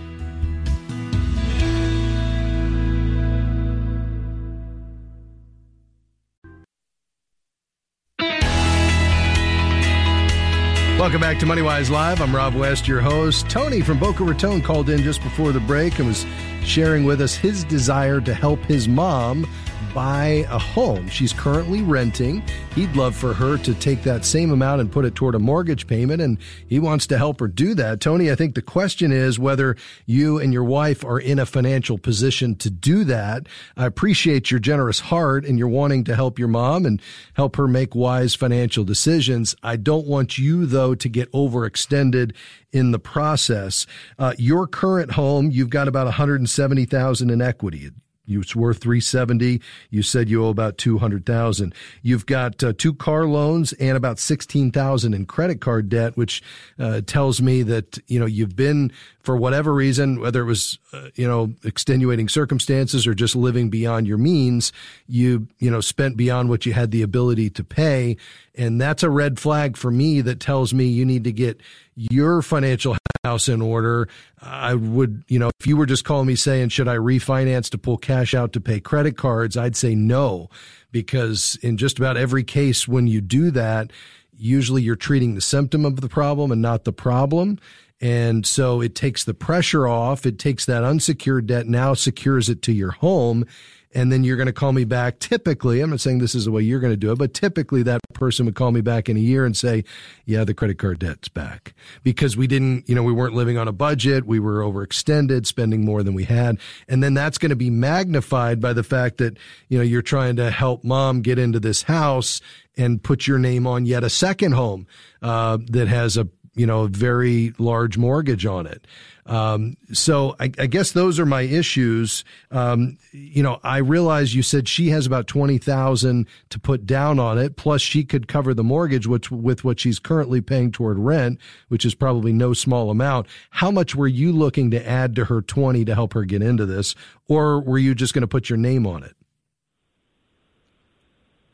Welcome 11.01 11.23
back 11.23 11.39
to 11.39 11.47
MoneyWise 11.47 11.89
Live. 11.89 12.21
I'm 12.21 12.37
Rob 12.37 12.55
West, 12.55 12.87
your 12.87 13.01
host. 13.01 13.49
Tony 13.49 13.81
from 13.81 13.99
Boca 13.99 14.23
Raton 14.23 14.61
called 14.61 14.91
in 14.91 15.03
just 15.03 15.23
before 15.23 15.51
the 15.51 15.59
break 15.59 15.99
and 15.99 16.07
was 16.07 16.27
sharing 16.63 17.05
with 17.05 17.23
us 17.23 17.35
his 17.35 17.65
desire 17.65 18.21
to 18.21 18.35
help 18.35 18.63
his 18.67 18.87
mom 18.87 19.49
buy 19.95 20.47
a 20.51 20.59
home. 20.59 21.09
She's 21.09 21.33
currently 21.33 21.83
renting. 21.83 22.43
He'd 22.75 22.95
love 22.95 23.17
for 23.17 23.35
her 23.35 23.59
to 23.59 23.75
take 23.75 24.03
that 24.03 24.25
same 24.25 24.51
amount 24.51 24.81
and 24.81 24.91
put 24.91 25.05
it 25.05 25.15
toward 25.15 25.35
a 25.35 25.39
mortgage 25.39 25.87
payment, 25.87 26.23
and 26.23 26.39
he 26.67 26.79
wants 26.79 27.07
to 27.09 27.19
help 27.19 27.41
her 27.41 27.49
do 27.49 27.75
that. 27.75 28.01
Tony, 28.01 28.31
I 28.31 28.35
think 28.35 28.55
the 28.55 28.63
question 28.63 29.13
is 29.13 29.39
whether 29.39 29.77
you 30.07 30.39
and 30.39 30.53
your 30.53 30.65
wife 30.65 31.05
are 31.05 31.19
in 31.19 31.39
a 31.39 31.47
financial 31.47 31.99
position 31.99 32.55
to 32.57 32.71
do 32.71 33.05
that. 33.05 33.47
I 33.77 33.87
appreciate 33.87 34.51
your 34.51 34.61
generous 34.61 35.01
heart 35.01 35.45
and 35.45 35.59
you're 35.59 35.69
wanting 35.69 36.05
to 36.05 36.15
help 36.15 36.39
your 36.39 36.49
mom 36.49 36.87
and 36.87 37.01
help 37.35 37.57
her 37.57 37.67
make 37.67 37.95
wise 37.95 38.35
financial 38.35 38.85
decisions. 38.85 39.55
I 39.63 39.77
don't 39.77 40.07
want 40.07 40.39
you, 40.39 40.67
though, 40.67 40.95
to 40.95 41.09
get 41.09 41.31
overextended 41.33 42.35
in 42.73 42.93
the 42.93 42.99
process. 42.99 43.87
Uh, 44.19 44.35
your 44.39 44.67
current 44.67 45.13
home, 45.13 45.51
you've 45.51 45.71
got 45.71 45.89
about 45.89 46.07
170,000 46.07 47.31
in 47.31 47.43
equity. 47.43 47.91
It's 48.39 48.55
worth 48.55 48.79
370. 48.79 49.61
You 49.91 50.03
said 50.03 50.29
you 50.29 50.45
owe 50.45 50.51
about 50.51 50.79
200,000. 50.79 51.75
You've 52.03 52.27
got 52.27 52.63
uh, 52.63 52.73
two 52.77 52.95
car 52.95 53.27
loans 53.27 53.73
and 53.75 53.97
about 53.97 54.19
16,000 54.19 55.15
in 55.15 55.27
credit 55.27 55.61
card 55.61 55.89
debt, 55.89 56.17
which 56.17 56.43
uh, 56.79 57.01
tells 57.07 57.43
me 57.43 57.63
that, 57.65 57.99
you 58.07 58.21
know, 58.21 58.27
you've 58.27 58.55
been 58.55 58.93
for 59.23 59.37
whatever 59.37 59.75
reason, 59.75 60.21
whether 60.21 60.43
it 60.43 60.47
was, 60.47 60.79
uh, 60.93 61.09
you 61.15 61.27
know, 61.27 61.53
extenuating 61.65 62.29
circumstances 62.29 63.07
or 63.07 63.15
just 63.15 63.35
living 63.37 63.71
beyond 63.71 64.07
your 64.07 64.19
means, 64.19 64.73
you, 65.09 65.49
you 65.59 65.71
know, 65.71 65.81
spent 65.81 66.17
beyond 66.17 66.49
what 66.49 66.65
you 66.65 66.73
had 66.73 66.91
the 66.91 67.03
ability 67.03 67.51
to 67.51 67.65
pay. 67.65 68.17
And 68.55 68.81
that's 68.81 69.03
a 69.03 69.11
red 69.11 69.39
flag 69.39 69.77
for 69.77 69.91
me 69.91 70.21
that 70.23 70.41
tells 70.41 70.73
me 70.73 70.85
you 70.85 71.05
need 71.05 71.25
to 71.25 71.33
get 71.33 71.61
your 71.97 72.43
financial 72.43 72.97
house 73.25 73.49
in 73.49 73.61
order. 73.61 74.09
I 74.41 74.75
would, 74.75 75.25
you 75.29 75.39
know, 75.39 75.51
if 75.61 75.67
you 75.67 75.77
were 75.77 75.87
just 75.87 76.05
calling 76.05 76.27
me 76.27 76.37
saying, 76.37 76.71
should 76.71 76.89
I 76.89 76.97
refinance 76.97 77.69
to 77.71 77.79
pull 77.79 77.99
cash 77.99 78.33
out 78.33 78.55
to 78.55 78.61
pay 78.61 78.81
credit 78.81 79.19
cards? 79.19 79.57
I'd 79.57 79.77
say 79.77 79.95
no, 79.95 80.49
because 80.91 81.59
in 81.61 81.77
just 81.77 81.99
about 81.99 82.17
every 82.17 82.45
case, 82.45 82.89
when 82.89 83.07
you 83.07 83.21
do 83.21 83.51
that, 83.51 83.93
usually 84.39 84.83
you're 84.83 84.97
treating 84.97 85.35
the 85.35 85.43
symptom 85.43 85.85
of 85.85 86.01
the 86.01 86.09
problem 86.09 86.51
and 86.51 86.63
not 86.63 86.85
the 86.85 86.95
problem. 86.95 87.59
And 88.01 88.47
so 88.47 88.81
it 88.81 88.95
takes 88.95 89.25
the 89.25 89.35
pressure 89.35 89.87
off. 89.87 90.25
It 90.25 90.39
takes 90.39 90.65
that 90.65 90.83
unsecured 90.83 91.47
debt 91.47 91.67
now 91.67 91.93
secures 91.93 92.49
it 92.49 92.63
to 92.63 92.73
your 92.73 92.93
home. 92.93 93.45
And 93.93 94.13
then 94.13 94.23
you're 94.23 94.37
going 94.37 94.47
to 94.47 94.53
call 94.53 94.73
me 94.73 94.85
back. 94.85 95.19
Typically, 95.19 95.81
I'm 95.81 95.91
not 95.91 96.01
saying 96.01 96.19
this 96.19 96.37
is 96.37 96.45
the 96.45 96.53
way 96.53 96.63
you're 96.63 96.79
going 96.79 96.93
to 96.93 96.97
do 96.97 97.11
it, 97.11 97.19
but 97.19 97.35
typically 97.35 97.83
that 97.83 98.01
person 98.15 98.47
would 98.47 98.55
call 98.55 98.71
me 98.71 98.81
back 98.81 99.09
in 99.09 99.17
a 99.17 99.21
year 99.21 99.45
and 99.45 99.57
say, 99.57 99.83
yeah, 100.27 100.45
the 100.45 100.55
credit 100.55 100.79
card 100.79 101.01
debt's 101.01 101.29
back 101.29 101.75
because 102.05 102.37
we 102.37 102.47
didn't, 102.47 102.89
you 102.89 102.95
know, 102.95 103.03
we 103.03 103.13
weren't 103.13 103.35
living 103.35 103.59
on 103.59 103.67
a 103.67 103.73
budget. 103.73 104.27
We 104.27 104.39
were 104.39 104.61
overextended, 104.61 105.45
spending 105.45 105.85
more 105.85 106.05
than 106.05 106.15
we 106.15 106.25
had. 106.25 106.59
And 106.89 107.03
then 107.03 107.15
that's 107.15 107.39
going 107.39 107.51
to 107.51 107.57
be 107.57 107.71
magnified 107.71 108.61
by 108.61 108.73
the 108.73 108.85
fact 108.85 109.19
that, 109.19 109.37
you 109.69 109.79
know, 109.79 109.85
you're 109.85 110.03
trying 110.03 110.37
to 110.37 110.51
help 110.51 110.85
mom 110.85 111.23
get 111.23 111.39
into 111.39 111.59
this 111.59 111.83
house 111.83 112.41
and 112.77 113.03
put 113.03 113.27
your 113.27 113.39
name 113.39 113.67
on 113.67 113.87
yet 113.87 114.05
a 114.05 114.11
second 114.11 114.53
home, 114.53 114.87
uh, 115.23 115.59
that 115.69 115.89
has 115.89 116.17
a 116.17 116.29
you 116.55 116.67
know, 116.67 116.83
a 116.83 116.89
very 116.89 117.53
large 117.59 117.97
mortgage 117.97 118.45
on 118.45 118.67
it. 118.67 118.87
Um, 119.31 119.77
so 119.93 120.35
I, 120.41 120.51
I, 120.59 120.67
guess 120.67 120.91
those 120.91 121.21
are 121.21 121.25
my 121.25 121.43
issues. 121.43 122.25
Um, 122.51 122.99
you 123.13 123.45
know, 123.45 123.61
I 123.63 123.77
realize 123.79 124.35
you 124.35 124.43
said 124.43 124.67
she 124.67 124.89
has 124.89 125.07
about 125.07 125.29
20,000 125.29 126.27
to 126.49 126.59
put 126.59 126.85
down 126.85 127.21
on 127.21 127.39
it. 127.39 127.55
Plus 127.55 127.81
she 127.81 128.03
could 128.03 128.27
cover 128.27 128.55
the 128.55 128.65
mortgage, 128.65 129.07
which 129.07 129.31
with 129.31 129.63
what 129.63 129.79
she's 129.79 130.01
currently 130.01 130.41
paying 130.41 130.73
toward 130.73 130.99
rent, 130.99 131.39
which 131.69 131.85
is 131.85 131.95
probably 131.95 132.33
no 132.33 132.53
small 132.53 132.91
amount. 132.91 133.29
How 133.51 133.71
much 133.71 133.95
were 133.95 134.09
you 134.09 134.33
looking 134.33 134.69
to 134.73 134.89
add 134.89 135.15
to 135.15 135.27
her 135.27 135.41
20 135.41 135.85
to 135.85 135.95
help 135.95 136.13
her 136.15 136.25
get 136.25 136.43
into 136.43 136.67
this? 136.67 136.97
Or 137.29 137.61
were 137.61 137.79
you 137.79 137.95
just 137.95 138.13
going 138.15 138.23
to 138.23 138.29
put 138.29 138.51
your 138.51 138.59
name 138.59 138.85
on 138.85 139.05
it? 139.05 139.15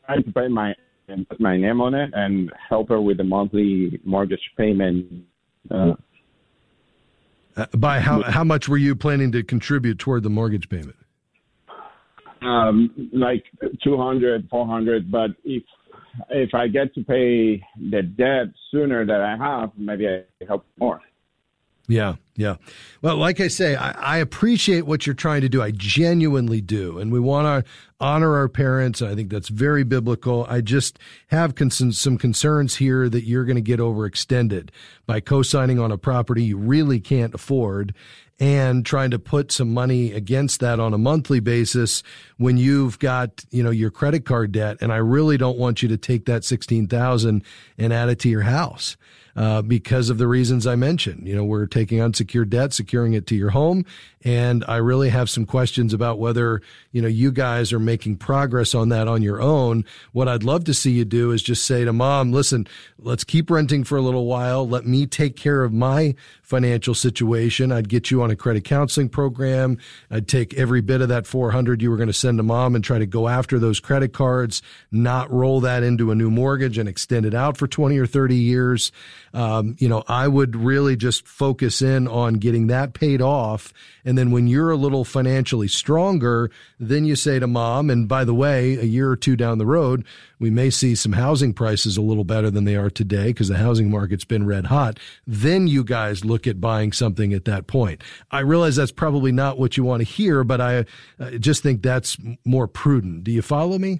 I 0.09 0.23
pay 0.33 0.47
my 0.47 0.73
put 1.29 1.39
my 1.39 1.57
name 1.57 1.79
on 1.79 1.93
it 1.93 2.09
and 2.15 2.51
help 2.69 2.89
her 2.89 2.99
with 2.99 3.17
the 3.17 3.23
monthly 3.23 4.01
mortgage 4.03 4.41
payment. 4.57 5.25
Uh, 5.69 5.93
uh, 7.57 7.65
by 7.77 7.99
how 7.99 8.21
how 8.23 8.43
much 8.43 8.69
were 8.69 8.77
you 8.77 8.95
planning 8.95 9.31
to 9.31 9.43
contribute 9.43 9.99
toward 9.99 10.23
the 10.23 10.29
mortgage 10.29 10.69
payment? 10.69 10.95
Um, 12.41 13.09
like 13.13 13.43
200, 13.83 14.47
400, 14.49 15.11
but 15.11 15.31
if 15.43 15.63
if 16.29 16.53
I 16.53 16.67
get 16.67 16.93
to 16.95 17.03
pay 17.03 17.61
the 17.91 18.03
debt 18.03 18.53
sooner 18.71 19.05
that 19.05 19.21
I 19.21 19.35
have, 19.37 19.71
maybe 19.77 20.07
I 20.07 20.23
help 20.47 20.65
more. 20.79 21.01
Yeah, 21.89 22.15
yeah. 22.35 22.57
Well, 23.01 23.15
like 23.15 23.39
I 23.39 23.47
say, 23.47 23.77
I, 23.77 23.91
I, 23.91 24.17
appreciate 24.17 24.85
what 24.85 25.07
you're 25.07 25.15
trying 25.15 25.39
to 25.41 25.49
do. 25.49 25.61
I 25.61 25.71
genuinely 25.71 26.59
do. 26.59 26.99
And 26.99 27.13
we 27.13 27.19
want 27.19 27.65
to 27.65 27.71
honor 28.01 28.35
our 28.35 28.49
parents. 28.49 29.01
I 29.01 29.15
think 29.15 29.29
that's 29.29 29.47
very 29.47 29.83
biblical. 29.83 30.45
I 30.49 30.59
just 30.59 30.99
have 31.27 31.53
some 31.69 32.17
concerns 32.17 32.75
here 32.75 33.07
that 33.07 33.23
you're 33.23 33.45
going 33.45 33.55
to 33.55 33.61
get 33.61 33.79
overextended 33.79 34.69
by 35.05 35.21
co 35.21 35.41
signing 35.41 35.79
on 35.79 35.93
a 35.93 35.97
property 35.97 36.43
you 36.43 36.57
really 36.57 36.99
can't 36.99 37.33
afford 37.33 37.93
and 38.39 38.85
trying 38.85 39.11
to 39.11 39.19
put 39.19 39.51
some 39.51 39.73
money 39.73 40.11
against 40.11 40.59
that 40.59 40.79
on 40.79 40.93
a 40.93 40.97
monthly 40.97 41.39
basis 41.39 42.03
when 42.37 42.57
you've 42.57 42.99
got, 42.99 43.45
you 43.49 43.63
know, 43.63 43.71
your 43.71 43.89
credit 43.89 44.25
card 44.25 44.51
debt. 44.51 44.77
And 44.81 44.91
I 44.91 44.97
really 44.97 45.37
don't 45.37 45.57
want 45.57 45.81
you 45.81 45.89
to 45.89 45.97
take 45.97 46.25
that 46.25 46.43
16,000 46.43 47.43
and 47.77 47.93
add 47.93 48.09
it 48.09 48.19
to 48.19 48.29
your 48.29 48.41
house. 48.41 48.97
Uh, 49.37 49.61
because 49.61 50.09
of 50.09 50.17
the 50.17 50.27
reasons 50.27 50.65
I 50.65 50.75
mentioned. 50.75 51.27
You 51.27 51.35
know, 51.35 51.43
we're 51.43 51.67
taking 51.67 52.01
unsecured 52.01 52.49
debt, 52.49 52.73
securing 52.73 53.13
it 53.13 53.27
to 53.27 53.35
your 53.35 53.51
home. 53.51 53.85
And 54.23 54.65
I 54.67 54.77
really 54.77 55.09
have 55.09 55.29
some 55.29 55.45
questions 55.45 55.93
about 55.93 56.17
whether, 56.17 56.59
you 56.91 57.03
know, 57.03 57.07
you 57.07 57.31
guys 57.31 57.71
are 57.71 57.79
making 57.79 58.17
progress 58.17 58.73
on 58.73 58.89
that 58.89 59.07
on 59.07 59.21
your 59.21 59.39
own. 59.39 59.85
What 60.11 60.27
I'd 60.27 60.43
love 60.43 60.63
to 60.65 60.73
see 60.73 60.91
you 60.91 61.05
do 61.05 61.31
is 61.31 61.43
just 61.43 61.65
say 61.65 61.85
to 61.85 61.93
mom, 61.93 62.31
listen, 62.31 62.67
let's 62.97 63.23
keep 63.23 63.51
renting 63.51 63.83
for 63.83 63.95
a 63.95 64.01
little 64.01 64.25
while. 64.25 64.67
Let 64.67 64.87
me 64.87 65.05
take 65.05 65.35
care 65.35 65.63
of 65.63 65.71
my 65.71 66.15
financial 66.41 66.95
situation. 66.95 67.71
I'd 67.71 67.89
get 67.89 68.09
you 68.09 68.23
on 68.23 68.31
a 68.31 68.35
credit 68.35 68.63
counseling 68.63 69.09
program. 69.09 69.77
I'd 70.09 70.27
take 70.27 70.55
every 70.55 70.81
bit 70.81 71.01
of 71.01 71.09
that 71.09 71.27
400 71.27 71.81
you 71.81 71.91
were 71.91 71.97
going 71.97 72.07
to 72.07 72.13
send 72.13 72.39
to 72.39 72.43
mom 72.43 72.73
and 72.73 72.83
try 72.83 72.97
to 72.97 73.05
go 73.05 73.27
after 73.27 73.59
those 73.59 73.79
credit 73.79 74.13
cards, 74.13 74.61
not 74.91 75.31
roll 75.31 75.61
that 75.61 75.83
into 75.83 76.09
a 76.09 76.15
new 76.15 76.31
mortgage 76.31 76.77
and 76.77 76.89
extend 76.89 77.25
it 77.25 77.35
out 77.35 77.55
for 77.55 77.67
20 77.67 77.97
or 77.97 78.07
30 78.07 78.35
years. 78.35 78.91
Um, 79.37 79.75
you 79.77 79.87
know, 79.87 80.03
I 80.07 80.27
would 80.27 80.55
really 80.55 80.95
just 80.95 81.27
focus 81.27 81.83
in 81.83 82.07
on 82.07 82.35
getting 82.35 82.67
that 82.67 82.95
paid 82.95 83.21
off. 83.21 83.71
And 84.03 84.17
then 84.17 84.31
when 84.31 84.47
you're 84.47 84.71
a 84.71 84.75
little 84.75 85.05
financially 85.05 85.67
stronger, 85.67 86.49
then 86.79 87.05
you 87.05 87.15
say 87.15 87.37
to 87.37 87.45
mom, 87.45 87.91
and 87.91 88.07
by 88.07 88.23
the 88.23 88.33
way, 88.33 88.77
a 88.77 88.83
year 88.83 89.11
or 89.11 89.15
two 89.15 89.35
down 89.35 89.59
the 89.59 89.65
road, 89.67 90.03
we 90.39 90.49
may 90.49 90.71
see 90.71 90.95
some 90.95 91.11
housing 91.11 91.53
prices 91.53 91.97
a 91.97 92.01
little 92.01 92.23
better 92.23 92.49
than 92.49 92.63
they 92.63 92.75
are 92.75 92.89
today 92.89 93.27
because 93.27 93.47
the 93.47 93.57
housing 93.57 93.91
market's 93.91 94.25
been 94.25 94.47
red 94.47 94.65
hot. 94.65 94.99
Then 95.27 95.67
you 95.67 95.83
guys 95.83 96.25
look 96.25 96.47
at 96.47 96.59
buying 96.59 96.91
something 96.91 97.31
at 97.31 97.45
that 97.45 97.67
point. 97.67 98.01
I 98.31 98.39
realize 98.39 98.75
that's 98.75 98.91
probably 98.91 99.31
not 99.31 99.59
what 99.59 99.77
you 99.77 99.83
want 99.83 99.99
to 99.99 100.11
hear, 100.11 100.43
but 100.43 100.59
I, 100.59 100.85
I 101.19 101.37
just 101.37 101.61
think 101.61 101.83
that's 101.83 102.17
more 102.43 102.67
prudent. 102.67 103.23
Do 103.23 103.31
you 103.31 103.43
follow 103.43 103.77
me? 103.77 103.99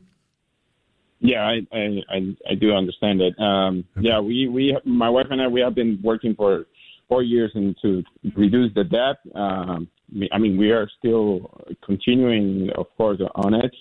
Yeah, 1.20 1.46
I 1.46 1.62
I, 1.72 2.02
I, 2.10 2.36
I 2.52 2.56
do 2.56 2.74
understand 2.74 3.22
it. 3.22 3.38
Um, 3.40 3.86
okay. 3.98 4.08
Yeah, 4.08 4.20
we, 4.20 4.48
we 4.48 4.78
my 4.86 5.10
wife 5.10 5.28
and 5.30 5.42
I 5.42 5.48
we 5.48 5.62
have 5.62 5.76
been 5.76 6.00
working 6.04 6.36
for 6.36 6.66
four 7.08 7.24
years 7.24 7.52
and 7.56 7.76
to 7.82 8.04
reduce 8.36 8.74
the 8.74 8.84
debt. 8.84 9.18
Um, 9.36 9.88
I 10.32 10.38
mean, 10.38 10.58
we 10.58 10.72
are 10.72 10.90
still 11.00 11.52
continuing, 11.86 12.70
of 12.78 12.86
course, 12.98 13.20
on 13.36 13.54
it 13.54 13.74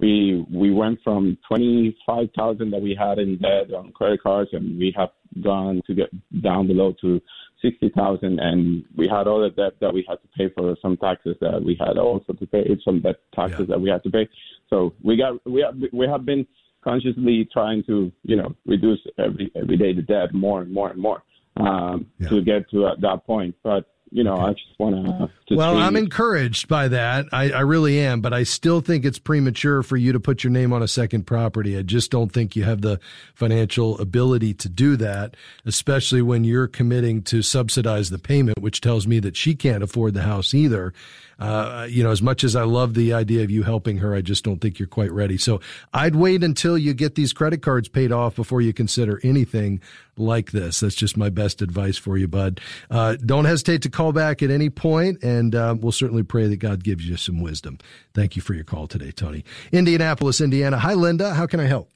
we 0.00 0.44
we 0.52 0.72
went 0.72 0.98
from 1.02 1.38
twenty 1.46 1.96
five 2.06 2.28
thousand 2.36 2.70
that 2.72 2.82
we 2.82 2.94
had 2.98 3.18
in 3.18 3.38
debt 3.38 3.72
on 3.72 3.92
credit 3.92 4.22
cards, 4.22 4.50
and 4.52 4.78
we 4.78 4.92
have 4.96 5.10
gone 5.42 5.82
to 5.86 5.94
get 5.94 6.10
down 6.42 6.66
below 6.66 6.94
to 7.00 7.20
sixty 7.62 7.90
thousand, 7.90 8.40
and 8.40 8.84
we 8.96 9.08
had 9.08 9.26
all 9.26 9.40
the 9.40 9.50
debt 9.50 9.74
that 9.80 9.94
we 9.94 10.04
had 10.08 10.16
to 10.16 10.28
pay 10.36 10.52
for 10.54 10.76
some 10.82 10.96
taxes 10.96 11.36
that 11.40 11.62
we 11.62 11.76
had 11.78 11.96
also 11.96 12.32
to 12.32 12.46
pay 12.46 12.64
some 12.84 13.00
debt 13.00 13.16
taxes 13.34 13.60
yeah. 13.60 13.66
that 13.74 13.80
we 13.80 13.88
had 13.88 14.02
to 14.02 14.10
pay. 14.10 14.28
So 14.68 14.94
we 15.02 15.16
got 15.16 15.34
we 15.46 15.60
have 15.62 15.76
we 15.92 16.06
have 16.06 16.24
been 16.24 16.46
consciously 16.84 17.48
trying 17.52 17.82
to 17.84 18.12
you 18.22 18.36
know 18.36 18.54
reduce 18.66 19.00
every 19.18 19.50
every 19.56 19.76
day 19.76 19.92
the 19.92 20.02
debt 20.02 20.32
more 20.34 20.62
and 20.62 20.72
more 20.72 20.90
and 20.90 21.00
more 21.00 21.22
um, 21.56 22.06
yeah. 22.18 22.28
to 22.28 22.42
get 22.42 22.70
to 22.70 22.86
uh, 22.86 22.94
that 23.00 23.26
point, 23.26 23.54
but 23.62 23.86
you 24.10 24.22
know, 24.22 24.36
I 24.36 24.52
just 24.52 24.78
want 24.78 24.94
to. 24.94 25.30
Well, 25.50 25.76
I'm 25.76 25.96
encouraged 25.96 26.68
by 26.68 26.88
that. 26.88 27.26
I, 27.30 27.50
I 27.50 27.60
really 27.60 27.98
am, 28.00 28.22
but 28.22 28.32
I 28.32 28.44
still 28.44 28.80
think 28.80 29.04
it's 29.04 29.18
premature 29.18 29.82
for 29.82 29.98
you 29.98 30.12
to 30.12 30.20
put 30.20 30.42
your 30.42 30.50
name 30.50 30.72
on 30.72 30.82
a 30.82 30.88
second 30.88 31.26
property. 31.26 31.76
I 31.76 31.82
just 31.82 32.10
don't 32.10 32.32
think 32.32 32.56
you 32.56 32.64
have 32.64 32.80
the 32.80 32.98
financial 33.34 33.98
ability 34.00 34.54
to 34.54 34.70
do 34.70 34.96
that, 34.96 35.36
especially 35.66 36.22
when 36.22 36.44
you're 36.44 36.66
committing 36.66 37.20
to 37.24 37.42
subsidize 37.42 38.08
the 38.08 38.18
payment, 38.18 38.58
which 38.58 38.80
tells 38.80 39.06
me 39.06 39.20
that 39.20 39.36
she 39.36 39.54
can't 39.54 39.82
afford 39.82 40.14
the 40.14 40.22
house 40.22 40.54
either. 40.54 40.94
Uh, 41.38 41.86
you 41.90 42.02
know, 42.02 42.10
as 42.10 42.22
much 42.22 42.44
as 42.44 42.54
I 42.54 42.62
love 42.62 42.94
the 42.94 43.12
idea 43.12 43.42
of 43.42 43.50
you 43.50 43.64
helping 43.64 43.98
her, 43.98 44.14
I 44.14 44.20
just 44.20 44.44
don't 44.44 44.60
think 44.60 44.78
you're 44.78 44.88
quite 44.88 45.10
ready. 45.10 45.36
So 45.36 45.60
I'd 45.92 46.14
wait 46.14 46.44
until 46.44 46.78
you 46.78 46.94
get 46.94 47.16
these 47.16 47.32
credit 47.32 47.60
cards 47.60 47.88
paid 47.88 48.12
off 48.12 48.36
before 48.36 48.60
you 48.60 48.72
consider 48.72 49.20
anything 49.24 49.80
like 50.16 50.52
this. 50.52 50.80
That's 50.80 50.94
just 50.94 51.16
my 51.16 51.28
best 51.30 51.60
advice 51.60 51.98
for 51.98 52.16
you, 52.16 52.28
bud. 52.28 52.60
Uh, 52.88 53.16
don't 53.16 53.46
hesitate 53.46 53.82
to 53.82 53.90
call 53.90 54.12
back 54.12 54.42
at 54.42 54.50
any 54.50 54.70
point, 54.70 55.24
and 55.24 55.33
uh, 55.54 55.74
we'll 55.78 55.92
certainly 55.92 56.22
pray 56.22 56.46
that 56.46 56.56
God 56.56 56.84
gives 56.84 57.08
you 57.08 57.16
some 57.16 57.40
wisdom. 57.40 57.78
Thank 58.12 58.36
you 58.36 58.42
for 58.42 58.54
your 58.54 58.64
call 58.64 58.86
today, 58.86 59.10
Tony. 59.10 59.44
Indianapolis, 59.72 60.40
Indiana. 60.40 60.78
Hi, 60.78 60.94
Linda. 60.94 61.34
How 61.34 61.46
can 61.46 61.60
I 61.60 61.66
help? 61.66 61.90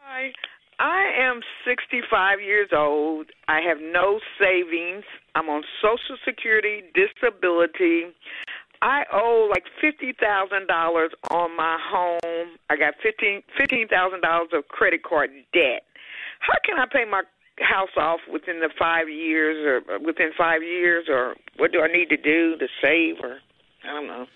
Hi. 0.00 0.32
I 0.78 1.10
am 1.18 1.40
65 1.66 2.40
years 2.40 2.68
old. 2.72 3.26
I 3.48 3.60
have 3.60 3.78
no 3.80 4.20
savings. 4.38 5.04
I'm 5.34 5.48
on 5.48 5.62
Social 5.82 6.16
Security, 6.24 6.82
disability. 6.94 8.04
I 8.80 9.02
owe 9.12 9.48
like 9.50 9.64
fifty 9.80 10.12
thousand 10.12 10.68
dollars 10.68 11.10
on 11.30 11.56
my 11.56 11.78
home. 11.82 12.58
I 12.70 12.76
got 12.76 12.94
fifteen 13.02 13.42
fifteen 13.58 13.88
thousand 13.88 14.20
dollars 14.20 14.50
of 14.52 14.68
credit 14.68 15.02
card 15.02 15.30
debt. 15.52 15.82
How 16.38 16.54
can 16.64 16.78
I 16.78 16.86
pay 16.86 17.04
my 17.04 17.22
house 17.60 17.90
off 17.96 18.20
within 18.30 18.60
the 18.60 18.70
five 18.78 19.08
years, 19.08 19.82
or 19.88 19.98
within 19.98 20.30
five 20.36 20.62
years, 20.62 21.06
or 21.08 21.34
what 21.56 21.72
do 21.72 21.82
I 21.82 21.88
need 21.88 22.08
to 22.10 22.16
do 22.16 22.56
to 22.58 22.66
save, 22.82 23.16
or 23.22 23.38
I 23.84 23.88
don't 23.88 24.06
know. 24.06 24.26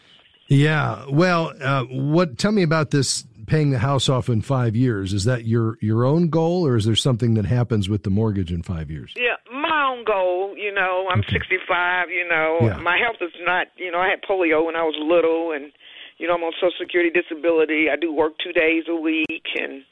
Yeah. 0.48 1.06
Well, 1.08 1.52
uh, 1.60 1.84
what? 1.84 2.38
Tell 2.38 2.52
me 2.52 2.62
about 2.62 2.90
this 2.90 3.24
paying 3.46 3.70
the 3.70 3.78
house 3.78 4.08
off 4.08 4.28
in 4.28 4.42
five 4.42 4.76
years. 4.76 5.12
Is 5.12 5.24
that 5.24 5.44
your 5.46 5.78
your 5.80 6.04
own 6.04 6.28
goal, 6.28 6.66
or 6.66 6.76
is 6.76 6.84
there 6.84 6.96
something 6.96 7.34
that 7.34 7.46
happens 7.46 7.88
with 7.88 8.02
the 8.02 8.10
mortgage 8.10 8.52
in 8.52 8.62
five 8.62 8.90
years? 8.90 9.12
Yeah, 9.16 9.36
my 9.52 9.88
own 9.90 10.04
goal. 10.04 10.56
You 10.56 10.72
know, 10.72 11.08
I'm 11.10 11.20
okay. 11.20 11.32
65. 11.32 12.10
You 12.10 12.28
know, 12.28 12.58
yeah. 12.62 12.76
my 12.78 12.98
health 12.98 13.16
is 13.20 13.32
not. 13.40 13.68
You 13.76 13.90
know, 13.90 13.98
I 13.98 14.08
had 14.08 14.22
polio 14.22 14.66
when 14.66 14.76
I 14.76 14.82
was 14.82 14.94
little, 14.98 15.52
and 15.52 15.72
you 16.18 16.26
know, 16.28 16.34
I'm 16.34 16.42
on 16.42 16.52
Social 16.56 16.72
Security 16.78 17.10
disability. 17.10 17.86
I 17.90 17.96
do 17.96 18.12
work 18.12 18.34
two 18.42 18.52
days 18.52 18.84
a 18.88 18.96
week, 18.96 19.46
and 19.54 19.82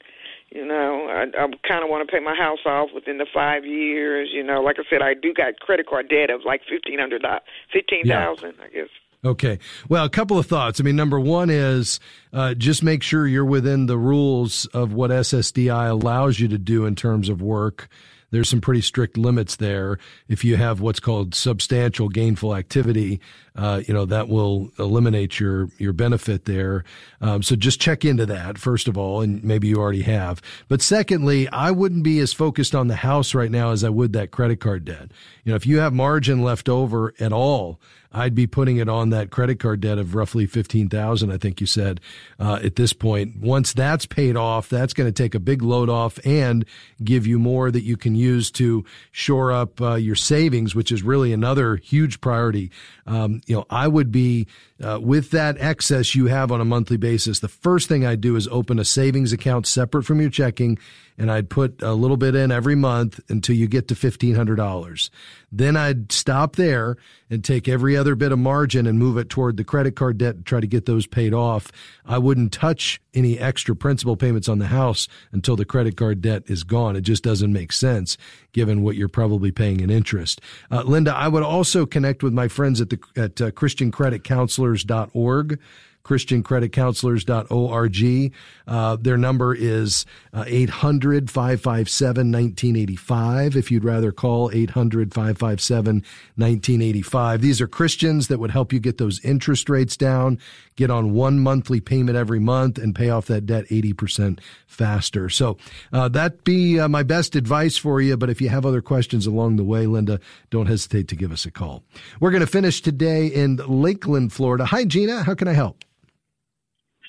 you 0.51 0.65
know, 0.65 1.07
I, 1.09 1.23
I 1.23 1.47
kind 1.67 1.83
of 1.83 1.89
want 1.89 2.07
to 2.07 2.11
pay 2.11 2.19
my 2.19 2.35
house 2.35 2.59
off 2.65 2.89
within 2.93 3.17
the 3.17 3.25
five 3.33 3.65
years. 3.65 4.29
You 4.33 4.43
know, 4.43 4.61
like 4.61 4.77
I 4.79 4.83
said, 4.89 5.01
I 5.01 5.13
do 5.13 5.33
got 5.33 5.59
credit 5.59 5.87
card 5.87 6.09
debt 6.09 6.29
of 6.29 6.41
like 6.45 6.61
fifteen 6.69 6.99
hundred 6.99 7.21
dollars, 7.21 7.41
fifteen 7.71 8.05
thousand, 8.05 8.55
yeah. 8.57 8.65
I 8.65 8.69
guess. 8.69 8.89
Okay. 9.23 9.59
Well, 9.87 10.03
a 10.03 10.09
couple 10.09 10.39
of 10.39 10.47
thoughts. 10.47 10.79
I 10.79 10.83
mean, 10.83 10.95
number 10.95 11.19
one 11.19 11.51
is 11.51 11.99
uh, 12.33 12.55
just 12.55 12.81
make 12.81 13.03
sure 13.03 13.27
you're 13.27 13.45
within 13.45 13.85
the 13.85 13.97
rules 13.97 14.65
of 14.67 14.93
what 14.93 15.11
SSDI 15.11 15.91
allows 15.91 16.39
you 16.39 16.47
to 16.47 16.57
do 16.57 16.85
in 16.85 16.95
terms 16.95 17.29
of 17.29 17.41
work 17.41 17.87
there's 18.31 18.49
some 18.49 18.61
pretty 18.61 18.81
strict 18.81 19.17
limits 19.17 19.57
there. 19.57 19.99
If 20.27 20.43
you 20.43 20.55
have 20.55 20.79
what's 20.79 20.99
called 20.99 21.35
substantial 21.35 22.09
gainful 22.09 22.55
activity, 22.55 23.19
uh, 23.55 23.81
you 23.87 23.93
know 23.93 24.05
that 24.05 24.29
will 24.29 24.71
eliminate 24.79 25.39
your 25.39 25.69
your 25.77 25.93
benefit 25.93 26.45
there. 26.45 26.83
Um, 27.19 27.43
so 27.43 27.55
just 27.55 27.81
check 27.81 28.05
into 28.05 28.25
that 28.25 28.57
first 28.57 28.87
of 28.87 28.97
all, 28.97 29.21
and 29.21 29.43
maybe 29.43 29.67
you 29.67 29.77
already 29.77 30.03
have. 30.03 30.41
But 30.67 30.81
secondly, 30.81 31.47
I 31.49 31.71
wouldn't 31.71 32.03
be 32.03 32.19
as 32.19 32.33
focused 32.33 32.73
on 32.73 32.87
the 32.87 32.95
house 32.95 33.33
right 33.33 33.51
now 33.51 33.71
as 33.71 33.83
I 33.83 33.89
would 33.89 34.13
that 34.13 34.31
credit 34.31 34.59
card 34.59 34.85
debt. 34.85 35.11
You 35.43 35.51
know, 35.51 35.55
if 35.55 35.65
you 35.65 35.79
have 35.79 35.93
margin 35.93 36.41
left 36.43 36.69
over 36.69 37.13
at 37.19 37.33
all, 37.33 37.79
I'd 38.13 38.35
be 38.35 38.47
putting 38.47 38.77
it 38.77 38.89
on 38.89 39.09
that 39.11 39.29
credit 39.29 39.59
card 39.59 39.81
debt 39.81 39.97
of 39.97 40.15
roughly 40.15 40.45
fifteen 40.45 40.89
thousand. 40.89 41.31
I 41.31 41.37
think 41.37 41.61
you 41.61 41.67
said 41.67 41.99
uh, 42.39 42.59
at 42.63 42.75
this 42.75 42.93
point. 42.93 43.37
Once 43.37 43.73
that's 43.73 44.05
paid 44.05 44.35
off, 44.35 44.69
that's 44.69 44.93
going 44.93 45.11
to 45.11 45.23
take 45.23 45.35
a 45.35 45.39
big 45.39 45.61
load 45.61 45.89
off 45.89 46.19
and 46.25 46.65
give 47.03 47.25
you 47.25 47.39
more 47.39 47.71
that 47.71 47.83
you 47.83 47.97
can 47.97 48.15
use 48.15 48.51
to 48.51 48.85
shore 49.11 49.51
up 49.51 49.81
uh, 49.81 49.95
your 49.95 50.15
savings, 50.15 50.75
which 50.75 50.91
is 50.91 51.03
really 51.03 51.33
another 51.33 51.77
huge 51.77 52.21
priority. 52.21 52.69
Um, 53.07 53.40
you 53.45 53.55
know, 53.55 53.65
I 53.69 53.87
would 53.87 54.11
be 54.11 54.47
uh, 54.81 54.99
with 55.01 55.31
that 55.31 55.57
excess 55.59 56.15
you 56.15 56.27
have 56.27 56.51
on 56.51 56.61
a 56.61 56.65
monthly 56.65 56.97
basis. 56.97 57.39
The 57.39 57.47
first 57.47 57.87
thing 57.87 58.05
I 58.05 58.15
do 58.15 58.35
is 58.35 58.47
open 58.47 58.79
a 58.79 58.85
savings 58.85 59.33
account 59.33 59.67
separate 59.67 60.03
from 60.03 60.21
your 60.21 60.29
checking 60.29 60.77
and 61.21 61.31
I'd 61.31 61.49
put 61.51 61.83
a 61.83 61.93
little 61.93 62.17
bit 62.17 62.33
in 62.33 62.51
every 62.51 62.73
month 62.73 63.19
until 63.29 63.55
you 63.55 63.67
get 63.67 63.87
to 63.89 63.93
$1,500. 63.93 65.09
Then 65.51 65.77
I'd 65.77 66.11
stop 66.11 66.55
there 66.55 66.97
and 67.29 67.43
take 67.43 67.67
every 67.67 67.95
other 67.95 68.15
bit 68.15 68.31
of 68.31 68.39
margin 68.39 68.87
and 68.87 68.97
move 68.97 69.17
it 69.17 69.29
toward 69.29 69.57
the 69.57 69.63
credit 69.63 69.95
card 69.95 70.17
debt 70.17 70.33
and 70.33 70.47
try 70.47 70.59
to 70.59 70.65
get 70.65 70.87
those 70.87 71.05
paid 71.05 71.31
off. 71.31 71.71
I 72.07 72.17
wouldn't 72.17 72.51
touch 72.51 72.99
any 73.13 73.37
extra 73.37 73.75
principal 73.75 74.17
payments 74.17 74.49
on 74.49 74.57
the 74.57 74.65
house 74.65 75.07
until 75.31 75.55
the 75.55 75.63
credit 75.63 75.95
card 75.95 76.21
debt 76.21 76.41
is 76.47 76.63
gone. 76.63 76.95
It 76.95 77.01
just 77.01 77.23
doesn't 77.23 77.53
make 77.53 77.71
sense 77.71 78.17
given 78.51 78.81
what 78.81 78.95
you're 78.95 79.07
probably 79.07 79.51
paying 79.51 79.79
in 79.79 79.91
interest. 79.91 80.41
Uh, 80.71 80.81
Linda, 80.81 81.13
I 81.13 81.27
would 81.27 81.43
also 81.43 81.85
connect 81.85 82.23
with 82.23 82.33
my 82.33 82.47
friends 82.47 82.81
at 82.81 82.89
the 82.89 82.99
at 83.15 83.39
uh, 83.39 83.51
christiancreditcounselors.org 83.51 85.59
christiancreditcounselors.org. 86.03 88.33
Uh, 88.67 88.95
their 88.97 89.17
number 89.17 89.53
is 89.53 90.05
uh, 90.33 90.43
800 90.47 91.29
557 91.29 92.31
1985. 92.31 93.55
If 93.55 93.71
you'd 93.71 93.83
rather 93.83 94.11
call 94.11 94.51
800 94.51 95.13
557 95.13 96.03
1985. 96.35 97.41
These 97.41 97.61
are 97.61 97.67
Christians 97.67 98.27
that 98.27 98.39
would 98.39 98.51
help 98.51 98.73
you 98.73 98.79
get 98.79 98.97
those 98.97 99.23
interest 99.23 99.69
rates 99.69 99.97
down, 99.97 100.39
get 100.75 100.89
on 100.89 101.13
one 101.13 101.39
monthly 101.39 101.79
payment 101.79 102.17
every 102.17 102.39
month, 102.39 102.77
and 102.77 102.95
pay 102.95 103.09
off 103.09 103.27
that 103.27 103.45
debt 103.45 103.65
80% 103.65 104.39
faster. 104.67 105.29
So 105.29 105.57
uh, 105.91 106.07
that'd 106.09 106.43
be 106.43 106.79
uh, 106.79 106.87
my 106.87 107.03
best 107.03 107.35
advice 107.35 107.77
for 107.77 108.01
you. 108.01 108.17
But 108.17 108.29
if 108.29 108.41
you 108.41 108.49
have 108.49 108.65
other 108.65 108.81
questions 108.81 109.27
along 109.27 109.57
the 109.57 109.63
way, 109.63 109.85
Linda, 109.85 110.19
don't 110.49 110.67
hesitate 110.67 111.07
to 111.09 111.15
give 111.15 111.31
us 111.31 111.45
a 111.45 111.51
call. 111.51 111.83
We're 112.19 112.31
going 112.31 112.41
to 112.41 112.47
finish 112.47 112.81
today 112.81 113.27
in 113.27 113.57
Lakeland, 113.57 114.33
Florida. 114.33 114.65
Hi, 114.65 114.85
Gina. 114.85 115.23
How 115.23 115.35
can 115.35 115.47
I 115.47 115.53
help? 115.53 115.83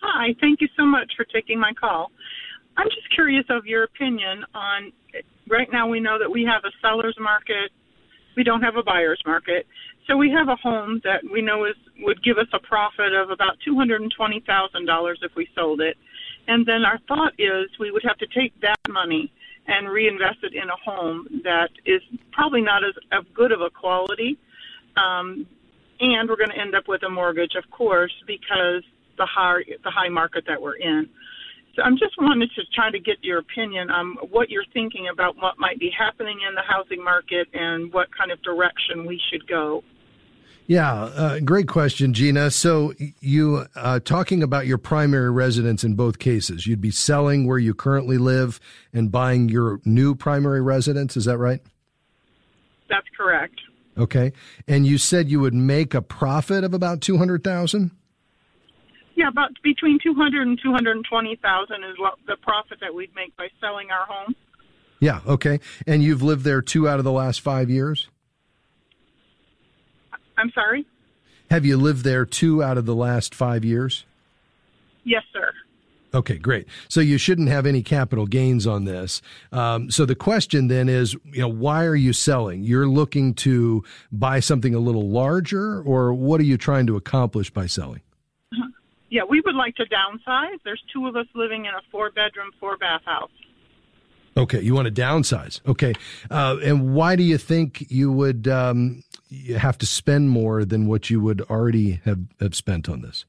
Hi, 0.02 0.34
thank 0.40 0.60
you 0.60 0.68
so 0.76 0.84
much 0.84 1.12
for 1.16 1.24
taking 1.24 1.60
my 1.60 1.72
call. 1.74 2.10
I'm 2.76 2.88
just 2.88 3.12
curious 3.14 3.44
of 3.50 3.66
your 3.66 3.84
opinion 3.84 4.44
on 4.54 4.92
right 5.48 5.68
now 5.72 5.88
we 5.88 6.00
know 6.00 6.18
that 6.18 6.30
we 6.30 6.44
have 6.44 6.62
a 6.64 6.72
seller's 6.82 7.16
market 7.20 7.70
We 8.36 8.44
don't 8.44 8.62
have 8.62 8.76
a 8.76 8.82
buyer's 8.82 9.22
market. 9.26 9.66
So 10.08 10.16
we 10.16 10.30
have 10.30 10.48
a 10.48 10.56
home 10.56 11.00
that 11.04 11.20
we 11.32 11.42
know 11.42 11.64
is 11.66 11.76
would 12.00 12.22
give 12.24 12.38
us 12.38 12.48
a 12.54 12.60
profit 12.60 13.14
of 13.14 13.30
about 13.30 13.58
two 13.64 13.76
hundred 13.76 14.02
and 14.02 14.12
twenty 14.16 14.42
thousand 14.46 14.86
dollars 14.86 15.18
if 15.22 15.32
we 15.36 15.48
sold 15.54 15.80
it. 15.80 15.96
And 16.48 16.66
then 16.66 16.84
our 16.84 16.98
thought 17.08 17.34
is 17.38 17.70
we 17.80 17.90
would 17.92 18.02
have 18.06 18.18
to 18.18 18.26
take 18.28 18.52
that 18.62 18.80
money 18.88 19.32
and 19.68 19.88
reinvest 19.88 20.38
it 20.42 20.54
in 20.54 20.68
a 20.70 20.76
home 20.84 21.28
that 21.44 21.70
is 21.86 22.02
probably 22.32 22.62
not 22.62 22.84
as, 22.84 22.94
as 23.12 23.24
good 23.34 23.52
of 23.52 23.60
a 23.62 23.70
quality. 23.70 24.38
Um, 24.96 25.46
and 26.00 26.28
we're 26.28 26.36
going 26.36 26.50
to 26.50 26.60
end 26.60 26.74
up 26.74 26.88
with 26.88 27.02
a 27.04 27.10
mortgage, 27.10 27.54
of 27.56 27.70
course, 27.70 28.12
because 28.26 28.82
the 29.18 29.26
high 29.26 29.62
the 29.84 29.90
high 29.90 30.08
market 30.08 30.44
that 30.46 30.60
we're 30.60 30.76
in. 30.76 31.08
So 31.74 31.82
I'm 31.82 31.96
just 31.96 32.14
wanted 32.18 32.50
to 32.56 32.62
try 32.74 32.90
to 32.90 32.98
get 32.98 33.16
your 33.22 33.38
opinion 33.38 33.90
on 33.90 34.16
what 34.30 34.50
you're 34.50 34.64
thinking 34.74 35.08
about 35.10 35.36
what 35.36 35.58
might 35.58 35.78
be 35.78 35.90
happening 35.96 36.40
in 36.46 36.54
the 36.54 36.60
housing 36.60 37.02
market 37.02 37.48
and 37.54 37.92
what 37.92 38.08
kind 38.16 38.30
of 38.30 38.42
direction 38.42 39.06
we 39.06 39.18
should 39.30 39.46
go. 39.48 39.82
Yeah, 40.66 40.92
uh, 40.92 41.40
great 41.40 41.68
question, 41.68 42.14
Gina. 42.14 42.50
So 42.50 42.92
you 43.20 43.66
uh, 43.74 44.00
talking 44.00 44.42
about 44.42 44.66
your 44.66 44.78
primary 44.78 45.30
residence 45.30 45.82
in 45.82 45.94
both 45.94 46.18
cases, 46.18 46.66
you'd 46.66 46.80
be 46.80 46.90
selling 46.90 47.46
where 47.46 47.58
you 47.58 47.74
currently 47.74 48.18
live 48.18 48.60
and 48.92 49.10
buying 49.10 49.48
your 49.48 49.80
new 49.84 50.14
primary 50.14 50.60
residence. 50.60 51.16
Is 51.16 51.24
that 51.24 51.38
right? 51.38 51.60
That's 52.88 53.06
correct. 53.16 53.60
Okay, 53.98 54.32
and 54.68 54.86
you 54.86 54.98
said 54.98 55.28
you 55.28 55.40
would 55.40 55.54
make 55.54 55.94
a 55.94 56.02
profit 56.02 56.64
of 56.64 56.74
about 56.74 57.00
two 57.00 57.18
hundred 57.18 57.42
thousand. 57.42 57.90
Yeah, 59.22 59.28
about 59.28 59.50
between 59.62 60.00
two 60.02 60.14
hundred 60.14 60.48
and 60.48 60.58
two 60.60 60.72
hundred 60.72 60.96
and 60.96 61.04
twenty 61.08 61.36
thousand 61.36 61.84
is 61.84 61.96
what 61.96 62.14
the 62.26 62.34
profit 62.42 62.78
that 62.80 62.92
we'd 62.92 63.14
make 63.14 63.36
by 63.36 63.46
selling 63.60 63.92
our 63.92 64.04
home. 64.04 64.34
Yeah. 64.98 65.20
Okay, 65.24 65.60
and 65.86 66.02
you've 66.02 66.22
lived 66.22 66.42
there 66.42 66.60
two 66.60 66.88
out 66.88 66.98
of 66.98 67.04
the 67.04 67.12
last 67.12 67.40
five 67.40 67.70
years. 67.70 68.08
I'm 70.36 70.50
sorry? 70.50 70.84
Have 71.52 71.64
you 71.64 71.76
lived 71.76 72.02
there 72.02 72.24
two 72.24 72.64
out 72.64 72.76
of 72.76 72.84
the 72.84 72.96
last 72.96 73.32
five 73.32 73.64
years? 73.64 74.04
Yes, 75.04 75.22
sir. 75.32 75.52
Okay, 76.12 76.36
great. 76.36 76.66
So 76.88 77.00
you 77.00 77.16
shouldn't 77.16 77.48
have 77.48 77.64
any 77.64 77.84
capital 77.84 78.26
gains 78.26 78.66
on 78.66 78.86
this. 78.86 79.22
Um, 79.52 79.88
so 79.88 80.04
the 80.04 80.16
question 80.16 80.66
then 80.66 80.88
is, 80.88 81.14
you 81.32 81.42
know, 81.42 81.48
why 81.48 81.84
are 81.84 81.94
you 81.94 82.12
selling? 82.12 82.64
You're 82.64 82.88
looking 82.88 83.34
to 83.34 83.84
buy 84.10 84.40
something 84.40 84.74
a 84.74 84.80
little 84.80 85.08
larger, 85.10 85.80
or 85.80 86.12
what 86.12 86.40
are 86.40 86.44
you 86.44 86.56
trying 86.56 86.88
to 86.88 86.96
accomplish 86.96 87.50
by 87.50 87.66
selling? 87.66 88.00
Yeah, 89.12 89.24
we 89.28 89.42
would 89.42 89.54
like 89.54 89.76
to 89.76 89.84
downsize. 89.84 90.56
There's 90.64 90.82
two 90.90 91.06
of 91.06 91.16
us 91.16 91.26
living 91.34 91.66
in 91.66 91.74
a 91.74 91.82
four 91.90 92.10
bedroom, 92.10 92.50
four 92.58 92.78
bath 92.78 93.02
house. 93.04 93.30
Okay, 94.38 94.62
you 94.62 94.74
want 94.74 94.86
to 94.86 95.02
downsize. 95.02 95.60
Okay, 95.66 95.92
uh, 96.30 96.56
and 96.64 96.94
why 96.94 97.14
do 97.14 97.22
you 97.22 97.36
think 97.36 97.90
you 97.90 98.10
would 98.10 98.48
um, 98.48 99.04
you 99.28 99.58
have 99.58 99.76
to 99.78 99.86
spend 99.86 100.30
more 100.30 100.64
than 100.64 100.86
what 100.86 101.10
you 101.10 101.20
would 101.20 101.42
already 101.42 102.00
have, 102.06 102.20
have 102.40 102.54
spent 102.54 102.88
on 102.88 103.02
this? 103.02 103.26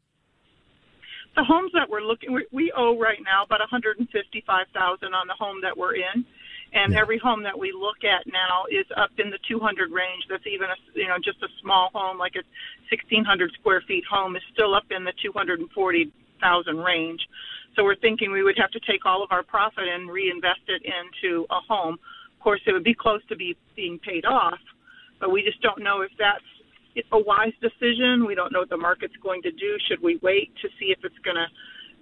The 1.35 1.43
homes 1.43 1.71
that 1.73 1.89
we're 1.89 1.99
looking, 1.99 2.31
we, 2.31 2.47
we 2.53 2.71
owe 2.77 2.97
right 2.97 3.19
now 3.21 3.43
about 3.43 3.59
155,000 3.59 5.13
on 5.13 5.27
the 5.27 5.33
home 5.33 5.59
that 5.63 5.77
we're 5.77 5.95
in, 5.95 6.23
and 6.73 6.93
yeah. 6.93 6.99
every 6.99 7.17
home 7.17 7.43
that 7.43 7.57
we 7.57 7.71
look 7.71 8.03
at 8.03 8.25
now 8.31 8.65
is 8.69 8.85
up 8.97 9.11
in 9.17 9.29
the 9.29 9.39
200 9.47 9.91
range. 9.91 10.25
That's 10.29 10.45
even 10.47 10.69
a 10.69 10.77
you 10.93 11.07
know 11.07 11.17
just 11.23 11.41
a 11.43 11.47
small 11.61 11.89
home 11.93 12.17
like 12.17 12.33
a 12.35 12.43
1,600 12.89 13.51
square 13.59 13.81
feet 13.87 14.03
home 14.09 14.35
is 14.35 14.43
still 14.53 14.75
up 14.75 14.85
in 14.89 15.03
the 15.03 15.13
240,000 15.21 16.77
range. 16.77 17.21
So 17.75 17.83
we're 17.83 17.95
thinking 17.95 18.31
we 18.31 18.43
would 18.43 18.57
have 18.57 18.71
to 18.71 18.79
take 18.81 19.05
all 19.05 19.23
of 19.23 19.31
our 19.31 19.43
profit 19.43 19.85
and 19.87 20.09
reinvest 20.09 20.61
it 20.67 20.81
into 20.85 21.45
a 21.49 21.59
home. 21.67 21.95
Of 21.95 22.43
course, 22.43 22.61
it 22.67 22.73
would 22.73 22.83
be 22.83 22.93
close 22.93 23.21
to 23.29 23.35
be 23.35 23.55
being 23.75 23.99
paid 23.99 24.25
off, 24.25 24.59
but 25.19 25.31
we 25.31 25.41
just 25.41 25.61
don't 25.61 25.81
know 25.81 26.01
if 26.01 26.11
that's 26.19 26.43
a 27.11 27.19
wise 27.19 27.53
decision. 27.61 28.25
We 28.27 28.35
don't 28.35 28.51
know 28.51 28.59
what 28.59 28.69
the 28.69 28.77
market's 28.77 29.15
going 29.23 29.41
to 29.43 29.51
do. 29.51 29.77
Should 29.87 30.03
we 30.03 30.19
wait 30.21 30.53
to 30.61 30.69
see 30.79 30.93
if 30.93 30.99
it's 31.03 31.17
going 31.23 31.37
to 31.37 31.47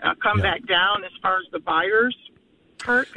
uh, 0.08 0.16
come 0.22 0.40
yeah. 0.40 0.52
back 0.52 0.68
down 0.68 1.04
as 1.06 1.12
far 1.22 1.38
as 1.38 1.46
the 1.52 1.60
buyers 1.60 2.16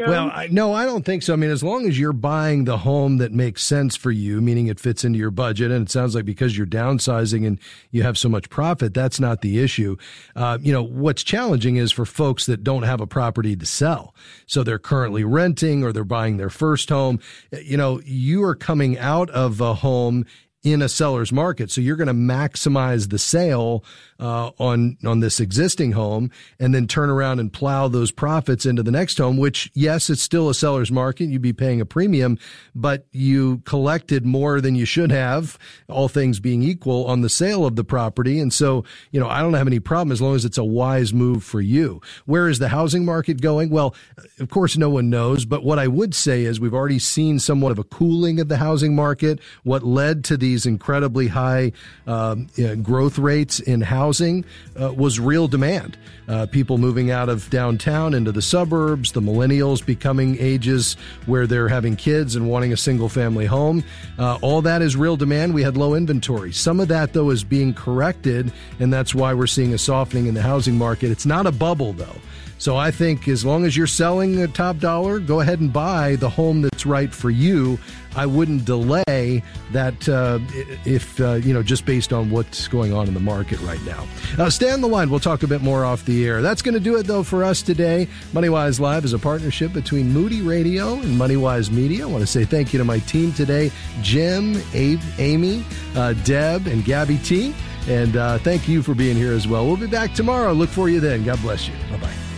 Well, 0.09 0.31
I, 0.33 0.49
no, 0.49 0.73
I 0.73 0.85
don't 0.85 1.05
think 1.05 1.23
so. 1.23 1.33
I 1.33 1.37
mean, 1.37 1.51
as 1.51 1.62
long 1.62 1.87
as 1.87 1.99
you're 1.99 2.12
buying 2.12 2.65
the 2.65 2.79
home 2.79 3.19
that 3.19 3.33
makes 3.33 3.62
sense 3.62 3.97
for 3.97 4.11
you, 4.11 4.41
meaning 4.41 4.67
it 4.67 4.79
fits 4.79 5.05
into 5.05 5.19
your 5.19 5.31
budget, 5.31 5.71
and 5.71 5.87
it 5.87 5.91
sounds 5.91 6.15
like 6.15 6.25
because 6.25 6.57
you're 6.57 6.67
downsizing 6.67 7.47
and 7.47 7.59
you 7.91 8.03
have 8.03 8.19
so 8.19 8.29
much 8.29 8.51
profit, 8.51 8.95
that's 8.95 9.19
not 9.19 9.41
the 9.41 9.59
issue. 9.61 9.97
Uh, 10.37 10.59
you 10.61 10.73
know, 10.73 10.83
what's 10.83 11.23
challenging 11.23 11.77
is 11.77 11.93
for 11.93 12.05
folks 12.05 12.47
that 12.47 12.62
don't 12.62 12.83
have 12.83 13.01
a 13.01 13.07
property 13.07 13.57
to 13.57 13.67
sell. 13.67 14.15
So 14.47 14.62
they're 14.62 14.79
currently 14.79 15.25
renting 15.25 15.83
or 15.83 15.93
they're 15.93 16.05
buying 16.05 16.37
their 16.37 16.51
first 16.51 16.89
home. 16.89 17.21
You 17.51 17.77
know, 17.77 18.01
you 18.05 18.43
are 18.45 18.55
coming 18.55 18.99
out 18.99 19.31
of 19.31 19.61
a 19.61 19.75
home 19.75 20.27
in 20.65 20.83
a 20.83 20.89
seller's 20.89 21.31
market. 21.31 21.71
So 21.71 21.81
you're 21.81 21.97
going 21.97 22.09
to 22.09 22.15
maximize 22.15 23.11
the 23.11 23.19
sale 23.19 23.85
uh, 24.19 24.51
on 24.59 24.97
on 25.05 25.21
this 25.21 25.41
existing 25.41 25.93
home, 25.93 26.31
and 26.59 26.75
then 26.75 26.87
turn 26.87 27.11
around 27.11 27.39
and 27.41 27.53
plow 27.53 27.89
those 27.89 28.11
profits 28.11 28.65
into 28.65 28.83
the 28.83 28.91
next 28.91 29.19
home. 29.19 29.37
Which, 29.37 29.71
yes, 29.75 30.09
it's 30.09 30.23
still 30.23 30.49
a 30.49 30.55
seller's 30.55 30.91
market. 30.91 31.27
You'd 31.27 31.43
be 31.43 31.53
paying 31.53 31.81
a 31.81 31.87
premium, 31.87 32.39
but 32.75 33.07
you 33.12 33.59
collected 33.65 34.25
more 34.25 34.61
than 34.61 34.75
you 34.75 34.87
should 34.87 35.11
have, 35.11 35.59
all 35.89 36.09
things 36.09 36.41
being 36.41 36.62
equal, 36.62 37.07
on 37.07 37.21
the 37.21 37.29
sale 37.29 37.67
of 37.67 37.77
the 37.77 37.85
property. 37.85 38.39
And 38.41 38.53
so, 38.53 38.85
you 39.11 39.21
know, 39.21 39.29
I 39.29 39.43
don't 39.43 39.55
have 39.55 39.67
any 39.67 39.81
problem 39.81 40.12
as 40.12 40.23
long 40.23 40.35
as 40.35 40.45
it's 40.45 40.59
a 40.59 40.65
wise 40.65 41.12
move 41.12 41.45
for 41.45 41.61
you. 41.61 42.01
Where 42.25 42.49
is 42.49 42.59
the 42.59 42.69
housing 42.69 43.05
market 43.05 43.43
going? 43.43 43.69
Well, 43.69 43.95
of 44.41 44.49
course, 44.49 44.79
no 44.79 44.89
one 44.89 45.11
knows. 45.11 45.45
But 45.45 45.65
what 45.65 45.79
I 45.79 45.89
would 45.89 46.15
say 46.15 46.45
is 46.45 46.59
we've 46.59 46.73
already 46.73 46.99
seen 46.99 47.39
somewhat 47.39 47.73
of 47.73 47.79
a 47.79 47.85
cooling 47.85 48.41
of 48.41 48.49
the 48.49 48.57
housing 48.57 48.95
market. 48.95 49.41
What 49.65 49.83
led 49.83 50.25
to 50.25 50.37
these 50.55 50.67
incredibly 50.67 51.27
high 51.27 51.73
um, 52.07 52.47
growth 52.81 53.19
rates 53.19 53.59
in 53.59 53.81
housing 53.81 54.45
uh, 54.81 54.93
was 54.93 55.19
real 55.19 55.49
demand. 55.49 55.99
Uh, 56.29 56.47
people 56.47 56.79
moving 56.79 57.11
out 57.11 57.29
of 57.29 57.51
downtown 57.51 58.15
into 58.15 58.31
the 58.31 58.41
suburbs, 58.41 59.11
the 59.13 59.21
millennials 59.21 59.85
becoming 59.85 60.37
ages 60.39 60.97
where 61.27 61.49
they're 61.49 61.69
having 61.69 61.97
kids 61.97 62.37
and 62.37 62.49
wanting 62.49 62.73
a 62.73 62.77
single 62.77 63.09
family 63.09 63.47
home. 63.47 63.83
Uh, 64.17 64.39
all 64.43 64.63
that 64.63 64.81
is 64.81 64.97
real 64.97 65.17
demand. 65.17 65.55
We 65.55 65.65
had 65.65 65.77
low 65.77 65.95
inventory. 65.95 66.53
Some 66.53 66.79
of 66.79 66.87
that, 66.87 67.13
though, 67.15 67.31
is 67.31 67.43
being 67.43 67.75
corrected, 67.75 68.53
and 68.79 68.93
that's 68.93 69.13
why 69.13 69.35
we're 69.35 69.49
seeing 69.49 69.75
a 69.75 69.79
softening 69.79 70.27
in 70.27 70.35
the 70.35 70.43
housing 70.43 70.79
market. 70.79 71.11
It's 71.11 71.27
not 71.27 71.47
a 71.47 71.53
bubble, 71.53 71.93
though. 71.93 72.17
So 72.65 72.79
I 72.79 72.91
think 72.91 73.29
as 73.29 73.45
long 73.45 73.67
as 73.67 73.77
you're 73.77 73.87
selling 73.87 74.41
a 74.41 74.49
top 74.49 74.79
dollar, 74.79 75.19
go 75.19 75.41
ahead 75.41 75.61
and 75.61 75.71
buy 75.71 76.17
the 76.17 76.31
home 76.31 76.62
that's 76.62 76.87
right 76.87 77.12
for 77.12 77.29
you. 77.29 77.79
I 78.17 78.25
wouldn't 78.25 78.65
delay 78.65 79.43
that 79.73 80.09
uh, 80.09 80.39
if, 80.87 81.21
uh, 81.21 81.35
you 81.35 81.53
know, 81.53 81.62
just 81.62 81.85
based 81.85 82.15
on 82.15 82.31
what's 82.31 82.67
going 82.67 82.95
on 82.95 83.07
in 83.07 83.12
the 83.12 83.21
market 83.21 83.61
right 83.61 83.83
now. 83.85 84.07
Uh, 84.39 84.49
stay 84.49 84.71
on 84.71 84.81
the 84.81 84.89
line. 84.89 85.11
We'll 85.11 85.21
talk 85.21 85.43
a 85.43 85.47
bit 85.47 85.61
more 85.61 85.85
off 85.85 86.07
the 86.07 86.27
air. 86.27 86.41
That's 86.41 86.62
going 86.62 86.73
to 86.73 86.81
do 86.81 86.97
it, 86.97 87.03
though, 87.03 87.23
for 87.23 87.45
us 87.45 87.61
today. 87.61 88.09
MoneyWise 88.33 88.81
Live 88.81 89.05
is 89.05 89.12
a 89.12 89.19
partnership 89.19 89.75
between 89.75 90.11
Moody 90.11 90.41
Radio 90.41 90.95
and 90.95 91.21
MoneyWise 91.21 91.71
Media. 91.71 92.05
I 92.05 92.11
want 92.11 92.23
to 92.23 92.27
say 92.27 92.47
thank 92.47 92.73
you 92.73 92.79
to 92.79 92.85
my 92.87 93.01
team 93.01 93.35
today 93.35 93.73
Jim, 94.01 94.57
Abe, 94.73 95.03
Amy, 95.19 95.67
uh, 95.97 96.15
Deb, 96.25 96.67
and 96.67 96.83
Gabby 96.83 97.19
T. 97.19 97.55
And 97.89 98.17
uh, 98.17 98.39
thank 98.39 98.67
you 98.69 98.83
for 98.83 98.95
being 98.95 99.19
here 99.19 99.35
as 99.35 99.47
well. 99.47 99.67
We'll 99.67 99.77
be 99.77 99.87
back 99.87 100.15
tomorrow. 100.15 100.55
Look 100.55 100.71
for 100.71 100.89
you 100.89 101.01
then. 101.01 101.25
God 101.25 101.43
bless 101.43 101.69
you. 101.69 101.75
Bye 101.91 101.99
bye. 101.99 102.34